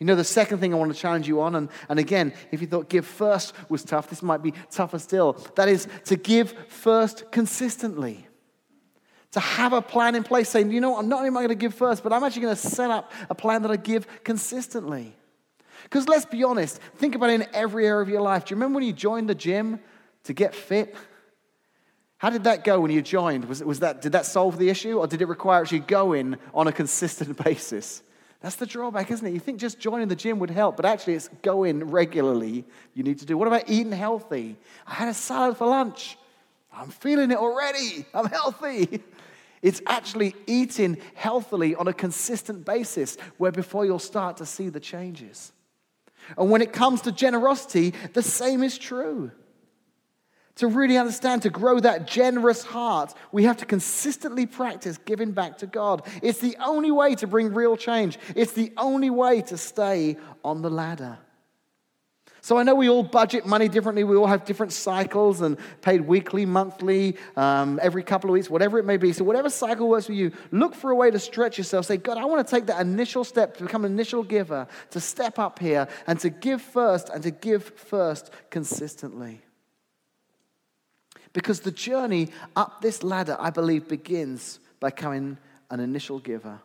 You 0.00 0.06
know, 0.06 0.16
the 0.16 0.24
second 0.24 0.58
thing 0.58 0.72
I 0.72 0.78
want 0.78 0.92
to 0.92 0.98
challenge 0.98 1.28
you 1.28 1.42
on, 1.42 1.54
and, 1.54 1.68
and 1.88 1.98
again, 1.98 2.32
if 2.50 2.62
you 2.62 2.66
thought 2.66 2.88
give 2.88 3.06
first 3.06 3.52
was 3.68 3.84
tough, 3.84 4.08
this 4.08 4.22
might 4.22 4.42
be 4.42 4.54
tougher 4.70 4.98
still. 4.98 5.34
That 5.56 5.68
is 5.68 5.86
to 6.06 6.16
give 6.16 6.52
first 6.68 7.30
consistently. 7.30 8.26
To 9.32 9.40
have 9.40 9.72
a 9.74 9.82
plan 9.82 10.16
in 10.16 10.24
place 10.24 10.48
saying, 10.48 10.72
you 10.72 10.80
know, 10.80 10.96
I'm 10.96 11.08
not 11.08 11.18
only 11.18 11.28
am 11.28 11.36
I 11.36 11.40
going 11.40 11.50
to 11.50 11.54
give 11.54 11.74
first, 11.74 12.02
but 12.02 12.12
I'm 12.12 12.24
actually 12.24 12.42
going 12.42 12.56
to 12.56 12.60
set 12.60 12.90
up 12.90 13.12
a 13.28 13.34
plan 13.34 13.62
that 13.62 13.70
I 13.70 13.76
give 13.76 14.08
consistently. 14.24 15.14
Because 15.84 16.08
let's 16.08 16.24
be 16.24 16.44
honest, 16.44 16.80
think 16.96 17.14
about 17.14 17.30
it 17.30 17.40
in 17.40 17.46
every 17.52 17.86
area 17.86 18.02
of 18.02 18.08
your 18.08 18.20
life. 18.20 18.44
Do 18.44 18.52
you 18.52 18.56
remember 18.56 18.76
when 18.76 18.86
you 18.86 18.92
joined 18.92 19.28
the 19.28 19.34
gym 19.34 19.80
to 20.24 20.32
get 20.32 20.54
fit? 20.54 20.94
How 22.18 22.30
did 22.30 22.44
that 22.44 22.64
go 22.64 22.80
when 22.80 22.90
you 22.90 23.00
joined? 23.00 23.46
Was, 23.46 23.64
was 23.64 23.80
that, 23.80 24.02
did 24.02 24.12
that 24.12 24.26
solve 24.26 24.58
the 24.58 24.68
issue 24.68 24.98
or 24.98 25.06
did 25.06 25.22
it 25.22 25.28
require 25.28 25.62
actually 25.62 25.80
going 25.80 26.36
on 26.52 26.66
a 26.66 26.72
consistent 26.72 27.36
basis? 27.44 28.02
That's 28.40 28.56
the 28.56 28.66
drawback, 28.66 29.10
isn't 29.10 29.26
it? 29.26 29.32
You 29.32 29.40
think 29.40 29.58
just 29.58 29.78
joining 29.78 30.08
the 30.08 30.16
gym 30.16 30.38
would 30.38 30.50
help, 30.50 30.76
but 30.76 30.86
actually 30.86 31.14
it's 31.14 31.28
going 31.42 31.84
regularly 31.84 32.64
you 32.94 33.02
need 33.02 33.18
to 33.18 33.26
do. 33.26 33.36
What 33.36 33.48
about 33.48 33.68
eating 33.68 33.92
healthy? 33.92 34.56
I 34.86 34.94
had 34.94 35.08
a 35.08 35.14
salad 35.14 35.56
for 35.56 35.66
lunch. 35.66 36.16
I'm 36.72 36.88
feeling 36.88 37.30
it 37.30 37.36
already. 37.38 38.06
I'm 38.14 38.26
healthy. 38.26 39.02
It's 39.62 39.82
actually 39.86 40.34
eating 40.46 40.96
healthily 41.12 41.74
on 41.74 41.86
a 41.86 41.92
consistent 41.92 42.64
basis 42.64 43.18
where 43.36 43.52
before 43.52 43.84
you'll 43.84 43.98
start 43.98 44.38
to 44.38 44.46
see 44.46 44.70
the 44.70 44.80
changes. 44.80 45.52
And 46.36 46.50
when 46.50 46.62
it 46.62 46.72
comes 46.72 47.02
to 47.02 47.12
generosity, 47.12 47.94
the 48.12 48.22
same 48.22 48.62
is 48.62 48.78
true. 48.78 49.30
To 50.56 50.66
really 50.66 50.98
understand, 50.98 51.42
to 51.42 51.50
grow 51.50 51.80
that 51.80 52.06
generous 52.06 52.64
heart, 52.64 53.14
we 53.32 53.44
have 53.44 53.56
to 53.58 53.66
consistently 53.66 54.44
practice 54.46 54.98
giving 54.98 55.32
back 55.32 55.58
to 55.58 55.66
God. 55.66 56.06
It's 56.22 56.40
the 56.40 56.56
only 56.62 56.90
way 56.90 57.14
to 57.14 57.26
bring 57.26 57.54
real 57.54 57.76
change. 57.76 58.18
It's 58.36 58.52
the 58.52 58.72
only 58.76 59.10
way 59.10 59.40
to 59.42 59.56
stay 59.56 60.18
on 60.44 60.60
the 60.60 60.70
ladder. 60.70 61.18
So 62.42 62.56
I 62.56 62.62
know 62.62 62.74
we 62.74 62.88
all 62.88 63.02
budget 63.02 63.46
money 63.46 63.68
differently. 63.68 64.04
We 64.04 64.16
all 64.16 64.26
have 64.26 64.44
different 64.44 64.72
cycles 64.72 65.40
and 65.40 65.58
paid 65.82 66.02
weekly, 66.02 66.46
monthly, 66.46 67.16
um, 67.36 67.78
every 67.82 68.02
couple 68.02 68.30
of 68.30 68.34
weeks, 68.34 68.48
whatever 68.48 68.78
it 68.78 68.84
may 68.84 68.96
be. 68.96 69.12
So 69.12 69.24
whatever 69.24 69.50
cycle 69.50 69.88
works 69.88 70.06
for 70.06 70.12
you, 70.12 70.32
look 70.50 70.74
for 70.74 70.90
a 70.90 70.94
way 70.94 71.10
to 71.10 71.18
stretch 71.18 71.58
yourself. 71.58 71.86
Say, 71.86 71.98
God, 71.98 72.16
I 72.16 72.24
want 72.24 72.46
to 72.46 72.50
take 72.50 72.66
that 72.66 72.80
initial 72.80 73.24
step 73.24 73.56
to 73.58 73.64
become 73.64 73.84
an 73.84 73.92
initial 73.92 74.22
giver, 74.22 74.66
to 74.90 75.00
step 75.00 75.38
up 75.38 75.58
here 75.58 75.86
and 76.06 76.18
to 76.20 76.30
give 76.30 76.62
first 76.62 77.10
and 77.10 77.22
to 77.22 77.30
give 77.30 77.64
first 77.64 78.30
consistently. 78.50 79.42
Because 81.32 81.60
the 81.60 81.70
journey 81.70 82.28
up 82.56 82.80
this 82.80 83.02
ladder, 83.02 83.36
I 83.38 83.50
believe, 83.50 83.86
begins 83.86 84.58
by 84.80 84.90
becoming 84.90 85.38
an 85.70 85.80
initial 85.80 86.18
giver. 86.18 86.60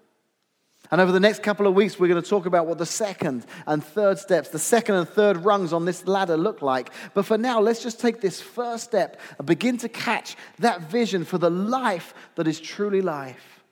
And 0.91 1.01
over 1.01 1.11
the 1.11 1.19
next 1.19 1.41
couple 1.41 1.67
of 1.67 1.73
weeks, 1.73 1.99
we're 1.99 2.07
going 2.07 2.21
to 2.21 2.29
talk 2.29 2.45
about 2.45 2.67
what 2.67 2.77
the 2.77 2.85
second 2.85 3.45
and 3.65 3.83
third 3.83 4.19
steps, 4.19 4.49
the 4.49 4.59
second 4.59 4.95
and 4.95 5.07
third 5.07 5.37
rungs 5.37 5.73
on 5.73 5.85
this 5.85 6.07
ladder 6.07 6.37
look 6.37 6.61
like. 6.61 6.91
But 7.13 7.25
for 7.25 7.37
now, 7.37 7.59
let's 7.59 7.81
just 7.81 7.99
take 7.99 8.21
this 8.21 8.39
first 8.39 8.83
step 8.83 9.19
and 9.37 9.47
begin 9.47 9.77
to 9.79 9.89
catch 9.89 10.35
that 10.59 10.81
vision 10.81 11.25
for 11.25 11.37
the 11.37 11.49
life 11.49 12.13
that 12.35 12.47
is 12.47 12.59
truly 12.59 13.01
life. 13.01 13.63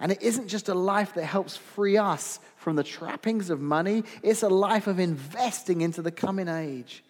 And 0.00 0.12
it 0.12 0.22
isn't 0.22 0.48
just 0.48 0.68
a 0.68 0.74
life 0.74 1.14
that 1.14 1.24
helps 1.24 1.56
free 1.56 1.96
us 1.96 2.38
from 2.56 2.76
the 2.76 2.84
trappings 2.84 3.50
of 3.50 3.60
money, 3.60 4.04
it's 4.22 4.42
a 4.42 4.48
life 4.48 4.86
of 4.86 4.98
investing 5.00 5.80
into 5.80 6.02
the 6.02 6.12
coming 6.12 6.48
age. 6.48 7.02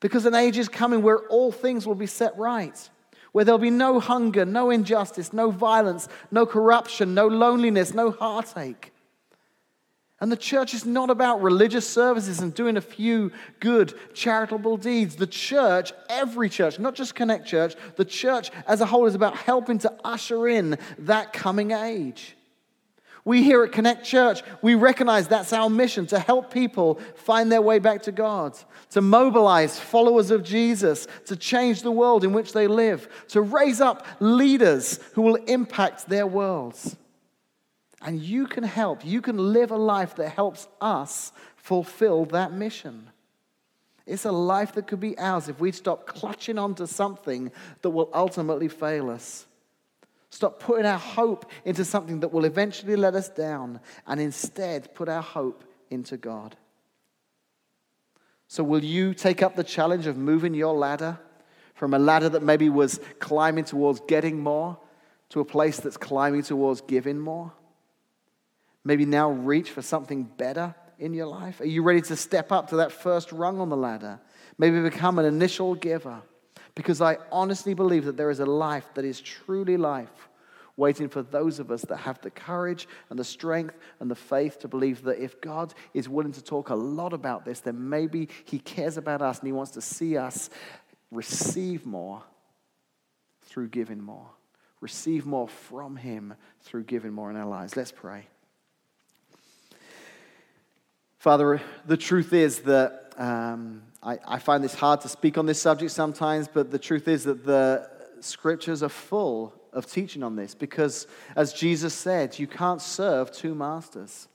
Because 0.00 0.26
an 0.26 0.34
age 0.34 0.58
is 0.58 0.68
coming 0.68 1.02
where 1.02 1.20
all 1.28 1.52
things 1.52 1.86
will 1.86 1.94
be 1.94 2.06
set 2.06 2.36
right 2.36 2.90
where 3.36 3.44
there'll 3.44 3.58
be 3.58 3.68
no 3.68 4.00
hunger, 4.00 4.46
no 4.46 4.70
injustice, 4.70 5.30
no 5.30 5.50
violence, 5.50 6.08
no 6.30 6.46
corruption, 6.46 7.12
no 7.12 7.26
loneliness, 7.26 7.92
no 7.92 8.10
heartache. 8.10 8.94
And 10.18 10.32
the 10.32 10.38
church 10.38 10.72
is 10.72 10.86
not 10.86 11.10
about 11.10 11.42
religious 11.42 11.86
services 11.86 12.40
and 12.40 12.54
doing 12.54 12.78
a 12.78 12.80
few 12.80 13.32
good 13.60 13.92
charitable 14.14 14.78
deeds. 14.78 15.16
The 15.16 15.26
church, 15.26 15.92
every 16.08 16.48
church, 16.48 16.78
not 16.78 16.94
just 16.94 17.14
Connect 17.14 17.46
Church, 17.46 17.74
the 17.96 18.06
church 18.06 18.50
as 18.66 18.80
a 18.80 18.86
whole 18.86 19.04
is 19.04 19.14
about 19.14 19.36
helping 19.36 19.80
to 19.80 19.92
usher 20.02 20.48
in 20.48 20.78
that 21.00 21.34
coming 21.34 21.72
age. 21.72 22.35
We 23.26 23.42
here 23.42 23.64
at 23.64 23.72
Connect 23.72 24.04
Church, 24.04 24.44
we 24.62 24.76
recognize 24.76 25.26
that's 25.26 25.52
our 25.52 25.68
mission 25.68 26.06
to 26.06 26.18
help 26.20 26.52
people 26.52 27.00
find 27.16 27.50
their 27.50 27.60
way 27.60 27.80
back 27.80 28.02
to 28.02 28.12
God, 28.12 28.56
to 28.90 29.00
mobilize 29.00 29.80
followers 29.80 30.30
of 30.30 30.44
Jesus, 30.44 31.08
to 31.24 31.34
change 31.34 31.82
the 31.82 31.90
world 31.90 32.22
in 32.22 32.32
which 32.32 32.52
they 32.52 32.68
live, 32.68 33.08
to 33.30 33.40
raise 33.42 33.80
up 33.80 34.06
leaders 34.20 35.00
who 35.14 35.22
will 35.22 35.34
impact 35.34 36.08
their 36.08 36.24
worlds. 36.24 36.96
And 38.00 38.22
you 38.22 38.46
can 38.46 38.62
help, 38.62 39.04
you 39.04 39.20
can 39.20 39.52
live 39.52 39.72
a 39.72 39.76
life 39.76 40.14
that 40.14 40.28
helps 40.28 40.68
us 40.80 41.32
fulfill 41.56 42.26
that 42.26 42.52
mission. 42.52 43.10
It's 44.06 44.24
a 44.24 44.30
life 44.30 44.74
that 44.74 44.86
could 44.86 45.00
be 45.00 45.18
ours 45.18 45.48
if 45.48 45.58
we 45.58 45.72
stop 45.72 46.06
clutching 46.06 46.58
onto 46.58 46.86
something 46.86 47.50
that 47.82 47.90
will 47.90 48.08
ultimately 48.14 48.68
fail 48.68 49.10
us. 49.10 49.45
Stop 50.30 50.60
putting 50.60 50.86
our 50.86 50.98
hope 50.98 51.50
into 51.64 51.84
something 51.84 52.20
that 52.20 52.32
will 52.32 52.44
eventually 52.44 52.96
let 52.96 53.14
us 53.14 53.28
down 53.28 53.80
and 54.06 54.20
instead 54.20 54.94
put 54.94 55.08
our 55.08 55.22
hope 55.22 55.64
into 55.90 56.16
God. 56.16 56.56
So, 58.48 58.62
will 58.62 58.84
you 58.84 59.14
take 59.14 59.42
up 59.42 59.56
the 59.56 59.64
challenge 59.64 60.06
of 60.06 60.16
moving 60.16 60.54
your 60.54 60.74
ladder 60.74 61.18
from 61.74 61.94
a 61.94 61.98
ladder 61.98 62.28
that 62.28 62.42
maybe 62.42 62.68
was 62.68 63.00
climbing 63.18 63.64
towards 63.64 64.00
getting 64.08 64.40
more 64.40 64.78
to 65.30 65.40
a 65.40 65.44
place 65.44 65.80
that's 65.80 65.96
climbing 65.96 66.42
towards 66.42 66.80
giving 66.82 67.18
more? 67.18 67.52
Maybe 68.84 69.04
now 69.04 69.30
reach 69.30 69.70
for 69.70 69.82
something 69.82 70.24
better 70.24 70.74
in 70.98 71.12
your 71.12 71.26
life? 71.26 71.60
Are 71.60 71.66
you 71.66 71.82
ready 71.82 72.00
to 72.02 72.16
step 72.16 72.52
up 72.52 72.70
to 72.70 72.76
that 72.76 72.92
first 72.92 73.32
rung 73.32 73.60
on 73.60 73.68
the 73.68 73.76
ladder? 73.76 74.20
Maybe 74.58 74.80
become 74.80 75.18
an 75.18 75.24
initial 75.24 75.74
giver 75.74 76.22
because 76.76 77.00
I 77.00 77.16
honestly 77.32 77.74
believe 77.74 78.04
that 78.04 78.16
there 78.16 78.30
is 78.30 78.38
a 78.38 78.46
life 78.46 78.86
that 78.94 79.04
is 79.04 79.20
truly 79.20 79.76
life 79.76 80.28
waiting 80.76 81.08
for 81.08 81.22
those 81.22 81.58
of 81.58 81.70
us 81.70 81.80
that 81.82 81.96
have 81.96 82.20
the 82.20 82.30
courage 82.30 82.86
and 83.08 83.18
the 83.18 83.24
strength 83.24 83.74
and 83.98 84.10
the 84.10 84.14
faith 84.14 84.58
to 84.60 84.68
believe 84.68 85.02
that 85.04 85.18
if 85.18 85.40
God 85.40 85.72
is 85.94 86.06
willing 86.06 86.32
to 86.32 86.44
talk 86.44 86.68
a 86.68 86.74
lot 86.74 87.14
about 87.14 87.46
this, 87.46 87.60
then 87.60 87.88
maybe 87.88 88.28
He 88.44 88.58
cares 88.58 88.98
about 88.98 89.22
us 89.22 89.38
and 89.38 89.46
He 89.46 89.52
wants 89.52 89.72
to 89.72 89.80
see 89.80 90.18
us 90.18 90.50
receive 91.10 91.86
more 91.86 92.22
through 93.40 93.68
giving 93.68 94.02
more. 94.02 94.28
Receive 94.82 95.24
more 95.24 95.48
from 95.48 95.96
Him 95.96 96.34
through 96.60 96.84
giving 96.84 97.12
more 97.12 97.30
in 97.30 97.36
our 97.36 97.46
lives. 97.46 97.74
Let's 97.74 97.92
pray. 97.92 98.26
Father, 101.16 101.62
the 101.86 101.96
truth 101.96 102.34
is 102.34 102.60
that 102.60 103.05
um, 103.16 103.82
I, 104.02 104.18
I 104.26 104.38
find 104.38 104.62
this 104.62 104.74
hard 104.74 105.00
to 105.02 105.08
speak 105.08 105.38
on 105.38 105.46
this 105.46 105.60
subject 105.60 105.92
sometimes, 105.92 106.48
but 106.48 106.70
the 106.70 106.78
truth 106.78 107.08
is 107.08 107.24
that 107.24 107.44
the 107.44 107.88
scriptures 108.20 108.82
are 108.82 108.88
full 108.88 109.54
of 109.72 109.86
teaching 109.86 110.22
on 110.22 110.36
this 110.36 110.54
because, 110.54 111.06
as 111.34 111.52
Jesus 111.52 111.94
said, 111.94 112.38
you 112.38 112.46
can't 112.46 112.80
serve 112.80 113.32
two 113.32 113.54
masters. 113.54 114.28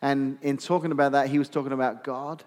And 0.00 0.38
in 0.42 0.56
talking 0.56 0.92
about 0.92 1.12
that, 1.12 1.28
he 1.28 1.38
was 1.38 1.48
talking 1.48 1.72
about 1.72 2.04
God 2.04 2.42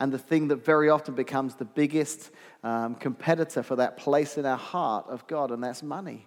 and 0.00 0.10
the 0.10 0.18
thing 0.18 0.48
that 0.48 0.64
very 0.64 0.88
often 0.88 1.14
becomes 1.14 1.54
the 1.54 1.66
biggest 1.66 2.30
um, 2.64 2.94
competitor 2.94 3.62
for 3.62 3.76
that 3.76 3.98
place 3.98 4.38
in 4.38 4.46
our 4.46 4.56
heart 4.56 5.04
of 5.08 5.26
God, 5.26 5.50
and 5.50 5.62
that's 5.62 5.82
money. 5.82 6.26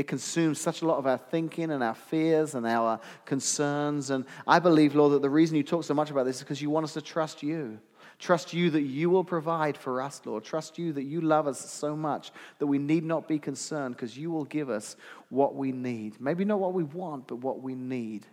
It 0.00 0.06
consumes 0.06 0.58
such 0.58 0.80
a 0.80 0.86
lot 0.86 0.96
of 0.96 1.06
our 1.06 1.18
thinking 1.18 1.70
and 1.70 1.82
our 1.82 1.94
fears 1.94 2.54
and 2.54 2.66
our 2.66 3.00
concerns. 3.26 4.08
And 4.08 4.24
I 4.46 4.58
believe, 4.58 4.94
Lord, 4.94 5.12
that 5.12 5.20
the 5.20 5.28
reason 5.28 5.58
you 5.58 5.62
talk 5.62 5.84
so 5.84 5.92
much 5.92 6.10
about 6.10 6.24
this 6.24 6.36
is 6.36 6.42
because 6.42 6.62
you 6.62 6.70
want 6.70 6.84
us 6.84 6.94
to 6.94 7.02
trust 7.02 7.42
you. 7.42 7.78
Trust 8.18 8.54
you 8.54 8.70
that 8.70 8.80
you 8.80 9.10
will 9.10 9.24
provide 9.24 9.76
for 9.76 10.00
us, 10.00 10.22
Lord. 10.24 10.42
Trust 10.42 10.78
you 10.78 10.94
that 10.94 11.02
you 11.02 11.20
love 11.20 11.46
us 11.46 11.70
so 11.70 11.94
much 11.94 12.32
that 12.60 12.66
we 12.66 12.78
need 12.78 13.04
not 13.04 13.28
be 13.28 13.38
concerned 13.38 13.94
because 13.94 14.16
you 14.16 14.30
will 14.30 14.46
give 14.46 14.70
us 14.70 14.96
what 15.28 15.54
we 15.54 15.70
need. 15.70 16.18
Maybe 16.18 16.46
not 16.46 16.60
what 16.60 16.72
we 16.72 16.84
want, 16.84 17.28
but 17.28 17.36
what 17.36 17.60
we 17.60 17.74
need 17.74 18.24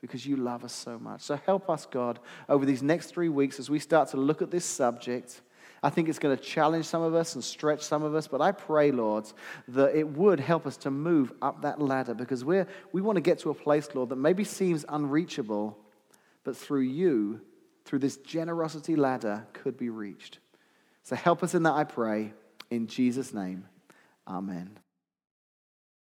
because 0.00 0.24
you 0.24 0.36
love 0.36 0.62
us 0.62 0.72
so 0.72 0.96
much. 0.96 1.22
So 1.22 1.40
help 1.44 1.68
us, 1.68 1.86
God, 1.86 2.20
over 2.48 2.64
these 2.64 2.84
next 2.84 3.06
three 3.06 3.28
weeks 3.28 3.58
as 3.58 3.68
we 3.68 3.80
start 3.80 4.10
to 4.10 4.16
look 4.16 4.42
at 4.42 4.52
this 4.52 4.64
subject. 4.64 5.40
I 5.86 5.90
think 5.90 6.08
it's 6.08 6.18
going 6.18 6.36
to 6.36 6.42
challenge 6.42 6.84
some 6.84 7.00
of 7.00 7.14
us 7.14 7.36
and 7.36 7.44
stretch 7.44 7.80
some 7.80 8.02
of 8.02 8.12
us, 8.16 8.26
but 8.26 8.40
I 8.40 8.50
pray, 8.50 8.90
Lord, 8.90 9.24
that 9.68 9.94
it 9.94 10.08
would 10.08 10.40
help 10.40 10.66
us 10.66 10.76
to 10.78 10.90
move 10.90 11.32
up 11.40 11.62
that 11.62 11.80
ladder 11.80 12.12
because 12.12 12.44
we're, 12.44 12.66
we 12.90 13.00
want 13.00 13.14
to 13.18 13.20
get 13.20 13.38
to 13.40 13.50
a 13.50 13.54
place, 13.54 13.88
Lord, 13.94 14.08
that 14.08 14.16
maybe 14.16 14.42
seems 14.42 14.84
unreachable, 14.88 15.78
but 16.42 16.56
through 16.56 16.80
you, 16.80 17.40
through 17.84 18.00
this 18.00 18.16
generosity 18.16 18.96
ladder 18.96 19.46
could 19.52 19.76
be 19.76 19.88
reached. 19.88 20.40
So 21.04 21.14
help 21.14 21.44
us 21.44 21.54
in 21.54 21.62
that, 21.62 21.74
I 21.74 21.84
pray. 21.84 22.32
In 22.68 22.88
Jesus' 22.88 23.32
name, 23.32 23.68
amen. 24.26 24.80